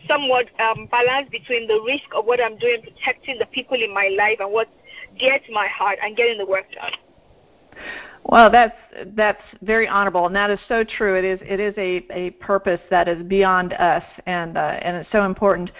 somewhat 0.07 0.47
um, 0.59 0.87
balanced 0.91 1.31
between 1.31 1.67
the 1.67 1.81
risk 1.85 2.05
of 2.15 2.25
what 2.25 2.39
I'm 2.39 2.57
doing, 2.57 2.81
protecting 2.81 3.39
the 3.39 3.45
people 3.47 3.81
in 3.81 3.93
my 3.93 4.09
life, 4.15 4.37
and 4.39 4.51
what 4.51 4.69
gets 5.17 5.45
my 5.51 5.67
heart, 5.67 5.97
and 6.03 6.15
getting 6.15 6.37
the 6.37 6.45
work 6.45 6.65
done. 6.71 6.93
Well, 8.27 8.51
that's 8.51 8.75
that's 9.15 9.41
very 9.61 9.87
honorable, 9.87 10.25
and 10.25 10.35
that 10.35 10.49
is 10.49 10.59
so 10.67 10.83
true. 10.83 11.17
It 11.17 11.23
is 11.23 11.39
it 11.43 11.61
is 11.61 11.73
a, 11.77 12.05
a 12.11 12.31
purpose 12.31 12.81
that 12.89 13.07
is 13.07 13.23
beyond 13.23 13.71
us, 13.73 14.03
and 14.25 14.57
uh, 14.57 14.79
and 14.81 14.97
it's 14.97 15.11
so 15.13 15.23
important. 15.23 15.71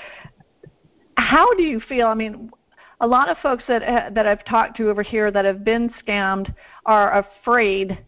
How 1.18 1.54
do 1.56 1.64
you 1.64 1.82
feel? 1.82 2.08
I 2.08 2.14
mean, 2.14 2.50
a 3.02 3.08
lot 3.08 3.28
of 3.28 3.38
folks 3.40 3.66
that 3.68 3.84
uh, 3.84 4.12
that 4.12 4.26
I've 4.26 4.46
talked 4.46 4.78
to 4.78 4.90
over 4.90 5.04
here 5.04 5.30
that 5.30 5.44
have 5.44 5.66
been 5.66 5.94
scammed 6.02 6.54
are 6.86 7.20
afraid 7.20 8.00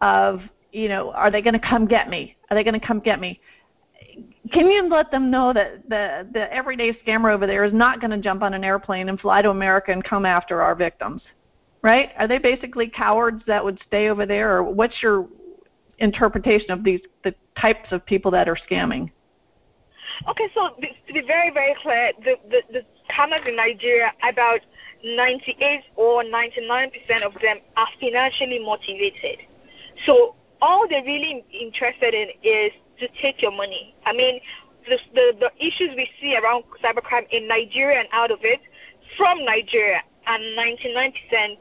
of 0.00 0.40
you 0.72 0.88
know, 0.88 1.12
are 1.12 1.30
they 1.30 1.42
going 1.42 1.52
to 1.52 1.60
come 1.60 1.86
get 1.86 2.08
me? 2.08 2.34
Are 2.50 2.56
they 2.56 2.64
going 2.64 2.78
to 2.78 2.84
come 2.84 2.98
get 2.98 3.20
me? 3.20 3.40
Can 4.52 4.70
you 4.70 4.88
let 4.88 5.10
them 5.10 5.30
know 5.30 5.52
that 5.52 5.88
the 5.88 6.26
the 6.32 6.52
everyday 6.52 6.94
scammer 6.94 7.32
over 7.32 7.46
there 7.46 7.62
is 7.64 7.72
not 7.72 8.00
going 8.00 8.10
to 8.10 8.18
jump 8.18 8.42
on 8.42 8.54
an 8.54 8.64
airplane 8.64 9.10
and 9.10 9.20
fly 9.20 9.42
to 9.42 9.50
America 9.50 9.92
and 9.92 10.02
come 10.02 10.24
after 10.24 10.62
our 10.62 10.74
victims, 10.74 11.22
right? 11.82 12.10
Are 12.18 12.28
they 12.28 12.38
basically 12.38 12.88
cowards 12.88 13.42
that 13.46 13.64
would 13.64 13.78
stay 13.86 14.08
over 14.08 14.26
there, 14.26 14.56
or 14.56 14.62
what's 14.62 15.02
your 15.02 15.26
interpretation 15.98 16.70
of 16.70 16.84
these 16.84 17.00
the 17.24 17.34
types 17.58 17.92
of 17.92 18.04
people 18.06 18.30
that 18.30 18.48
are 18.48 18.56
scamming? 18.70 19.10
Okay, 20.28 20.48
so 20.54 20.70
to 20.70 21.12
be 21.12 21.22
very 21.26 21.50
very 21.50 21.74
clear, 21.82 22.12
the 22.24 22.34
the, 22.50 22.62
the 22.72 22.86
scammers 23.10 23.46
in 23.46 23.56
Nigeria 23.56 24.12
about 24.22 24.60
98 25.04 25.82
or 25.96 26.22
99 26.24 26.90
percent 26.90 27.24
of 27.24 27.32
them 27.40 27.58
are 27.76 27.88
financially 28.00 28.60
motivated. 28.64 29.38
So 30.06 30.34
all 30.60 30.86
they're 30.88 31.04
really 31.04 31.44
interested 31.52 32.14
in 32.14 32.28
is 32.42 32.72
to 33.00 33.08
take 33.20 33.42
your 33.42 33.50
money. 33.50 33.94
I 34.06 34.12
mean, 34.12 34.40
the, 34.88 34.98
the, 35.14 35.32
the 35.40 35.66
issues 35.66 35.90
we 35.96 36.08
see 36.20 36.36
around 36.36 36.64
cybercrime 36.82 37.26
in 37.30 37.48
Nigeria 37.48 37.98
and 37.98 38.08
out 38.12 38.30
of 38.30 38.38
it, 38.42 38.60
from 39.16 39.44
Nigeria, 39.44 40.02
and 40.26 40.42
99% 40.56 41.58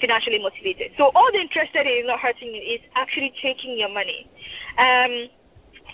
financially 0.00 0.38
motivated. 0.38 0.92
So 0.96 1.10
all 1.14 1.30
they're 1.32 1.42
interested 1.42 1.86
in 1.86 2.04
is 2.04 2.06
not 2.06 2.20
hurting 2.20 2.54
you, 2.54 2.60
is 2.60 2.80
actually 2.94 3.32
taking 3.40 3.78
your 3.78 3.88
money. 3.88 4.28
Um, 4.78 5.28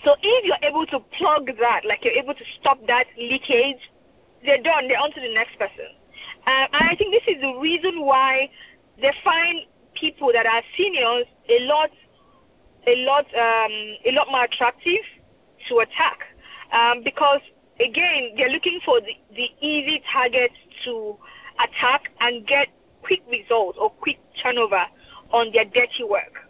so 0.03 0.15
if 0.21 0.45
you're 0.45 0.63
able 0.63 0.85
to 0.87 0.99
plug 1.17 1.51
that, 1.59 1.81
like 1.85 2.03
you're 2.03 2.13
able 2.13 2.33
to 2.33 2.43
stop 2.59 2.79
that 2.87 3.05
leakage, 3.17 3.91
they're 4.43 4.61
done. 4.61 4.87
They're 4.87 4.99
on 4.99 5.11
to 5.13 5.21
the 5.21 5.33
next 5.33 5.57
person. 5.59 5.85
Uh, 6.47 6.65
and 6.73 6.89
I 6.89 6.95
think 6.95 7.13
this 7.13 7.35
is 7.35 7.41
the 7.41 7.53
reason 7.59 8.05
why 8.05 8.49
they 8.99 9.11
find 9.23 9.65
people 9.93 10.31
that 10.33 10.45
are 10.45 10.61
seniors 10.77 11.25
a 11.49 11.59
lot 11.65 11.89
a 12.87 13.05
lot 13.05 13.25
um, 13.35 13.71
a 14.05 14.11
lot 14.13 14.27
more 14.29 14.45
attractive 14.45 15.03
to 15.67 15.79
attack 15.79 16.19
um, 16.71 17.03
because 17.03 17.41
again 17.79 18.33
they're 18.37 18.49
looking 18.49 18.79
for 18.85 18.99
the, 19.01 19.13
the 19.35 19.49
easy 19.59 20.01
target 20.11 20.51
to 20.85 21.17
attack 21.59 22.09
and 22.21 22.47
get 22.47 22.67
quick 23.03 23.21
results 23.29 23.77
or 23.79 23.89
quick 23.89 24.19
turnover 24.41 24.85
on 25.31 25.51
their 25.53 25.65
dirty 25.65 26.03
work. 26.03 26.47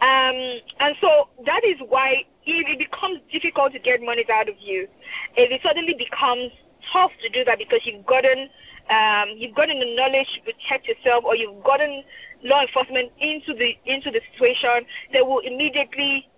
Um, 0.00 0.60
and 0.80 0.96
so 1.00 1.28
that 1.46 1.64
is 1.64 1.76
why 1.88 2.24
if 2.46 2.68
it 2.68 2.78
becomes 2.78 3.20
difficult 3.32 3.72
to 3.72 3.78
get 3.78 4.02
money 4.02 4.24
out 4.32 4.48
of 4.48 4.56
you, 4.58 4.88
if 5.36 5.50
it 5.50 5.60
suddenly 5.62 5.94
becomes 5.94 6.50
tough 6.92 7.12
to 7.22 7.28
do 7.30 7.44
that 7.44 7.58
because 7.58 7.80
you've 7.84 8.04
gotten 8.04 8.50
um, 8.90 9.30
you've 9.36 9.54
gotten 9.54 9.80
the 9.80 9.96
knowledge 9.96 10.28
to 10.34 10.40
protect 10.52 10.86
yourself 10.86 11.24
or 11.24 11.34
you've 11.34 11.62
gotten 11.64 12.04
law 12.42 12.60
enforcement 12.60 13.10
into 13.18 13.54
the 13.54 13.76
into 13.86 14.10
the 14.10 14.20
situation, 14.32 14.84
they 15.12 15.22
will 15.22 15.40
immediately 15.40 16.28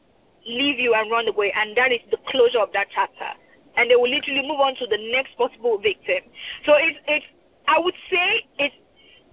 leave 0.46 0.78
you 0.78 0.94
and 0.94 1.10
run 1.10 1.26
away, 1.26 1.52
and 1.56 1.76
that 1.76 1.90
is 1.90 2.00
the 2.10 2.18
closure 2.28 2.60
of 2.60 2.72
that 2.72 2.86
chapter. 2.94 3.34
And 3.76 3.90
they 3.90 3.96
will 3.96 4.08
literally 4.08 4.42
move 4.42 4.60
on 4.60 4.74
to 4.76 4.86
the 4.86 4.96
next 5.10 5.36
possible 5.36 5.78
victim. 5.78 6.22
So 6.64 6.74
it's 6.76 6.98
it's 7.08 7.26
I 7.66 7.80
would 7.80 7.94
say 8.10 8.46
it's 8.58 8.74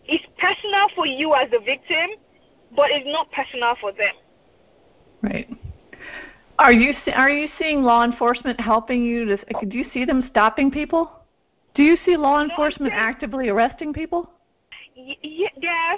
it's 0.06 0.26
personal 0.38 0.88
for 0.95 1.06
you 1.06 1.34
as 1.36 1.49
the 1.51 1.60
victim, 1.60 2.18
but 2.76 2.88
it's 2.89 3.06
not 3.06 3.32
personal 3.32 3.76
for 3.80 3.91
them. 3.91 4.14
Right. 5.22 5.49
Are 6.60 6.74
you 6.74 6.93
are 7.14 7.30
you 7.30 7.47
seeing 7.58 7.82
law 7.82 8.04
enforcement 8.04 8.60
helping 8.60 9.04
you 9.04 9.26
to? 9.26 9.38
Do 9.68 9.78
you 9.78 9.86
see 9.93 10.06
them 10.06 10.28
stopping 10.30 10.70
people? 10.70 11.12
Do 11.76 11.82
you 11.82 11.97
see 12.06 12.16
law 12.16 12.41
enforcement 12.41 12.93
actively 12.93 13.49
arresting 13.49 13.93
people? 13.93 14.30
Yeah, 14.95 15.47
yeah, 15.58 15.95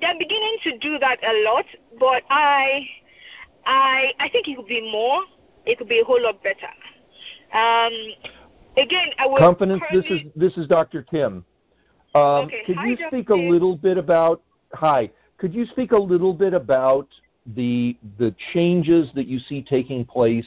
they're 0.00 0.18
beginning 0.18 0.56
to 0.64 0.78
do 0.78 0.98
that 1.00 1.18
a 1.24 1.44
lot, 1.44 1.64
but 1.98 2.22
I, 2.30 2.86
I, 3.66 4.12
I 4.20 4.28
think 4.28 4.46
it 4.46 4.56
could 4.56 4.68
be 4.68 4.92
more. 4.92 5.22
It 5.66 5.78
could 5.78 5.88
be 5.88 6.00
a 6.00 6.04
whole 6.04 6.22
lot 6.22 6.40
better. 6.42 6.68
Um, 7.52 7.92
again, 8.76 9.08
I 9.18 9.26
will. 9.26 9.38
Confidence. 9.38 9.82
This 9.92 10.04
is 10.06 10.20
this 10.36 10.56
is 10.56 10.68
Dr. 10.68 11.02
Kim. 11.02 11.44
Um, 12.14 12.46
okay. 12.46 12.62
Could 12.64 12.76
Hi, 12.76 12.86
you 12.86 12.96
Dr. 12.96 13.08
speak 13.08 13.28
a 13.30 13.34
little 13.34 13.76
bit 13.76 13.98
about? 13.98 14.42
Hi. 14.72 15.10
Could 15.38 15.52
you 15.52 15.66
speak 15.66 15.92
a 15.92 15.98
little 15.98 16.32
bit 16.32 16.54
about 16.54 17.08
the 17.54 17.96
the 18.18 18.34
changes 18.52 19.10
that 19.14 19.26
you 19.26 19.38
see 19.38 19.62
taking 19.62 20.04
place 20.04 20.46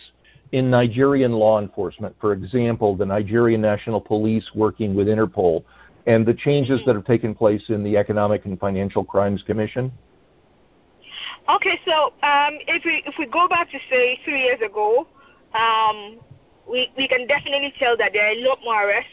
in 0.53 0.70
Nigerian 0.70 1.34
law 1.34 1.59
enforcement? 1.59 2.15
For 2.22 2.34
example, 2.34 2.95
the 2.95 3.05
Nigerian 3.05 3.61
National 3.61 3.99
Police 3.99 4.49
working 4.55 4.95
with 4.95 5.07
Interpol 5.07 5.63
and 6.07 6.26
the 6.26 6.34
changes 6.34 6.80
that 6.86 6.95
have 6.95 7.05
taken 7.05 7.36
place 7.36 7.63
in 7.68 7.84
the 7.84 7.97
Economic 7.97 8.45
and 8.45 8.57
Financial 8.57 9.03
Crimes 9.03 9.43
Commission? 9.43 9.91
Okay, 11.49 11.80
so 11.86 12.13
um, 12.24 12.57
if 12.68 12.84
we 12.86 13.03
if 13.05 13.15
we 13.20 13.26
go 13.26 13.47
back 13.47 13.70
to 13.72 13.78
say 13.89 14.20
three 14.24 14.41
years 14.43 14.61
ago, 14.61 15.05
um, 15.53 16.18
we 16.70 16.89
we 16.97 17.07
can 17.07 17.28
definitely 17.28 17.74
tell 17.78 17.97
that 17.97 18.11
there 18.13 18.26
are 18.26 18.32
a 18.32 18.47
lot 18.47 18.59
more 18.63 18.88
arrests 18.88 19.11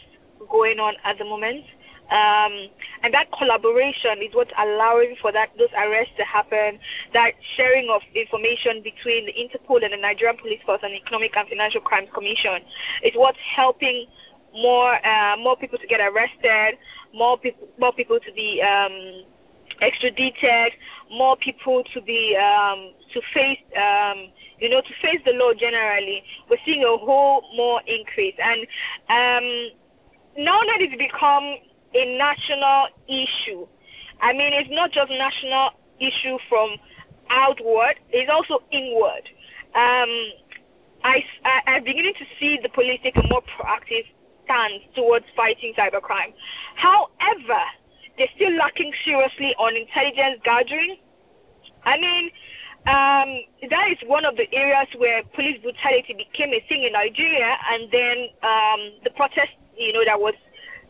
going 0.49 0.79
on 0.79 0.95
at 1.03 1.17
the 1.17 1.25
moment, 1.25 1.65
um, 2.11 2.69
and 3.01 3.13
that 3.13 3.31
collaboration 3.31 4.21
is 4.21 4.33
what's 4.33 4.51
allowing 4.59 5.15
for 5.21 5.31
that 5.31 5.49
those 5.57 5.73
arrests 5.75 6.13
to 6.17 6.23
happen. 6.23 6.79
That 7.13 7.31
sharing 7.57 7.89
of 7.89 8.01
information 8.13 8.83
between 8.83 9.25
the 9.25 9.33
Interpol 9.33 9.83
and 9.83 9.91
the 9.91 9.97
Nigerian 9.97 10.37
Police 10.37 10.61
Force 10.65 10.81
and 10.83 10.93
the 10.93 10.97
Economic 10.97 11.35
and 11.35 11.49
Financial 11.49 11.81
Crimes 11.81 12.09
Commission 12.13 12.61
is 13.03 13.13
what's 13.15 13.39
helping 13.55 14.05
more 14.53 15.05
uh, 15.05 15.35
more 15.37 15.57
people 15.57 15.79
to 15.79 15.87
get 15.87 15.99
arrested, 15.99 16.77
more 17.13 17.39
people 17.39 17.67
more 17.79 17.93
people 17.93 18.19
to 18.19 18.31
be 18.33 18.61
um, 18.61 19.23
extradited, 19.81 20.73
more 21.11 21.35
people 21.37 21.83
to 21.91 22.01
be 22.01 22.37
um, 22.37 22.93
to 23.13 23.21
face 23.33 23.59
um, 23.75 24.29
you 24.59 24.69
know 24.69 24.81
to 24.81 24.93
face 25.01 25.19
the 25.25 25.33
law 25.33 25.53
generally. 25.57 26.23
We're 26.51 26.57
seeing 26.65 26.83
a 26.83 26.97
whole 26.97 27.43
more 27.55 27.81
increase, 27.87 28.35
and 28.37 28.61
um, 29.09 29.69
now 30.37 30.59
that 30.61 30.81
it's 30.81 30.95
become 30.97 31.55
a 31.95 32.17
national 32.17 32.87
issue. 33.07 33.67
I 34.21 34.33
mean, 34.33 34.53
it's 34.53 34.69
not 34.71 34.91
just 34.91 35.09
national 35.09 35.71
issue 35.99 36.37
from 36.49 36.77
outward; 37.29 37.95
it's 38.09 38.29
also 38.29 38.63
inward. 38.71 39.23
Um, 39.75 40.11
I, 41.03 41.23
I, 41.43 41.61
I'm 41.67 41.83
beginning 41.83 42.13
to 42.17 42.25
see 42.39 42.59
the 42.61 42.69
police 42.69 42.99
take 43.03 43.17
a 43.17 43.27
more 43.27 43.41
proactive 43.43 44.05
stance 44.45 44.83
towards 44.95 45.25
fighting 45.35 45.73
cybercrime. 45.77 46.33
However, 46.75 47.61
they're 48.17 48.27
still 48.35 48.53
lacking 48.55 48.91
seriously 49.03 49.53
on 49.59 49.75
intelligence 49.75 50.41
gathering. 50.43 50.97
I 51.83 51.97
mean, 51.97 52.31
um, 52.87 53.69
that 53.69 53.89
is 53.91 53.97
one 54.07 54.25
of 54.25 54.37
the 54.37 54.51
areas 54.53 54.87
where 54.97 55.23
police 55.33 55.59
brutality 55.61 56.13
became 56.13 56.53
a 56.53 56.63
thing 56.69 56.83
in 56.83 56.93
Nigeria, 56.93 57.57
and 57.71 57.91
then 57.91 58.17
um, 58.43 58.79
the 59.03 59.09
protest, 59.15 59.51
you 59.77 59.91
know, 59.93 60.05
that 60.05 60.19
was 60.19 60.33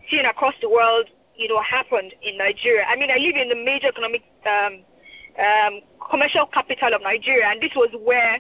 seen 0.10 0.26
across 0.26 0.54
the 0.62 0.70
world, 0.70 1.08
you 1.36 1.48
know, 1.48 1.62
happened 1.62 2.14
in 2.22 2.38
Nigeria. 2.38 2.86
I 2.86 2.96
mean, 2.96 3.12
I 3.12 3.18
live 3.18 3.36
in 3.36 3.50
the 3.50 3.56
major 3.56 3.88
economic 3.88 4.24
um, 4.46 4.84
um, 5.40 5.82
commercial 6.10 6.46
capital 6.48 6.94
of 6.94 7.02
Nigeria, 7.02 7.48
and 7.48 7.62
this 7.62 7.72
was 7.76 7.90
where 8.04 8.36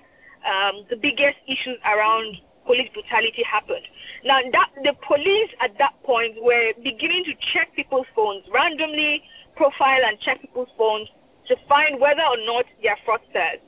um, 0.45 0.86
the 0.89 0.95
biggest 0.95 1.38
issues 1.47 1.78
around 1.86 2.38
police 2.66 2.89
brutality 2.93 3.43
happened. 3.43 3.86
Now, 4.24 4.39
that 4.51 4.70
the 4.84 4.93
police 5.05 5.51
at 5.61 5.78
that 5.78 5.93
point 6.03 6.36
were 6.41 6.74
beginning 6.84 7.24
to 7.26 7.34
check 7.53 7.74
people's 7.76 8.07
phones 8.16 8.43
randomly, 8.51 9.24
profile 9.55 10.01
and 10.05 10.20
check 10.20 10.41
people's 10.41 10.70
phones 10.78 11.09
to 11.47 11.55
find 11.70 11.99
whether 11.99 12.24
or 12.24 12.38
not 12.45 12.66
they 12.82 12.89
are 12.89 12.97
fraudsters. 13.05 13.61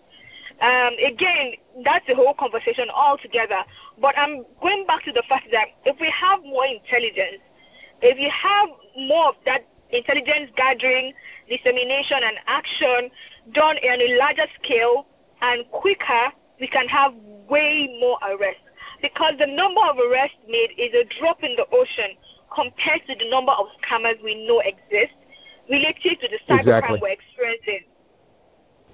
Um, 0.60 0.94
again, 1.06 1.54
that's 1.86 2.10
a 2.10 2.16
whole 2.16 2.34
conversation 2.34 2.90
altogether. 2.90 3.62
But 4.02 4.18
I'm 4.18 4.44
going 4.62 4.86
back 4.88 5.04
to 5.06 5.12
the 5.12 5.24
fact 5.30 5.48
that 5.52 5.68
if 5.86 6.00
we 6.00 6.10
have 6.10 6.42
more 6.42 6.66
intelligence, 6.66 7.44
if 8.02 8.20
you 8.20 8.30
have 8.30 8.70
more 8.98 9.30
of 9.30 9.36
that 9.46 9.68
intelligence 9.90 10.52
gathering, 10.56 11.14
dissemination, 11.50 12.20
and 12.24 12.38
action 12.48 13.10
done 13.54 13.78
on 13.78 14.02
a 14.02 14.18
larger 14.18 14.48
scale 14.62 15.08
and 15.42 15.70
quicker, 15.72 16.32
we 16.60 16.68
can 16.68 16.88
have 16.88 17.14
way 17.50 17.98
more 18.00 18.18
arrests. 18.30 18.62
Because 19.02 19.34
the 19.40 19.48
number 19.48 19.82
of 19.82 19.98
arrests 19.98 20.38
made 20.48 20.72
is 20.78 20.94
a 20.94 21.20
drop 21.20 21.44
in 21.44 21.56
the 21.56 21.66
ocean 21.72 22.18
compared 22.54 23.02
to 23.08 23.16
the 23.16 23.30
number 23.30 23.52
of 23.52 23.68
scammers 23.82 24.22
we 24.24 24.48
know 24.48 24.60
exist 24.62 25.14
related 25.70 26.20
to 26.22 26.28
the 26.28 26.40
cybercrime 26.50 26.60
exactly. 26.62 27.00
we're 27.02 27.10
experiencing. 27.10 27.88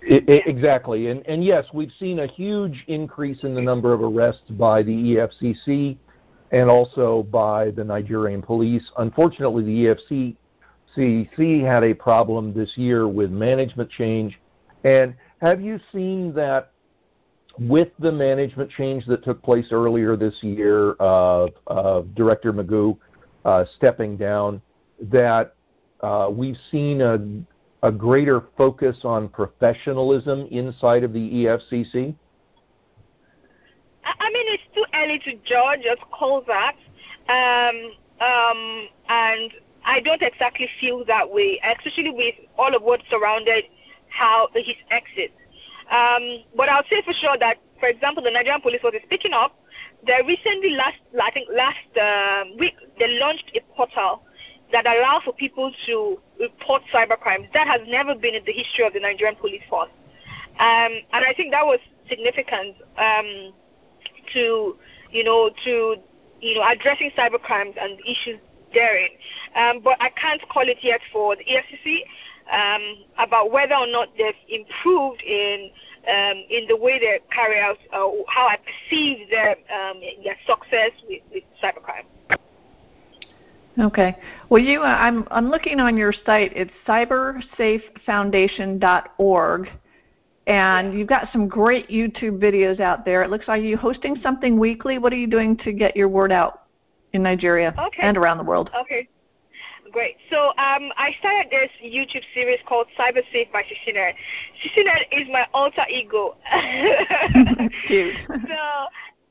It, 0.06 0.28
it, 0.28 0.48
exactly, 0.48 1.08
and 1.08 1.26
and 1.28 1.46
yes, 1.46 1.66
we've 1.74 1.92
seen 1.98 2.20
a 2.20 2.28
huge 2.28 2.84
increase 2.88 3.44
in 3.44 3.56
the 3.56 3.62
number 3.62 3.94
of 3.94 4.02
arrests 4.02 4.50
by 4.50 4.84
the 4.84 4.92
EFCC 4.92 5.98
and 6.54 6.70
also 6.70 7.24
by 7.24 7.72
the 7.72 7.84
Nigerian 7.84 8.42
police. 8.42 8.84
Unfortunately, 8.98 9.64
the 9.64 10.36
EFCC 10.96 11.66
had 11.66 11.84
a 11.84 11.96
problem 11.96 12.54
this 12.54 12.78
year 12.78 13.08
with 13.08 13.32
management 13.32 13.90
change. 13.90 14.40
And 14.84 15.16
have 15.42 15.62
you 15.62 15.80
seen 15.92 16.32
that 16.36 16.72
with 17.58 17.90
the 18.00 18.12
management 18.12 18.70
change 18.70 19.06
that 19.08 19.24
took 19.24 19.42
place 19.42 19.68
earlier 19.72 20.16
this 20.16 20.36
year 20.42 20.92
of, 20.94 21.50
of 21.68 22.14
Director 22.14 22.54
Magu 22.54 22.98
uh, 23.46 23.66
stepping 23.76 24.16
down, 24.16 24.62
that 25.02 25.56
uh, 26.02 26.30
we've 26.32 26.58
seen 26.70 27.02
a, 27.02 27.18
a 27.88 27.92
greater 27.92 28.44
focus 28.58 28.98
on 29.04 29.28
professionalism 29.28 30.48
inside 30.52 31.04
of 31.04 31.14
the 31.14 31.20
EFCC? 31.20 32.16
I 34.06 34.30
mean, 34.32 34.46
it's 34.54 34.64
too 34.76 34.86
early 34.94 35.20
to 35.20 35.34
judge 35.46 35.86
or 35.90 35.96
call 36.12 36.44
that. 36.48 36.76
Um, 37.30 37.92
um, 38.20 38.88
and 39.10 39.52
I 39.86 40.00
don't 40.02 40.22
exactly 40.22 40.70
feel 40.80 41.04
that 41.06 41.30
way, 41.30 41.60
especially 41.64 42.12
with 42.12 42.36
all 42.58 42.76
of 42.76 42.82
what 42.82 43.02
surrounded 43.10 43.66
how 44.10 44.50
his 44.54 44.76
exit. 44.92 45.34
Um, 45.92 46.44
but 46.56 46.70
I'll 46.70 46.86
say 46.90 47.02
for 47.04 47.14
sure 47.14 47.38
that, 47.40 47.58
for 47.80 47.88
example, 47.88 48.24
the 48.24 48.32
Nigerian 48.32 48.62
police 48.62 48.82
was 48.84 48.94
speaking 49.06 49.34
up. 49.34 49.56
They 50.06 50.20
recently, 50.26 50.72
last 50.72 50.98
I 51.22 51.32
think 51.32 51.50
last 51.54 51.98
uh, 52.00 52.44
week, 52.58 52.76
they 53.00 53.20
launched 53.20 53.52
a 53.56 53.62
portal 53.76 54.24
that 54.72 54.86
allows 54.86 55.24
for 55.24 55.34
people 55.34 55.72
to 55.88 56.20
report 56.40 56.84
cybercrimes. 56.94 57.52
That 57.54 57.68
has 57.68 57.82
never 57.88 58.16
been 58.16 58.36
in 58.36 58.44
the 58.46 58.54
history 58.54 58.86
of 58.86 58.94
the 58.94 59.00
Nigerian 59.00 59.36
police 59.36 59.62
force, 59.70 59.90
um, 60.60 60.94
and 61.12 61.26
I 61.26 61.34
think 61.36 61.52
that 61.52 61.66
was 61.66 61.80
significant 62.08 62.76
um, 62.98 63.54
to, 64.34 64.76
you 65.12 65.24
know, 65.24 65.50
to 65.64 65.96
you 66.42 66.56
know 66.56 66.68
addressing 66.70 67.12
cybercrimes 67.18 67.76
and 67.82 68.00
issues 68.02 68.40
therein. 68.74 69.10
Um, 69.56 69.80
but 69.84 69.98
I 70.02 70.10
can't 70.10 70.42
call 70.50 70.68
it 70.68 70.80
yet 70.82 71.00
for 71.12 71.36
the 71.36 71.44
EFCC 71.44 72.04
um, 72.52 73.04
about 73.18 73.52
whether 73.52 73.76
or 73.76 73.88
not 73.88 74.10
they've 74.18 74.34
improved 74.50 75.22
in 75.22 75.70
um, 76.08 76.44
in 76.50 76.66
the 76.68 76.76
way 76.76 76.98
they 77.00 77.20
carry 77.32 77.60
out 77.60 77.78
uh, 77.94 78.10
how 78.28 78.48
I 78.48 78.58
perceive 78.58 79.30
their 79.30 79.52
um, 79.52 80.02
their 80.24 80.36
success 80.46 80.92
with, 81.08 81.22
with 81.32 81.44
cybercrime. 81.62 82.06
Okay. 83.80 84.18
Well, 84.50 84.62
you, 84.62 84.82
uh, 84.82 84.86
I'm 84.86 85.26
I'm 85.32 85.50
looking 85.50 85.80
on 85.80 85.96
your 85.98 86.14
site. 86.14 86.52
It's 86.56 86.72
cybersafefoundation.org, 86.88 89.70
and 90.48 90.98
you've 90.98 91.08
got 91.08 91.30
some 91.32 91.48
great 91.48 91.88
YouTube 91.90 92.40
videos 92.40 92.80
out 92.80 93.06
there. 93.06 93.24
It 93.24 93.30
looks 93.30 93.48
like 93.48 93.64
you're 93.64 93.78
hosting 93.78 94.18
something 94.22 94.60
weekly. 94.60 94.98
What 94.98 95.14
are 95.14 95.18
you 95.18 95.28
doing 95.28 95.56
to 95.58 95.72
get 95.72 95.96
your 95.96 96.10
word 96.10 96.32
out 96.32 96.64
in 97.14 97.24
Nigeria 97.24 97.74
okay. 97.78 98.02
and 98.02 98.18
around 98.18 98.38
the 98.38 98.44
world? 98.44 98.70
Okay. 98.78 99.08
Great. 99.92 100.18
So 100.32 100.48
um, 100.58 100.92
I 100.98 101.16
started 101.20 101.52
this 101.52 101.70
YouTube 101.84 102.24
series 102.34 102.60
called 102.68 102.88
Cyber 102.98 103.22
Safe 103.32 103.48
by 103.54 103.62
Sisinet. 103.62 104.16
Sisinet 104.64 105.06
is 105.12 105.28
my 105.32 105.48
alter 105.54 105.84
ego. 105.88 106.36
Cute. 107.88 108.16
so 108.28 108.88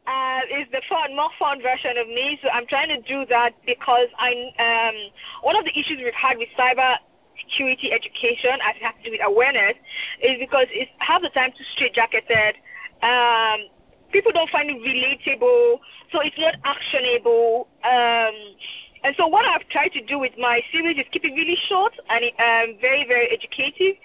uh, 0.06 0.40
it's 0.48 0.70
the 0.70 0.80
fun, 0.88 1.16
more 1.16 1.30
fun 1.38 1.60
version 1.60 1.98
of 1.98 2.06
me. 2.06 2.38
So 2.42 2.48
I'm 2.50 2.66
trying 2.68 2.88
to 2.88 3.00
do 3.02 3.26
that 3.28 3.54
because 3.66 4.06
I 4.18 4.32
um, 4.58 4.94
one 5.42 5.56
of 5.56 5.64
the 5.64 5.72
issues 5.72 5.98
we've 5.98 6.14
had 6.14 6.38
with 6.38 6.48
cyber 6.56 6.96
security 7.39 7.93
education, 7.93 8.59
as 8.62 8.76
it 8.76 8.83
has 8.83 8.95
to 8.99 9.05
do 9.05 9.11
with 9.12 9.20
awareness, 9.24 9.74
is 10.22 10.39
because 10.39 10.66
it's 10.70 10.91
half 10.99 11.22
the 11.22 11.30
time 11.30 11.53
too 11.53 11.64
straitjacketed. 11.76 12.55
Um, 13.03 13.68
people 14.12 14.33
don't 14.33 14.51
find 14.51 14.70
it 14.70 14.78
relatable, 14.78 15.80
so 16.12 16.20
it's 16.20 16.39
not 16.39 16.55
actionable. 16.64 17.68
Um, 17.85 18.35
and 19.05 19.16
so 19.16 19.26
what 19.26 19.45
I've 19.45 19.68
tried 19.68 19.93
to 19.93 20.05
do 20.05 20.18
with 20.18 20.33
my 20.39 20.61
series 20.70 20.99
is 20.99 21.05
keep 21.11 21.24
it 21.24 21.33
really 21.33 21.59
short 21.68 21.93
and 22.09 22.24
um, 22.24 22.78
very, 22.80 23.05
very 23.07 23.28
educative, 23.33 23.97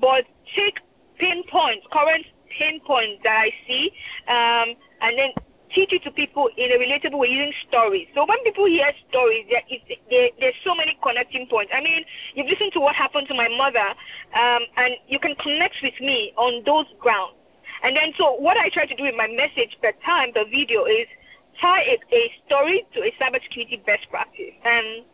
but 0.00 0.24
take 0.56 0.80
pinpoints, 1.18 1.86
current 1.92 2.26
pinpoints 2.58 3.22
that 3.22 3.36
I 3.36 3.52
see, 3.66 3.92
um, 4.26 4.74
and 5.02 5.18
then 5.18 5.30
teach 5.74 5.92
it 5.92 6.02
to 6.04 6.10
people 6.10 6.48
in 6.56 6.72
a 6.72 6.78
relatable 6.78 7.18
way 7.18 7.28
using 7.28 7.52
stories. 7.68 8.08
So 8.14 8.26
when 8.26 8.42
people 8.44 8.66
hear 8.66 8.90
stories, 9.08 9.46
there 9.50 9.62
is, 9.70 9.80
there, 10.10 10.30
there's 10.38 10.54
so 10.64 10.74
many 10.74 10.98
connecting 11.02 11.46
points. 11.46 11.72
I 11.74 11.80
mean, 11.80 12.04
you've 12.34 12.48
listened 12.48 12.72
to 12.74 12.80
what 12.80 12.94
happened 12.94 13.28
to 13.28 13.34
my 13.34 13.48
mother, 13.48 13.94
um, 14.34 14.62
and 14.76 14.96
you 15.08 15.18
can 15.18 15.34
connect 15.36 15.76
with 15.82 15.98
me 16.00 16.32
on 16.36 16.62
those 16.64 16.86
grounds. 16.98 17.34
And 17.82 17.96
then 17.96 18.12
so 18.18 18.34
what 18.34 18.56
I 18.56 18.68
try 18.68 18.86
to 18.86 18.96
do 18.96 19.04
with 19.04 19.14
my 19.16 19.28
message 19.28 19.78
per 19.80 19.92
time, 20.04 20.30
the 20.34 20.44
video, 20.44 20.84
is 20.84 21.06
tie 21.60 21.82
a, 21.82 21.98
a 22.14 22.32
story 22.46 22.86
to 22.94 23.00
a 23.02 23.10
cybersecurity 23.20 23.84
best 23.86 24.10
practice. 24.10 24.54
And 24.64 25.04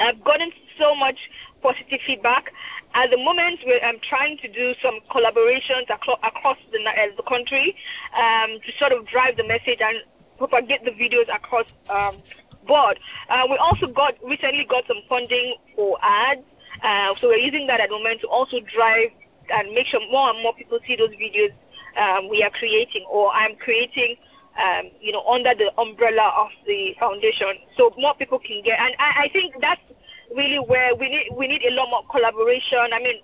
I've 0.00 0.22
gotten 0.24 0.50
so 0.78 0.94
much 0.94 1.16
positive 1.62 2.00
feedback. 2.06 2.52
At 2.94 3.10
the 3.10 3.16
moment, 3.16 3.60
I'm 3.84 3.98
trying 4.08 4.38
to 4.38 4.48
do 4.48 4.74
some 4.82 5.00
collaborations 5.10 5.88
across, 5.90 6.58
the, 6.72 6.78
uh, 6.80 7.16
the 7.16 7.22
country 7.22 7.76
um, 8.16 8.58
to 8.64 8.72
sort 8.78 8.92
of 8.92 9.06
drive 9.06 9.36
the 9.36 9.46
message 9.46 9.80
and 9.80 9.98
propagate 10.38 10.84
the 10.84 10.90
videos 10.90 11.32
across 11.34 11.66
um, 11.88 12.22
board. 12.66 12.98
Uh, 13.28 13.46
we 13.48 13.56
also 13.56 13.86
got 13.86 14.14
recently 14.24 14.66
got 14.68 14.84
some 14.86 15.02
funding 15.08 15.56
for 15.76 15.98
ads, 16.02 16.42
uh, 16.82 17.14
so 17.20 17.28
we're 17.28 17.36
using 17.36 17.66
that 17.66 17.80
at 17.80 17.88
the 17.88 17.96
moment 17.96 18.20
to 18.20 18.28
also 18.28 18.58
drive 18.74 19.10
and 19.50 19.72
make 19.72 19.86
sure 19.86 20.00
more 20.10 20.30
and 20.30 20.42
more 20.42 20.54
people 20.54 20.78
see 20.86 20.96
those 20.96 21.10
videos 21.10 21.52
um, 21.98 22.28
we 22.28 22.42
are 22.42 22.50
creating 22.50 23.04
or 23.10 23.30
I'm 23.32 23.56
creating 23.56 24.16
um, 24.58 24.90
you 25.00 25.12
know, 25.12 25.24
under 25.26 25.54
the 25.54 25.72
umbrella 25.78 26.32
of 26.36 26.48
the 26.66 26.94
foundation, 26.98 27.56
so 27.76 27.92
more 27.98 28.14
people 28.14 28.38
can 28.38 28.62
get. 28.64 28.78
And 28.78 28.94
I, 28.98 29.24
I 29.24 29.28
think 29.32 29.54
that's 29.60 29.80
really 30.34 30.58
where 30.58 30.94
we 30.94 31.08
need 31.08 31.28
we 31.36 31.48
need 31.48 31.62
a 31.64 31.72
lot 31.72 31.88
more 31.90 32.04
collaboration. 32.10 32.92
I 32.92 32.98
mean, 32.98 33.22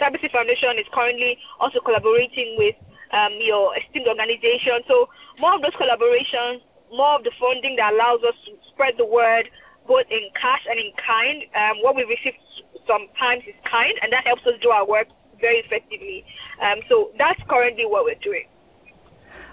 CyberSafe 0.00 0.32
Foundation 0.32 0.78
is 0.78 0.86
currently 0.92 1.38
also 1.58 1.80
collaborating 1.80 2.56
with 2.58 2.74
um, 3.12 3.32
your 3.40 3.76
esteemed 3.76 4.08
organization. 4.08 4.80
So 4.88 5.08
more 5.38 5.54
of 5.54 5.62
those 5.62 5.74
collaborations, 5.76 6.62
more 6.92 7.16
of 7.16 7.24
the 7.24 7.32
funding 7.38 7.76
that 7.76 7.92
allows 7.92 8.22
us 8.24 8.34
to 8.46 8.52
spread 8.68 8.94
the 8.96 9.06
word, 9.06 9.50
both 9.86 10.06
in 10.10 10.30
cash 10.34 10.64
and 10.68 10.78
in 10.78 10.92
kind. 10.96 11.44
Um, 11.54 11.82
what 11.82 11.96
we 11.96 12.04
receive 12.04 12.34
sometimes 12.86 13.44
is 13.46 13.54
kind, 13.64 13.94
and 14.02 14.12
that 14.12 14.26
helps 14.26 14.46
us 14.46 14.54
do 14.62 14.70
our 14.70 14.86
work 14.86 15.08
very 15.40 15.58
effectively. 15.58 16.24
Um, 16.60 16.80
so 16.88 17.10
that's 17.18 17.40
currently 17.48 17.86
what 17.86 18.04
we're 18.04 18.20
doing. 18.22 18.44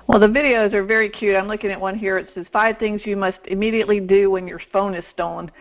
Well, 0.08 0.20
the 0.20 0.28
videos 0.28 0.74
are 0.74 0.86
very 0.86 1.10
cute. 1.10 1.36
I'm 1.36 1.48
looking 1.48 1.70
at 1.70 1.80
one 1.80 1.98
here. 1.98 2.18
It 2.18 2.30
says 2.34 2.46
five 2.54 2.78
things 2.78 3.02
you 3.06 3.18
must 3.18 3.40
immediately 3.46 4.00
do 4.00 4.32
when 4.32 4.48
your 4.48 4.62
phone 4.72 4.94
is 4.96 5.04
stolen. 5.12 5.52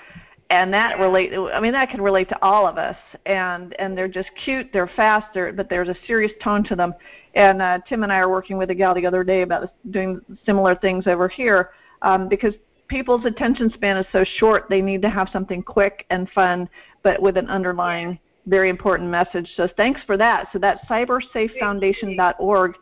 and 0.51 0.73
that 0.73 0.99
relate 1.01 1.33
i 1.53 1.59
mean 1.61 1.73
that 1.73 1.91
can 1.91 2.01
relate 2.01 2.29
to 2.29 2.39
all 2.41 2.67
of 2.69 2.79
us 2.79 2.97
and 3.27 3.75
and 3.81 3.99
they're 3.99 4.09
just 4.09 4.29
cute 4.45 4.69
they're 4.73 4.91
fast 4.95 5.27
they're, 5.35 5.53
but 5.53 5.69
there's 5.69 5.89
a 5.89 5.97
serious 6.07 6.31
tone 6.43 6.63
to 6.63 6.77
them 6.77 6.95
and 7.35 7.61
uh, 7.61 7.79
tim 7.89 8.05
and 8.05 8.13
i 8.13 8.17
are 8.17 8.31
working 8.31 8.57
with 8.57 8.71
a 8.71 8.75
gal 8.75 8.95
the 8.95 9.05
other 9.05 9.25
day 9.25 9.43
about 9.43 9.73
doing 9.91 10.21
similar 10.45 10.75
things 10.77 11.07
over 11.07 11.29
here 11.29 11.71
um, 12.03 12.29
because 12.29 12.55
people's 12.87 13.25
attention 13.25 13.71
span 13.75 13.97
is 13.97 14.07
so 14.13 14.25
short 14.37 14.67
they 14.69 14.81
need 14.81 15.03
to 15.03 15.11
have 15.11 15.29
something 15.33 15.63
quick 15.63 16.07
and 16.11 16.31
fun 16.31 16.69
but 17.03 17.21
with 17.21 17.37
an 17.37 17.49
underlying 17.49 18.17
very 18.47 18.69
important 18.71 19.11
message 19.11 19.51
so 19.57 19.69
thanks 19.77 20.01
for 20.07 20.17
that 20.17 20.47
so 20.53 20.59
that's 20.61 20.81
cybersafefoundation.org 20.87 22.75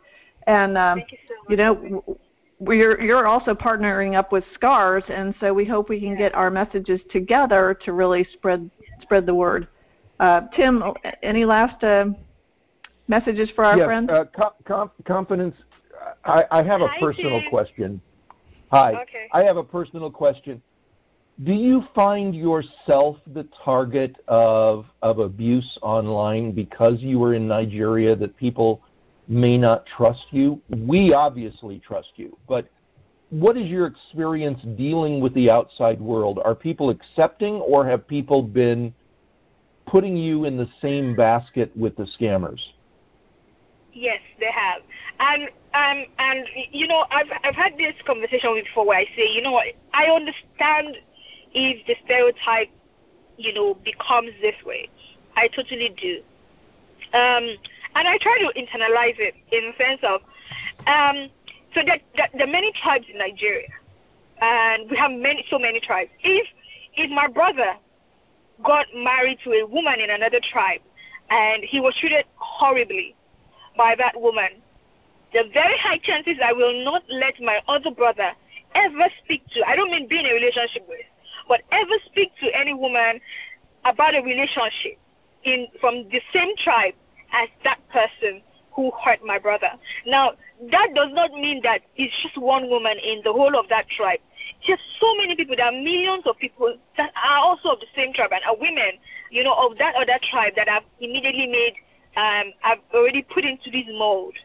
and 0.47 0.77
um, 0.77 0.99
you, 0.99 1.17
so 1.27 1.33
you 1.49 1.57
know 1.57 2.19
we're, 2.59 3.01
you're 3.01 3.27
also 3.27 3.53
partnering 3.53 4.15
up 4.15 4.31
with 4.31 4.43
SCARS, 4.53 5.03
and 5.09 5.35
so 5.39 5.53
we 5.53 5.65
hope 5.65 5.89
we 5.89 5.99
can 5.99 6.17
get 6.17 6.33
our 6.33 6.49
messages 6.49 7.01
together 7.11 7.77
to 7.83 7.93
really 7.93 8.27
spread 8.33 8.69
spread 9.01 9.25
the 9.25 9.35
word. 9.35 9.67
Uh, 10.19 10.41
Tim, 10.55 10.81
any 11.21 11.43
last 11.43 11.83
uh, 11.83 12.05
messages 13.07 13.49
for 13.55 13.65
our 13.65 13.77
yes, 13.77 13.85
friends? 13.85 14.09
Uh, 14.09 14.25
com- 14.65 14.91
confidence. 15.05 15.55
I, 16.23 16.43
I 16.51 16.63
have 16.63 16.81
a 16.81 16.87
Hi, 16.87 16.99
personal 16.99 17.41
Tim. 17.41 17.49
question. 17.49 18.01
Hi. 18.71 18.93
Okay. 19.01 19.27
I 19.33 19.43
have 19.43 19.57
a 19.57 19.63
personal 19.63 20.09
question. 20.09 20.61
Do 21.43 21.51
you 21.51 21.83
find 21.93 22.33
yourself 22.33 23.17
the 23.33 23.45
target 23.63 24.15
of 24.29 24.85
of 25.01 25.19
abuse 25.19 25.77
online 25.81 26.53
because 26.53 27.01
you 27.01 27.19
were 27.19 27.33
in 27.33 27.45
Nigeria 27.45 28.15
that 28.15 28.37
people 28.37 28.81
may 29.27 29.57
not 29.57 29.85
trust 29.85 30.25
you? 30.31 30.61
We 30.69 31.13
obviously 31.13 31.79
trust 31.79 32.11
you, 32.15 32.37
but 32.47 32.67
what 33.29 33.57
is 33.57 33.67
your 33.67 33.87
experience 33.87 34.61
dealing 34.77 35.19
with 35.19 35.33
the 35.33 35.49
outside 35.49 35.99
world? 35.99 36.39
Are 36.43 36.55
people 36.55 36.89
accepting 36.89 37.55
or 37.55 37.85
have 37.85 38.07
people 38.07 38.41
been 38.43 38.93
putting 39.87 40.15
you 40.15 40.45
in 40.45 40.57
the 40.57 40.69
same 40.81 41.15
basket 41.15 41.75
with 41.75 41.95
the 41.95 42.07
scammers? 42.19 42.59
Yes, 43.93 44.19
they 44.39 44.51
have. 44.53 44.81
And 45.19 45.43
um 45.73 46.05
and 46.19 46.45
you 46.71 46.87
know, 46.87 47.05
I've 47.11 47.27
I've 47.43 47.55
had 47.55 47.77
this 47.77 47.93
conversation 48.05 48.53
before 48.55 48.85
where 48.85 48.99
I 48.99 49.05
say, 49.15 49.27
you 49.31 49.41
know 49.41 49.53
what, 49.53 49.67
I 49.93 50.05
understand 50.05 50.97
if 51.53 51.85
the 51.87 51.95
stereotype, 52.03 52.69
you 53.37 53.53
know, 53.53 53.75
becomes 53.85 54.31
this 54.41 54.55
way. 54.65 54.89
I 55.35 55.47
totally 55.47 55.95
do. 55.97 56.21
Um 57.17 57.55
and 57.95 58.07
I 58.07 58.17
try 58.17 58.37
to 58.39 58.59
internalize 58.59 59.17
it 59.19 59.35
in 59.51 59.71
the 59.71 59.83
sense 59.83 60.01
of 60.03 60.21
um 60.87 61.29
so 61.73 61.81
there, 61.85 61.99
there 62.15 62.47
are 62.47 62.51
many 62.51 62.71
tribes 62.81 63.05
in 63.11 63.17
Nigeria 63.17 63.67
and 64.41 64.89
we 64.89 64.97
have 64.97 65.11
many 65.11 65.45
so 65.49 65.57
many 65.57 65.79
tribes. 65.79 66.11
If 66.23 66.47
if 66.95 67.09
my 67.11 67.27
brother 67.27 67.75
got 68.63 68.85
married 68.95 69.39
to 69.43 69.51
a 69.51 69.65
woman 69.65 69.99
in 69.99 70.09
another 70.09 70.39
tribe 70.51 70.81
and 71.29 71.63
he 71.63 71.79
was 71.81 71.93
treated 71.99 72.25
horribly 72.35 73.15
by 73.75 73.95
that 73.97 74.19
woman, 74.19 74.61
the 75.33 75.43
very 75.53 75.77
high 75.77 75.97
chances 75.97 76.37
I 76.43 76.53
will 76.53 76.85
not 76.85 77.03
let 77.09 77.39
my 77.41 77.59
other 77.67 77.91
brother 77.91 78.31
ever 78.73 79.09
speak 79.23 79.43
to, 79.53 79.63
I 79.67 79.75
don't 79.75 79.91
mean 79.91 80.07
be 80.07 80.19
in 80.19 80.25
a 80.25 80.33
relationship 80.33 80.87
with, 80.87 81.05
but 81.47 81.61
ever 81.71 81.95
speak 82.05 82.31
to 82.41 82.57
any 82.57 82.73
woman 82.73 83.19
about 83.83 84.15
a 84.15 84.21
relationship 84.21 84.97
in 85.43 85.67
from 85.79 86.07
the 86.09 86.21
same 86.33 86.55
tribe 86.57 86.93
as 87.35 87.49
that 87.63 87.79
person 87.89 88.41
who 88.75 88.91
hurt 89.03 89.19
my 89.23 89.39
brother. 89.39 89.71
Now, 90.05 90.33
that 90.71 90.89
does 90.93 91.09
not 91.13 91.31
mean 91.31 91.61
that 91.63 91.81
it's 91.95 92.13
just 92.21 92.37
one 92.37 92.69
woman 92.69 92.97
in 92.97 93.21
the 93.23 93.31
whole 93.31 93.57
of 93.57 93.69
that 93.69 93.87
tribe. 93.89 94.19
Just 94.65 94.81
so 94.99 95.15
many 95.15 95.35
people, 95.35 95.55
there 95.55 95.65
are 95.65 95.71
millions 95.71 96.23
of 96.25 96.37
people 96.37 96.75
that 96.97 97.11
are 97.15 97.39
also 97.39 97.69
of 97.69 97.79
the 97.79 97.87
same 97.95 98.13
tribe 98.13 98.31
and 98.33 98.43
are 98.45 98.57
women, 98.57 98.99
you 99.31 99.43
know, 99.43 99.53
of 99.53 99.77
that 99.77 99.95
other 99.95 100.19
tribe 100.29 100.53
that 100.55 100.67
have 100.67 100.83
immediately 100.99 101.47
made, 101.47 101.75
um, 102.17 102.51
have 102.59 102.79
already 102.93 103.21
put 103.21 103.45
into 103.45 103.71
this 103.71 103.85
mold. 103.97 104.35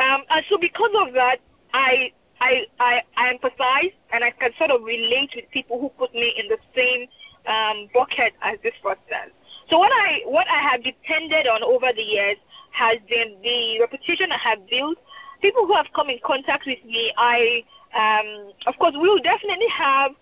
Um, 0.00 0.22
and 0.30 0.44
so 0.48 0.58
because 0.58 0.90
of 1.06 1.12
that, 1.14 1.38
I, 1.72 2.12
I, 2.40 2.66
I, 2.80 3.02
I 3.16 3.32
empathize 3.34 3.92
and 4.12 4.24
I 4.24 4.30
can 4.30 4.52
sort 4.58 4.70
of 4.70 4.82
relate 4.82 5.32
with 5.34 5.50
people 5.50 5.80
who 5.80 5.90
put 5.90 6.14
me 6.14 6.34
in 6.38 6.48
the 6.48 6.58
same 6.74 7.08
um, 7.46 7.88
bucket 7.94 8.34
as 8.42 8.58
this 8.62 8.74
person. 8.82 9.32
So 9.70 9.78
what 9.78 9.92
I 9.92 10.20
what 10.26 10.46
I 10.48 10.60
have 10.60 10.82
depended 10.82 11.46
on 11.46 11.62
over 11.62 11.92
the 11.94 12.02
years 12.02 12.36
has 12.72 12.98
been 13.08 13.36
the 13.42 13.80
reputation 13.80 14.30
I 14.32 14.38
have 14.38 14.68
built. 14.68 14.98
People 15.42 15.66
who 15.66 15.74
have 15.74 15.86
come 15.94 16.08
in 16.08 16.18
contact 16.24 16.66
with 16.66 16.82
me, 16.84 17.12
I 17.16 17.62
um, 17.94 18.52
of 18.66 18.78
course 18.78 18.94
will 18.96 19.18
definitely 19.18 19.68
have 19.68 20.12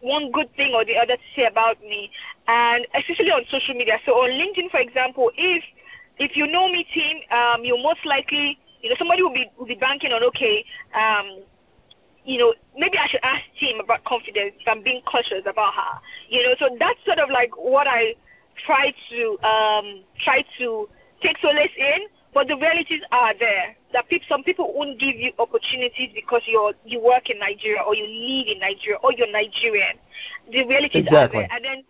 one 0.00 0.30
good 0.30 0.54
thing 0.56 0.74
or 0.74 0.84
the 0.84 0.96
other 0.96 1.16
to 1.16 1.22
say 1.34 1.46
about 1.46 1.80
me, 1.80 2.10
and 2.46 2.86
especially 2.94 3.30
on 3.30 3.42
social 3.50 3.74
media. 3.74 3.98
So 4.04 4.12
on 4.12 4.30
LinkedIn, 4.30 4.70
for 4.70 4.80
example, 4.80 5.30
if 5.36 5.62
if 6.18 6.36
you 6.36 6.46
know 6.46 6.68
me, 6.68 6.86
team, 6.94 7.20
um, 7.30 7.64
you 7.64 7.76
most 7.82 8.04
likely 8.04 8.58
you 8.82 8.90
know 8.90 8.96
somebody 8.98 9.22
will 9.22 9.34
be 9.34 9.46
will 9.58 9.66
be 9.66 9.74
banking 9.76 10.12
on 10.12 10.22
okay. 10.24 10.64
Um, 10.94 11.42
you 12.26 12.38
know, 12.38 12.52
maybe 12.76 12.98
I 12.98 13.06
should 13.06 13.22
ask 13.22 13.42
Tim 13.58 13.80
about 13.80 14.04
confidence 14.04 14.54
if 14.58 14.66
I'm 14.66 14.82
being 14.82 15.00
cautious 15.06 15.46
about 15.46 15.74
her. 15.74 16.00
You 16.28 16.42
know, 16.42 16.54
so 16.58 16.76
that's 16.78 16.98
sort 17.06 17.18
of 17.18 17.30
like 17.30 17.56
what 17.56 17.86
I 17.86 18.14
try 18.66 18.92
to 19.10 19.20
um, 19.46 20.02
try 20.18 20.44
to 20.58 20.88
take 21.22 21.38
solace 21.38 21.70
in. 21.78 22.08
But 22.34 22.48
the 22.48 22.56
realities 22.56 23.00
are 23.12 23.32
there. 23.38 23.76
That 23.94 24.10
people, 24.10 24.26
some 24.28 24.42
people 24.42 24.74
won't 24.74 25.00
give 25.00 25.16
you 25.16 25.32
opportunities 25.38 26.10
because 26.14 26.42
you're 26.44 26.74
you 26.84 27.00
work 27.00 27.30
in 27.30 27.38
Nigeria 27.38 27.80
or 27.80 27.94
you 27.94 28.04
live 28.04 28.52
in 28.52 28.60
Nigeria 28.60 28.98
or 29.02 29.12
you're 29.12 29.30
Nigerian. 29.30 29.96
The 30.52 30.66
realities 30.66 31.06
Exactly. 31.06 31.44
are 31.44 31.48
there, 31.48 31.56
and 31.56 31.64
then 31.64 31.84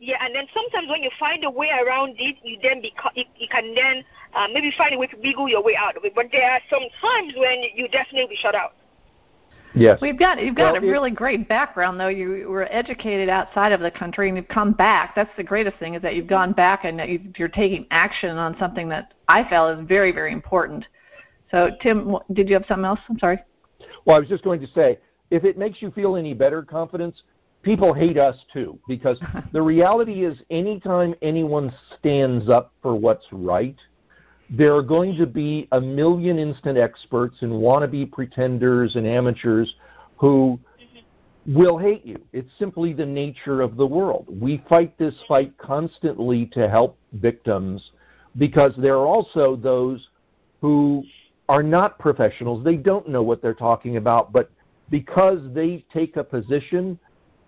yeah, 0.00 0.16
and 0.24 0.34
then 0.34 0.46
sometimes 0.52 0.88
when 0.88 1.04
you 1.04 1.10
find 1.20 1.44
a 1.44 1.50
way 1.50 1.70
around 1.70 2.16
it, 2.18 2.34
you 2.42 2.58
then 2.60 2.82
beca- 2.82 3.14
you, 3.14 3.24
you 3.36 3.46
can 3.46 3.74
then 3.76 4.02
uh, 4.34 4.48
maybe 4.52 4.72
find 4.76 4.92
a 4.94 4.98
way 4.98 5.06
to 5.06 5.16
wiggle 5.22 5.48
your 5.48 5.62
way 5.62 5.76
out 5.76 5.96
of 5.96 6.04
it. 6.04 6.14
But 6.16 6.32
there 6.32 6.50
are 6.50 6.60
some 6.68 6.82
times 7.00 7.34
when 7.36 7.62
you 7.76 7.86
definitely 7.86 8.26
be 8.26 8.36
shut 8.36 8.56
out. 8.56 8.74
Yes. 9.74 10.00
We've 10.00 10.18
got 10.18 10.42
you've 10.42 10.54
got 10.54 10.74
Well, 10.74 10.84
a 10.84 10.86
really 10.86 11.10
great 11.10 11.48
background 11.48 11.98
though. 11.98 12.08
You 12.08 12.46
were 12.48 12.70
educated 12.70 13.28
outside 13.28 13.72
of 13.72 13.80
the 13.80 13.90
country 13.90 14.28
and 14.28 14.36
you've 14.36 14.48
come 14.48 14.72
back. 14.72 15.14
That's 15.14 15.30
the 15.36 15.42
greatest 15.42 15.78
thing 15.78 15.94
is 15.94 16.02
that 16.02 16.14
you've 16.14 16.26
gone 16.26 16.52
back 16.52 16.84
and 16.84 16.98
that 16.98 17.08
you're 17.38 17.48
taking 17.48 17.86
action 17.90 18.36
on 18.36 18.56
something 18.58 18.88
that 18.90 19.14
I 19.28 19.48
felt 19.48 19.78
is 19.78 19.86
very 19.86 20.12
very 20.12 20.32
important. 20.32 20.84
So 21.50 21.70
Tim, 21.80 22.16
did 22.32 22.48
you 22.48 22.54
have 22.54 22.64
something 22.66 22.84
else? 22.84 23.00
I'm 23.08 23.18
sorry. 23.18 23.38
Well, 24.04 24.16
I 24.16 24.18
was 24.18 24.28
just 24.28 24.44
going 24.44 24.60
to 24.60 24.66
say, 24.68 24.98
if 25.30 25.44
it 25.44 25.56
makes 25.58 25.80
you 25.80 25.90
feel 25.90 26.16
any 26.16 26.34
better, 26.34 26.62
confidence, 26.62 27.22
people 27.62 27.92
hate 27.92 28.18
us 28.18 28.36
too. 28.52 28.78
Because 28.88 29.18
the 29.52 29.62
reality 29.62 30.24
is, 30.24 30.38
anytime 30.50 31.14
anyone 31.22 31.72
stands 31.98 32.48
up 32.48 32.72
for 32.82 32.94
what's 32.94 33.26
right, 33.32 33.76
there 34.54 34.74
are 34.74 34.82
going 34.82 35.16
to 35.16 35.26
be 35.26 35.66
a 35.72 35.80
million 35.80 36.38
instant 36.38 36.76
experts 36.76 37.38
and 37.40 37.50
wannabe 37.50 38.12
pretenders 38.12 38.96
and 38.96 39.06
amateurs 39.06 39.74
who 40.18 40.60
will 41.46 41.78
hate 41.78 42.04
you. 42.04 42.20
It's 42.34 42.50
simply 42.58 42.92
the 42.92 43.06
nature 43.06 43.62
of 43.62 43.76
the 43.76 43.86
world. 43.86 44.26
We 44.28 44.62
fight 44.68 44.96
this 44.98 45.14
fight 45.26 45.56
constantly 45.56 46.46
to 46.52 46.68
help 46.68 46.98
victims 47.14 47.92
because 48.36 48.72
there 48.76 48.94
are 48.94 49.06
also 49.06 49.56
those 49.56 50.08
who 50.60 51.02
are 51.48 51.62
not 51.62 51.98
professionals. 51.98 52.62
They 52.62 52.76
don't 52.76 53.08
know 53.08 53.22
what 53.22 53.40
they're 53.40 53.54
talking 53.54 53.96
about, 53.96 54.34
but 54.34 54.50
because 54.90 55.40
they 55.54 55.84
take 55.92 56.16
a 56.16 56.24
position 56.24 56.98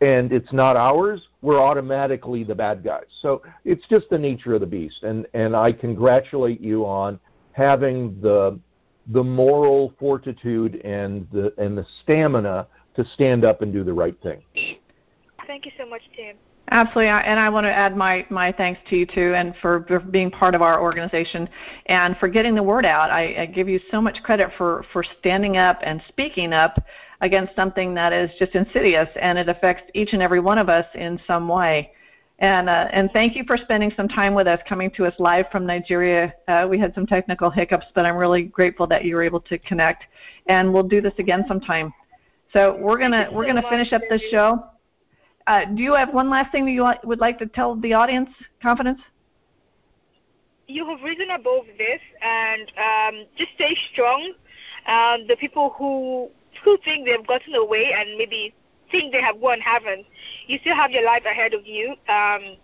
and 0.01 0.33
it's 0.33 0.53
not 0.53 0.77
ours, 0.77 1.29
we're 1.43 1.61
automatically 1.61 2.45
the 2.45 2.55
bad 2.55 2.83
guys. 2.83 3.05
So 3.21 3.43
it's 3.65 3.85
just 3.89 4.09
the 4.11 4.19
nature 4.19 4.55
of 4.55 4.61
the 4.61 4.67
beast. 4.67 5.03
And, 5.03 5.27
and 5.35 5.55
I 5.55 5.73
congratulate 5.73 6.61
you 6.61 6.85
on 6.85 7.19
having 7.53 8.21
the, 8.21 8.59
the 9.09 9.23
moral 9.23 9.95
fortitude 9.99 10.77
and 10.85 11.27
the, 11.33 11.55
and 11.59 11.77
the 11.79 11.87
stamina 12.03 12.67
to 12.97 13.05
stand 13.15 13.45
up 13.45 13.63
and 13.63 13.73
do 13.73 13.85
the 13.85 13.93
right 13.93 14.17
thing. 14.23 14.43
Thank 15.47 15.67
you 15.67 15.73
so 15.79 15.87
much, 15.87 16.03
Tim. 16.17 16.37
Absolutely, 16.71 17.09
and 17.09 17.39
I 17.39 17.51
want 17.51 17.65
to 17.65 17.73
add 17.73 17.95
my, 17.95 18.27
my 18.31 18.51
thanks 18.51 18.81
to 18.89 18.97
you 18.97 19.05
too, 19.05 19.35
and 19.35 19.55
for, 19.61 19.85
for 19.87 20.01
being 20.01 20.31
part 20.31 20.55
of 20.55 20.63
our 20.63 20.81
organization 20.81 21.47
and 21.87 22.17
for 22.17 22.27
getting 22.27 22.55
the 22.55 22.63
word 22.63 22.87
out. 22.87 23.11
I, 23.11 23.43
I 23.43 23.47
give 23.47 23.69
you 23.69 23.79
so 23.91 24.01
much 24.01 24.23
credit 24.23 24.49
for, 24.57 24.85
for 24.91 25.05
standing 25.21 25.59
up 25.59 25.79
and 25.83 26.01
speaking 26.09 26.55
up 26.55 26.83
against 27.21 27.55
something 27.55 27.95
that 27.95 28.13
is 28.13 28.31
just 28.39 28.55
insidious, 28.55 29.09
and 29.21 29.39
it 29.39 29.49
affects 29.49 29.91
each 29.95 30.13
and 30.13 30.23
every 30.23 30.41
one 30.41 30.59
of 30.59 30.69
us 30.69 30.87
in 30.95 31.21
some 31.27 31.49
way. 31.49 31.93
And 32.41 32.69
uh, 32.69 32.89
and 32.91 33.11
thank 33.13 33.37
you 33.37 33.45
for 33.47 33.57
spending 33.57 33.93
some 33.97 34.09
time 34.09 34.35
with 34.35 34.47
us, 34.47 34.61
coming 34.69 34.91
to 34.93 35.07
us 35.07 35.15
live 35.19 35.47
from 35.53 35.65
Nigeria. 35.67 36.35
Uh, 36.49 36.67
we 36.69 36.79
had 36.79 36.93
some 36.95 37.07
technical 37.07 37.49
hiccups, 37.49 37.87
but 37.95 38.05
I'm 38.05 38.17
really 38.17 38.43
grateful 38.43 38.87
that 38.89 39.05
you 39.05 39.15
were 39.15 39.23
able 39.23 39.41
to 39.43 39.59
connect. 39.59 40.05
And 40.47 40.73
we'll 40.73 40.89
do 40.89 41.01
this 41.01 41.15
again 41.19 41.45
sometime. 41.47 41.93
So 42.53 42.77
we're 42.81 42.99
gonna 42.99 43.29
we're 43.33 43.47
gonna 43.47 43.69
finish 43.69 43.93
up 43.93 44.03
this 44.11 44.23
show. 44.31 44.65
Uh, 45.47 45.67
do 45.67 45.83
you 45.83 45.95
have 45.95 46.13
one 46.13 46.29
last 46.29 46.51
thing 46.53 46.65
that 46.65 46.73
you 46.73 46.91
would 47.05 47.21
like 47.21 47.39
to 47.39 47.47
tell 47.47 47.77
the 47.77 47.93
audience, 47.93 48.31
Confidence? 48.63 49.01
you 50.67 50.87
have 50.89 51.01
risen 51.03 51.31
above 51.31 51.65
this 51.79 52.01
and 52.23 52.73
um, 52.79 53.27
just 53.37 53.53
stay 53.55 53.77
strong. 53.93 54.33
Um, 54.87 55.27
the 55.29 55.37
people 55.37 55.75
who 55.79 56.31
who 56.63 56.79
think 56.85 57.07
they've 57.07 57.27
gotten 57.27 57.55
away 57.55 57.93
and 57.97 58.17
maybe 58.17 58.55
think 58.91 59.13
they 59.13 59.21
have 59.21 59.37
won 59.37 59.61
haven't. 59.61 60.07
You 60.47 60.59
still 60.61 60.75
have 60.75 60.91
your 60.91 61.05
life 61.05 61.25
ahead 61.25 61.55
of 61.55 61.67
you 61.67 61.95
um, 62.09 62.57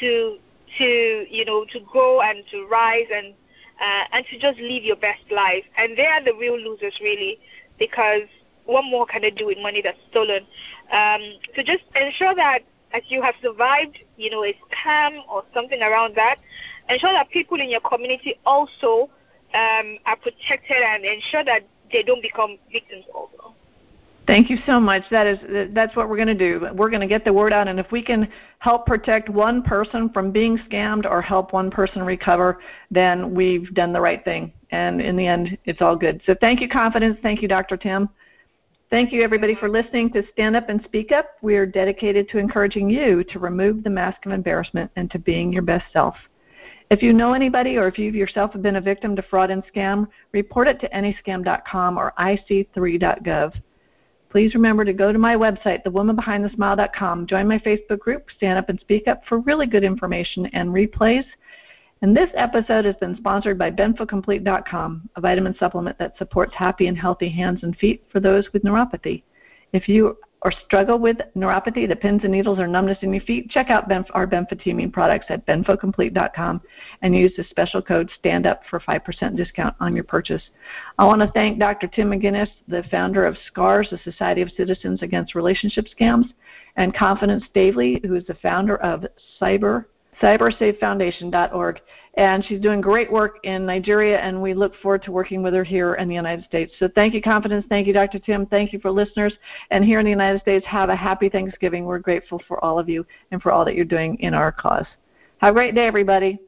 to 0.00 0.38
to 0.78 1.26
you 1.28 1.44
know 1.44 1.64
to 1.66 1.80
go 1.92 2.20
and 2.22 2.44
to 2.50 2.66
rise 2.66 3.06
and 3.12 3.34
uh, 3.80 4.04
and 4.12 4.24
to 4.26 4.38
just 4.38 4.58
live 4.60 4.84
your 4.84 4.96
best 4.96 5.22
life. 5.30 5.64
And 5.76 5.96
they 5.96 6.06
are 6.06 6.22
the 6.22 6.34
real 6.34 6.58
losers, 6.58 6.98
really, 7.00 7.38
because 7.78 8.22
what 8.66 8.84
more 8.84 9.06
can 9.06 9.22
they 9.22 9.30
do 9.30 9.46
with 9.46 9.58
money 9.58 9.82
that's 9.82 9.98
stolen? 10.10 10.46
Um, 10.92 11.20
so 11.54 11.62
just 11.62 11.84
ensure 11.94 12.34
that 12.34 12.60
as 12.92 13.02
you 13.08 13.20
have 13.22 13.34
survived, 13.42 13.98
you 14.16 14.30
know, 14.30 14.44
a 14.44 14.56
scam 14.70 15.20
or 15.28 15.42
something 15.52 15.82
around 15.82 16.14
that, 16.16 16.36
ensure 16.88 17.12
that 17.12 17.28
people 17.30 17.60
in 17.60 17.68
your 17.68 17.80
community 17.80 18.36
also 18.46 19.10
um, 19.52 19.98
are 20.06 20.16
protected 20.16 20.76
and 20.76 21.04
ensure 21.04 21.44
that 21.44 21.66
they 21.94 22.02
don't 22.02 22.20
become 22.20 22.58
victims. 22.70 23.04
Thank 24.26 24.48
you 24.50 24.58
so 24.66 24.80
much. 24.80 25.04
That 25.10 25.26
is 25.26 25.38
that's 25.74 25.94
what 25.96 26.08
we're 26.08 26.16
going 26.16 26.28
to 26.28 26.34
do. 26.34 26.66
We're 26.74 26.88
going 26.88 27.02
to 27.02 27.06
get 27.06 27.24
the 27.24 27.32
word 27.32 27.52
out 27.52 27.68
and 27.68 27.78
if 27.78 27.92
we 27.92 28.02
can 28.02 28.28
help 28.58 28.86
protect 28.86 29.28
one 29.28 29.62
person 29.62 30.08
from 30.10 30.32
being 30.32 30.58
scammed 30.70 31.04
or 31.06 31.22
help 31.22 31.52
one 31.52 31.70
person 31.70 32.02
recover, 32.02 32.60
then 32.90 33.34
we've 33.34 33.72
done 33.74 33.92
the 33.92 34.00
right 34.00 34.24
thing. 34.24 34.52
And 34.70 35.00
in 35.00 35.14
the 35.16 35.26
end, 35.26 35.56
it's 35.66 35.82
all 35.82 35.94
good. 35.94 36.20
So 36.26 36.34
thank 36.40 36.60
you 36.60 36.68
confidence. 36.68 37.18
Thank 37.22 37.42
you 37.42 37.48
Dr. 37.48 37.76
Tim. 37.76 38.08
Thank 38.90 39.12
you 39.12 39.22
everybody 39.22 39.54
for 39.54 39.68
listening 39.68 40.10
to 40.12 40.22
Stand 40.32 40.56
Up 40.56 40.68
and 40.68 40.82
Speak 40.84 41.12
Up. 41.12 41.26
We 41.42 41.56
are 41.56 41.66
dedicated 41.66 42.28
to 42.30 42.38
encouraging 42.38 42.88
you 42.88 43.24
to 43.24 43.38
remove 43.38 43.84
the 43.84 43.90
mask 43.90 44.24
of 44.24 44.32
embarrassment 44.32 44.90
and 44.96 45.10
to 45.10 45.18
being 45.18 45.52
your 45.52 45.62
best 45.62 45.84
self. 45.92 46.16
If 46.94 47.02
you 47.02 47.12
know 47.12 47.32
anybody 47.32 47.76
or 47.76 47.88
if 47.88 47.98
you 47.98 48.12
yourself 48.12 48.52
have 48.52 48.62
been 48.62 48.76
a 48.76 48.80
victim 48.80 49.16
to 49.16 49.22
fraud 49.22 49.50
and 49.50 49.64
scam, 49.66 50.06
report 50.30 50.68
it 50.68 50.78
to 50.78 50.88
anyscam.com 50.90 51.98
or 51.98 52.12
ic3.gov. 52.20 53.52
Please 54.30 54.54
remember 54.54 54.84
to 54.84 54.92
go 54.92 55.12
to 55.12 55.18
my 55.18 55.34
website, 55.34 55.84
thewomanbehindthesmile.com, 55.84 57.26
join 57.26 57.48
my 57.48 57.58
Facebook 57.58 57.98
group, 57.98 58.28
Stand 58.36 58.60
Up 58.60 58.68
and 58.68 58.78
Speak 58.78 59.08
Up, 59.08 59.22
for 59.28 59.40
really 59.40 59.66
good 59.66 59.82
information 59.82 60.46
and 60.52 60.68
replays. 60.68 61.24
And 62.00 62.16
this 62.16 62.30
episode 62.36 62.84
has 62.84 62.94
been 63.00 63.16
sponsored 63.16 63.58
by 63.58 63.72
BenfoComplete.com, 63.72 65.10
a 65.16 65.20
vitamin 65.20 65.56
supplement 65.58 65.98
that 65.98 66.16
supports 66.16 66.54
happy 66.54 66.86
and 66.86 66.96
healthy 66.96 67.28
hands 67.28 67.64
and 67.64 67.76
feet 67.76 68.04
for 68.12 68.20
those 68.20 68.44
with 68.52 68.62
neuropathy. 68.62 69.24
If 69.72 69.88
you 69.88 70.16
or 70.44 70.52
struggle 70.66 70.98
with 70.98 71.16
neuropathy, 71.34 71.88
the 71.88 71.96
pins 71.96 72.20
and 72.22 72.32
needles 72.32 72.58
or 72.58 72.66
numbness 72.66 72.98
in 73.00 73.12
your 73.12 73.22
feet, 73.22 73.50
check 73.50 73.70
out 73.70 73.88
Benf- 73.88 74.10
our 74.12 74.26
benfotiamine 74.26 74.92
products 74.92 75.24
at 75.30 75.44
benfocomplete.com 75.46 76.60
and 77.00 77.16
use 77.16 77.32
the 77.36 77.44
special 77.44 77.80
code 77.80 78.10
STANDUP 78.18 78.60
for 78.68 78.78
5% 78.78 79.36
discount 79.36 79.74
on 79.80 79.94
your 79.94 80.04
purchase. 80.04 80.42
I 80.98 81.06
want 81.06 81.22
to 81.22 81.32
thank 81.32 81.58
Dr. 81.58 81.88
Tim 81.88 82.10
McGuinness, 82.10 82.50
the 82.68 82.84
founder 82.90 83.24
of 83.24 83.38
SCARS, 83.46 83.88
the 83.90 83.98
Society 83.98 84.42
of 84.42 84.50
Citizens 84.54 85.02
Against 85.02 85.34
Relationship 85.34 85.86
Scams, 85.98 86.26
and 86.76 86.94
Confidence 86.94 87.44
Staveley, 87.48 88.00
who 88.04 88.14
is 88.14 88.26
the 88.26 88.34
founder 88.34 88.76
of 88.76 89.06
Cyber 89.40 89.86
cybersafefoundation.org. 90.20 91.80
And 92.16 92.44
she's 92.44 92.60
doing 92.60 92.80
great 92.80 93.10
work 93.10 93.38
in 93.42 93.66
Nigeria, 93.66 94.20
and 94.20 94.40
we 94.40 94.54
look 94.54 94.74
forward 94.76 95.02
to 95.02 95.12
working 95.12 95.42
with 95.42 95.52
her 95.52 95.64
here 95.64 95.94
in 95.94 96.08
the 96.08 96.14
United 96.14 96.44
States. 96.44 96.72
So 96.78 96.88
thank 96.94 97.12
you, 97.12 97.20
Confidence. 97.20 97.66
Thank 97.68 97.88
you, 97.88 97.92
Dr. 97.92 98.20
Tim. 98.20 98.46
Thank 98.46 98.72
you 98.72 98.78
for 98.78 98.90
listeners. 98.92 99.34
And 99.70 99.84
here 99.84 99.98
in 99.98 100.04
the 100.04 100.10
United 100.10 100.40
States, 100.40 100.64
have 100.66 100.90
a 100.90 100.96
happy 100.96 101.28
Thanksgiving. 101.28 101.84
We're 101.84 101.98
grateful 101.98 102.40
for 102.46 102.64
all 102.64 102.78
of 102.78 102.88
you 102.88 103.04
and 103.32 103.42
for 103.42 103.50
all 103.50 103.64
that 103.64 103.74
you're 103.74 103.84
doing 103.84 104.16
in 104.20 104.32
our 104.32 104.52
cause. 104.52 104.86
Have 105.38 105.50
a 105.50 105.54
great 105.54 105.74
day, 105.74 105.86
everybody. 105.86 106.38